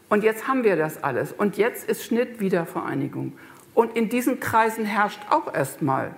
und 0.08 0.24
jetzt 0.24 0.48
haben 0.48 0.64
wir 0.64 0.76
das 0.76 1.02
alles. 1.02 1.32
Und 1.32 1.58
jetzt 1.58 1.88
ist 1.88 2.04
Schnitt 2.04 2.40
Wiedervereinigung. 2.40 3.32
Und 3.74 3.96
in 3.96 4.08
diesen 4.08 4.40
Kreisen 4.40 4.84
herrscht 4.84 5.20
auch 5.30 5.52
erstmal, 5.52 6.12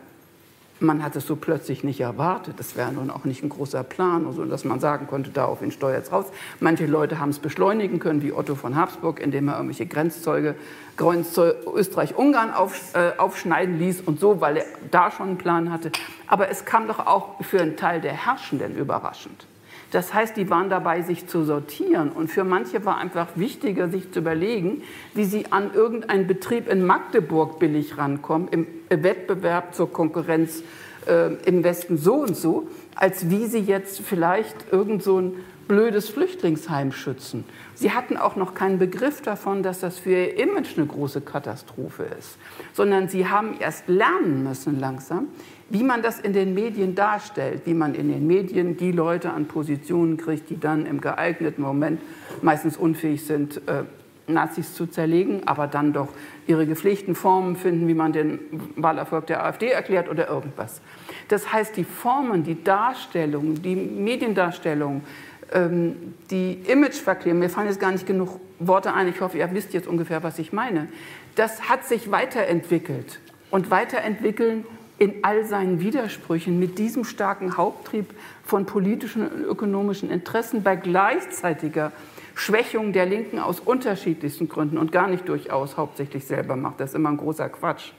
man 0.81 1.03
hat 1.03 1.17
es 1.17 1.27
so 1.27 1.37
plötzlich 1.37 1.85
nicht 1.85 2.01
erwartet, 2.01 2.55
das 2.59 2.77
wäre 2.77 2.93
nun 2.93 3.11
auch 3.11 3.25
nicht 3.25 3.43
ein 3.43 3.49
großer 3.49 3.83
Plan, 3.83 4.31
so, 4.33 4.45
dass 4.45 4.65
man 4.65 4.81
sagen 4.81 5.07
konnte, 5.07 5.31
daraufhin 5.31 5.71
steuert 5.71 6.05
es 6.05 6.13
raus. 6.13 6.27
Manche 6.59 6.87
Leute 6.87 7.19
haben 7.19 7.31
es 7.31 7.39
beschleunigen 7.39 7.99
können, 7.99 8.23
wie 8.23 8.33
Otto 8.33 8.55
von 8.55 8.77
Habsburg, 8.77 9.21
indem 9.21 9.49
er 9.49 9.57
irgendwelche 9.57 9.87
Grenzzeuge 9.87 10.55
Österreich-Ungarn 10.99 12.53
auf, 12.53 12.95
äh, 12.95 13.13
aufschneiden 13.19 13.79
ließ 13.79 14.03
und 14.03 14.21
so, 14.21 14.41
weil 14.41 14.59
er 14.59 14.65
da 14.91 15.11
schon 15.11 15.29
einen 15.29 15.39
Plan 15.39 15.73
hatte. 15.73 15.93
Aber 16.27 16.51
es 16.51 16.65
kam 16.65 16.89
doch 16.89 17.07
auch 17.07 17.43
für 17.43 17.61
einen 17.61 17.77
Teil 17.77 18.01
der 18.01 18.13
Herrschenden 18.13 18.77
überraschend. 18.77 19.47
Das 19.91 20.15
heißt, 20.15 20.37
die 20.37 20.49
waren 20.51 20.71
dabei, 20.71 21.03
sich 21.03 21.27
zu 21.27 21.43
sortieren. 21.43 22.11
Und 22.11 22.29
für 22.29 22.45
manche 22.45 22.85
war 22.85 22.99
einfach 22.99 23.29
wichtiger, 23.35 23.89
sich 23.89 24.13
zu 24.13 24.21
überlegen, 24.21 24.83
wie 25.15 25.25
sie 25.25 25.47
an 25.51 25.75
irgendeinen 25.75 26.27
Betrieb 26.27 26.69
in 26.69 26.85
Magdeburg 26.87 27.59
billig 27.59 27.99
rankommen, 27.99 28.49
im 28.49 28.67
Wettbewerb 28.89 29.75
zur 29.75 29.93
Konkurrenz 29.93 30.63
äh, 31.07 31.35
im 31.45 31.65
Westen 31.65 31.97
so 31.97 32.15
und 32.15 32.37
so, 32.37 32.69
als 32.95 33.31
wie 33.31 33.47
sie 33.47 33.61
jetzt 33.61 34.01
vielleicht 34.01 34.73
irgend 34.73 35.03
so 35.03 35.21
ein 35.21 35.33
blödes 35.71 36.09
Flüchtlingsheim 36.09 36.91
schützen. 36.91 37.45
Sie 37.77 37.93
hatten 37.93 38.17
auch 38.17 38.35
noch 38.35 38.55
keinen 38.55 38.81
Begriff 38.81 39.23
davon, 39.23 39.63
dass 39.63 39.79
das 39.79 40.01
für 40.01 40.11
ihr 40.11 40.37
Image 40.37 40.77
eine 40.77 40.85
große 40.85 41.21
Katastrophe 41.21 42.09
ist, 42.19 42.39
sondern 42.73 43.09
sie 43.09 43.29
haben 43.29 43.55
erst 43.61 43.87
lernen 43.87 44.43
müssen 44.43 44.81
langsam, 44.81 45.29
wie 45.69 45.85
man 45.85 46.03
das 46.03 46.19
in 46.19 46.33
den 46.33 46.55
Medien 46.55 46.97
darstellt, 46.97 47.63
wie 47.67 47.75
man 47.75 47.95
in 47.95 48.09
den 48.09 48.27
Medien 48.27 48.77
die 48.79 48.91
Leute 48.91 49.31
an 49.31 49.47
Positionen 49.47 50.17
kriegt, 50.17 50.51
die 50.51 50.59
dann 50.59 50.87
im 50.87 51.01
geeigneten 51.01 51.63
Moment 51.63 52.01
meistens 52.43 52.77
unfähig 52.77 53.25
sind, 53.25 53.59
äh, 53.69 53.85
Nazis 54.27 54.75
zu 54.75 54.87
zerlegen, 54.87 55.47
aber 55.47 55.67
dann 55.67 55.93
doch 55.93 56.09
ihre 56.47 56.67
gepflegten 56.67 57.15
Formen 57.15 57.57
finden, 57.57 57.87
wie 57.89 57.95
man 57.95 58.13
den 58.13 58.41
Wahlerfolg 58.77 59.27
der 59.27 59.45
AfD 59.45 59.69
erklärt 59.69 60.09
oder 60.09 60.29
irgendwas. 60.29 60.81
Das 61.29 61.53
heißt, 61.53 61.77
die 61.77 61.85
Formen, 61.85 62.43
die 62.43 62.63
Darstellung, 62.63 63.63
die 63.63 63.77
Mediendarstellung, 63.77 65.03
die 65.53 66.53
Imageverklärung, 66.67 67.41
mir 67.41 67.51
fallen 67.51 67.67
jetzt 67.67 67.81
gar 67.81 67.91
nicht 67.91 68.07
genug 68.07 68.41
Worte 68.61 68.95
ein, 68.95 69.09
ich 69.09 69.21
hoffe, 69.21 69.39
ihr 69.39 69.53
wisst 69.53 69.73
jetzt 69.73 69.89
ungefähr, 69.89 70.23
was 70.23 70.39
ich 70.39 70.53
meine, 70.53 70.89
das 71.35 71.69
hat 71.69 71.85
sich 71.87 72.11
weiterentwickelt. 72.11 73.21
Und 73.51 73.71
weiterentwickeln 73.71 74.65
in 74.99 75.15
all 75.23 75.45
seinen 75.45 75.81
Widersprüchen 75.81 76.61
mit 76.61 76.79
diesem 76.79 77.05
starken 77.05 77.57
Haupttrieb 77.57 78.15
von 78.45 78.67
politischen 78.67 79.27
und 79.27 79.45
ökonomischen 79.45 80.11
Interessen 80.11 80.63
bei 80.63 80.77
gleichzeitiger 80.77 81.91
Schwächung 82.35 82.93
der 82.93 83.07
Linken 83.07 83.39
aus 83.39 83.61
unterschiedlichsten 83.61 84.49
Gründen 84.49 84.79
und 84.79 84.93
gar 84.93 85.09
nicht 85.09 85.29
durchaus 85.29 85.77
hauptsächlich 85.77 86.27
selber 86.27 86.55
macht. 86.55 86.81
Das 86.81 86.91
ist 86.91 86.97
immer 86.97 87.09
ein 87.09 87.17
großer 87.17 87.49
Quatsch. 87.49 87.93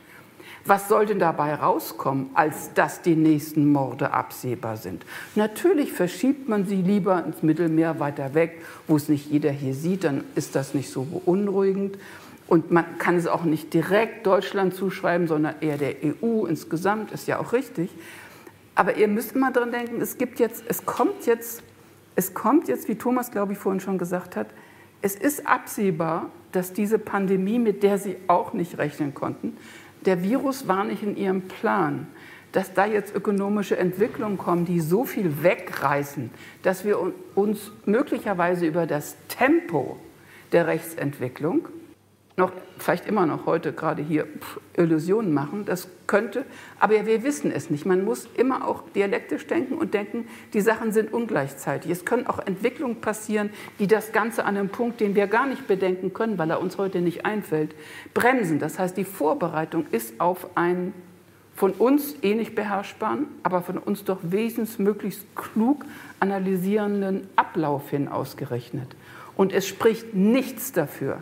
Was 0.65 0.87
soll 0.87 1.07
denn 1.07 1.19
dabei 1.19 1.55
rauskommen, 1.55 2.29
als 2.35 2.73
dass 2.73 3.01
die 3.01 3.15
nächsten 3.15 3.71
Morde 3.71 4.11
absehbar 4.11 4.77
sind? 4.77 5.05
Natürlich 5.35 5.91
verschiebt 5.91 6.47
man 6.47 6.65
sie 6.65 6.81
lieber 6.81 7.23
ins 7.25 7.41
Mittelmeer 7.41 7.99
weiter 7.99 8.35
weg, 8.35 8.61
wo 8.87 8.95
es 8.95 9.09
nicht 9.09 9.31
jeder 9.31 9.49
hier 9.49 9.73
sieht, 9.73 10.03
dann 10.03 10.23
ist 10.35 10.55
das 10.55 10.73
nicht 10.75 10.91
so 10.91 11.03
beunruhigend. 11.03 11.97
Und 12.47 12.69
man 12.69 12.97
kann 12.99 13.15
es 13.15 13.27
auch 13.27 13.43
nicht 13.43 13.73
direkt 13.73 14.27
Deutschland 14.27 14.75
zuschreiben, 14.75 15.27
sondern 15.27 15.55
eher 15.61 15.77
der 15.77 15.95
EU 16.03 16.45
insgesamt, 16.45 17.11
ist 17.11 17.27
ja 17.27 17.39
auch 17.39 17.53
richtig. 17.53 17.89
Aber 18.75 18.97
ihr 18.97 19.07
müsst 19.07 19.35
immer 19.35 19.51
dran 19.51 19.71
denken, 19.71 19.99
es 19.99 20.17
gibt 20.17 20.39
jetzt, 20.39 20.63
es 20.67 20.85
kommt 20.85 21.25
jetzt, 21.25 21.63
es 22.15 22.33
kommt 22.33 22.67
jetzt, 22.67 22.87
wie 22.87 22.95
Thomas, 22.95 23.31
glaube 23.31 23.53
ich, 23.53 23.57
vorhin 23.57 23.79
schon 23.79 23.97
gesagt 23.97 24.35
hat, 24.35 24.47
es 25.01 25.15
ist 25.15 25.47
absehbar, 25.47 26.29
dass 26.51 26.73
diese 26.73 26.99
Pandemie, 26.99 27.57
mit 27.57 27.83
der 27.83 27.97
sie 27.97 28.17
auch 28.27 28.53
nicht 28.53 28.77
rechnen 28.77 29.13
konnten, 29.13 29.57
der 30.05 30.23
Virus 30.23 30.67
war 30.67 30.83
nicht 30.83 31.03
in 31.03 31.15
ihrem 31.15 31.41
Plan, 31.41 32.07
dass 32.51 32.73
da 32.73 32.85
jetzt 32.85 33.15
ökonomische 33.15 33.77
Entwicklungen 33.77 34.37
kommen, 34.37 34.65
die 34.65 34.79
so 34.79 35.05
viel 35.05 35.43
wegreißen, 35.43 36.29
dass 36.63 36.83
wir 36.83 36.97
uns 37.35 37.71
möglicherweise 37.85 38.65
über 38.65 38.85
das 38.85 39.15
Tempo 39.27 39.97
der 40.51 40.67
Rechtsentwicklung 40.67 41.67
noch, 42.37 42.51
vielleicht 42.77 43.07
immer 43.07 43.25
noch 43.25 43.45
heute 43.45 43.73
gerade 43.73 44.01
hier 44.01 44.25
Illusionen 44.75 45.33
machen. 45.33 45.65
Das 45.65 45.87
könnte, 46.07 46.45
aber 46.79 47.05
wir 47.05 47.23
wissen 47.23 47.51
es 47.51 47.69
nicht. 47.69 47.85
Man 47.85 48.05
muss 48.05 48.27
immer 48.37 48.67
auch 48.67 48.83
dialektisch 48.95 49.47
denken 49.47 49.75
und 49.75 49.93
denken, 49.93 50.27
die 50.53 50.61
Sachen 50.61 50.91
sind 50.91 51.13
ungleichzeitig. 51.13 51.91
Es 51.91 52.05
können 52.05 52.27
auch 52.27 52.39
Entwicklungen 52.39 53.01
passieren, 53.01 53.49
die 53.79 53.87
das 53.87 54.11
Ganze 54.11 54.45
an 54.45 54.57
einem 54.57 54.69
Punkt, 54.69 55.01
den 55.01 55.15
wir 55.15 55.27
gar 55.27 55.45
nicht 55.45 55.67
bedenken 55.67 56.13
können, 56.13 56.37
weil 56.37 56.49
er 56.49 56.61
uns 56.61 56.77
heute 56.77 57.01
nicht 57.01 57.25
einfällt, 57.25 57.75
bremsen. 58.13 58.59
Das 58.59 58.79
heißt, 58.79 58.97
die 58.97 59.05
Vorbereitung 59.05 59.85
ist 59.91 60.19
auf 60.19 60.55
einen 60.55 60.93
von 61.53 61.73
uns 61.73 62.15
eh 62.23 62.33
nicht 62.33 62.55
beherrschbaren, 62.55 63.27
aber 63.43 63.61
von 63.61 63.77
uns 63.77 64.03
doch 64.03 64.19
wesensmöglichst 64.23 65.35
klug 65.35 65.85
analysierenden 66.19 67.27
Ablauf 67.35 67.89
hin 67.89 68.07
ausgerechnet. 68.07 68.95
Und 69.35 69.53
es 69.53 69.67
spricht 69.67 70.13
nichts 70.13 70.71
dafür, 70.71 71.19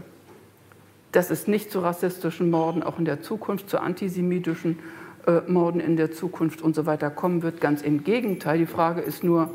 dass 1.11 1.29
es 1.29 1.47
nicht 1.47 1.71
zu 1.71 1.79
rassistischen 1.79 2.49
Morden 2.49 2.83
auch 2.83 2.99
in 2.99 3.05
der 3.05 3.21
Zukunft, 3.21 3.69
zu 3.69 3.79
antisemitischen 3.79 4.79
äh, 5.25 5.41
Morden 5.47 5.79
in 5.79 5.97
der 5.97 6.11
Zukunft 6.11 6.61
und 6.61 6.75
so 6.75 6.85
weiter 6.85 7.09
kommen 7.09 7.41
wird. 7.41 7.61
Ganz 7.61 7.81
im 7.81 8.03
Gegenteil. 8.03 8.59
Die 8.59 8.65
Frage 8.65 9.01
ist 9.01 9.23
nur, 9.23 9.49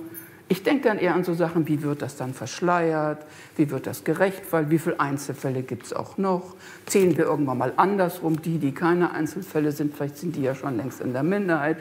ich 0.48 0.62
denke 0.62 0.88
dann 0.88 0.98
eher 0.98 1.14
an 1.14 1.24
so 1.24 1.32
Sachen, 1.32 1.66
wie 1.68 1.82
wird 1.82 2.02
das 2.02 2.16
dann 2.16 2.34
verschleiert, 2.34 3.24
wie 3.57 3.70
wird 3.70 3.86
das 3.86 4.05
gerecht, 4.05 4.42
weil 4.50 4.70
wie 4.70 4.78
viele 4.78 5.00
Einzelfälle 5.00 5.62
gibt 5.62 5.86
es 5.86 5.92
auch 5.94 6.18
noch? 6.18 6.55
Zählen 6.84 7.16
wir 7.16 7.24
irgendwann 7.24 7.59
mal 7.59 7.72
andersrum, 7.76 8.42
die, 8.42 8.59
die 8.59 8.72
keine 8.72 9.12
Einzelfälle 9.12 9.72
sind, 9.72 9.96
vielleicht 9.96 10.18
sind 10.18 10.36
die 10.36 10.42
ja 10.42 10.55
schon 10.55 10.76
längst 10.76 11.00
in 11.00 11.14
der 11.14 11.22
Minderheit. 11.22 11.78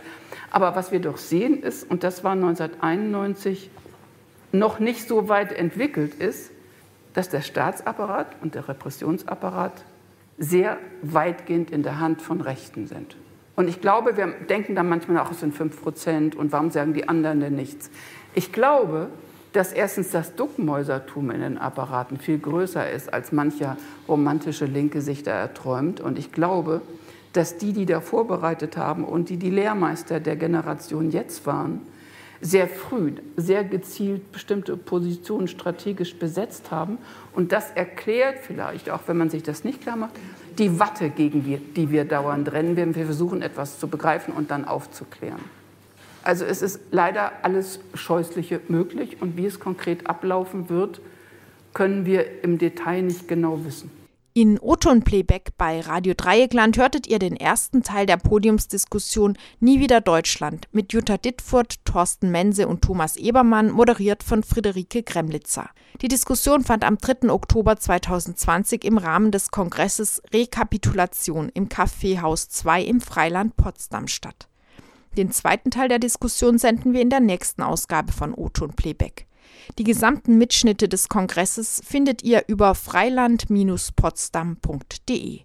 Aber 0.50 0.76
was 0.76 0.94
wir 0.94 1.02
doch 1.02 1.18
sehen 1.18 1.62
ist, 1.62 1.90
und 1.90 2.04
das 2.04 2.24
war 2.24 2.34
1991 2.34 3.70
noch 4.54 4.80
nicht 4.80 5.08
so 5.10 5.28
weit 5.28 5.52
entwickelt 5.52 6.14
ist, 6.14 6.53
dass 7.14 7.30
der 7.30 7.42
Staatsapparat 7.42 8.28
und 8.42 8.56
der 8.56 8.68
Repressionsapparat 8.68 9.84
sehr 10.38 10.78
weitgehend 11.02 11.72
in 11.72 11.84
der 11.84 12.00
Hand 12.00 12.22
von 12.22 12.42
Rechten 12.42 12.88
sind. 12.88 13.16
Und 13.56 13.68
ich 13.68 13.82
glaube, 13.82 14.18
wir 14.18 14.28
denken 14.50 14.76
dann 14.76 14.90
manchmal 14.90 15.20
auch, 15.20 15.32
es 15.32 15.40
sind 15.40 15.54
5 15.54 15.82
Prozent 15.82 16.36
und 16.36 16.52
warum 16.52 16.72
sagen 16.72 16.94
die 16.94 17.08
anderen 17.08 17.40
denn 17.40 17.56
nichts? 17.56 17.92
Ich 18.34 18.52
glaube, 18.52 19.10
dass 19.52 19.72
erstens 19.72 20.10
das 20.10 20.36
Duckmäusertum 20.36 21.30
in 21.30 21.42
den 21.42 21.58
Apparaten 21.60 22.18
viel 22.18 22.40
größer 22.40 22.90
ist, 22.90 23.14
als 23.14 23.32
mancher 23.32 23.78
romantische 24.08 24.66
Linke 24.66 25.02
sich 25.02 25.22
da 25.22 25.32
erträumt. 25.32 26.02
Und 26.02 26.18
ich 26.18 26.32
glaube, 26.32 26.82
dass 27.34 27.58
die, 27.58 27.74
die 27.74 27.86
da 27.86 28.02
vorbereitet 28.02 28.78
haben 28.78 29.04
und 29.04 29.30
die 29.30 29.38
die 29.38 29.52
Lehrmeister 29.52 30.20
der 30.20 30.36
Generation 30.36 31.12
jetzt 31.12 31.46
waren, 31.46 31.82
sehr 32.44 32.68
früh, 32.68 33.14
sehr 33.38 33.64
gezielt 33.64 34.34
bestimmte 34.34 34.76
Positionen 34.76 35.48
strategisch 35.48 36.16
besetzt 36.16 36.72
haben. 36.72 36.98
Und 37.34 37.54
das 37.54 37.72
erklärt 37.72 38.40
vielleicht, 38.42 38.90
auch 38.90 39.02
wenn 39.08 39.18
man 39.18 39.30
sich 39.30 39.44
das 39.44 39.64
nicht 39.64 39.82
klar 39.82 39.96
macht, 39.96 40.12
die 40.60 40.78
Watte, 40.78 41.10
gegen 41.10 41.44
die 41.44 41.90
wir 41.90 42.06
dauernd 42.06 42.52
rennen, 42.52 42.76
wenn 42.76 42.96
wir 42.96 43.06
versuchen, 43.06 43.42
etwas 43.42 43.80
zu 43.80 43.88
begreifen 43.88 44.34
und 44.34 44.52
dann 44.52 44.66
aufzuklären. 44.66 45.40
Also 46.22 46.46
es 46.46 46.62
ist 46.62 46.80
leider 46.92 47.32
alles 47.44 47.80
Scheußliche 47.94 48.60
möglich 48.68 49.18
und 49.22 49.38
wie 49.38 49.46
es 49.46 49.60
konkret 49.60 50.08
ablaufen 50.08 50.70
wird, 50.70 51.02
können 51.74 52.06
wir 52.06 52.44
im 52.44 52.58
Detail 52.58 53.02
nicht 53.02 53.28
genau 53.28 53.66
wissen. 53.66 53.90
In 54.36 54.58
O-Ton-Playback 54.58 55.52
bei 55.60 55.82
Radio 55.82 56.16
Dreieckland 56.18 56.78
hörtet 56.78 57.06
ihr 57.06 57.20
den 57.20 57.36
ersten 57.36 57.84
Teil 57.84 58.08
der 58.08 58.18
Podiumsdiskussion 58.18 59.38
Nie 59.60 59.80
wieder 59.80 60.02
Deutschland 60.02 60.68
mit 60.72 60.92
Jutta 60.92 61.18
Dittfurt, 61.18 61.86
Thorsten 61.86 62.32
Mense 62.32 62.68
und 62.68 62.82
Thomas 62.82 63.16
Ebermann, 63.16 63.70
moderiert 63.70 64.24
von 64.24 64.42
Friederike 64.42 65.04
Gremlitzer. 65.04 65.70
Die 66.02 66.08
Diskussion 66.08 66.64
fand 66.64 66.84
am 66.84 66.98
3. 66.98 67.30
Oktober 67.30 67.78
2020 67.78 68.86
im 68.86 68.98
Rahmen 68.98 69.30
des 69.30 69.52
Kongresses 69.52 70.24
Rekapitulation 70.34 71.52
im 71.54 71.70
Kaffeehaus 71.70 72.50
2 72.50 72.86
im 72.86 73.02
Freiland 73.02 73.56
Potsdam 73.56 74.08
statt. 74.08 74.48
Den 75.16 75.30
zweiten 75.30 75.70
Teil 75.70 75.90
der 75.90 76.00
Diskussion 76.00 76.58
senden 76.58 76.94
wir 76.94 77.02
in 77.02 77.12
der 77.12 77.20
nächsten 77.20 77.62
Ausgabe 77.62 78.12
von 78.12 78.34
O-Ton-Playback. 78.34 79.28
Die 79.78 79.84
gesamten 79.84 80.38
Mitschnitte 80.38 80.88
des 80.88 81.10
Kongresses 81.10 81.82
findet 81.86 82.24
ihr 82.24 82.46
über 82.48 82.76
freiland-potsdam.de. 82.76 85.42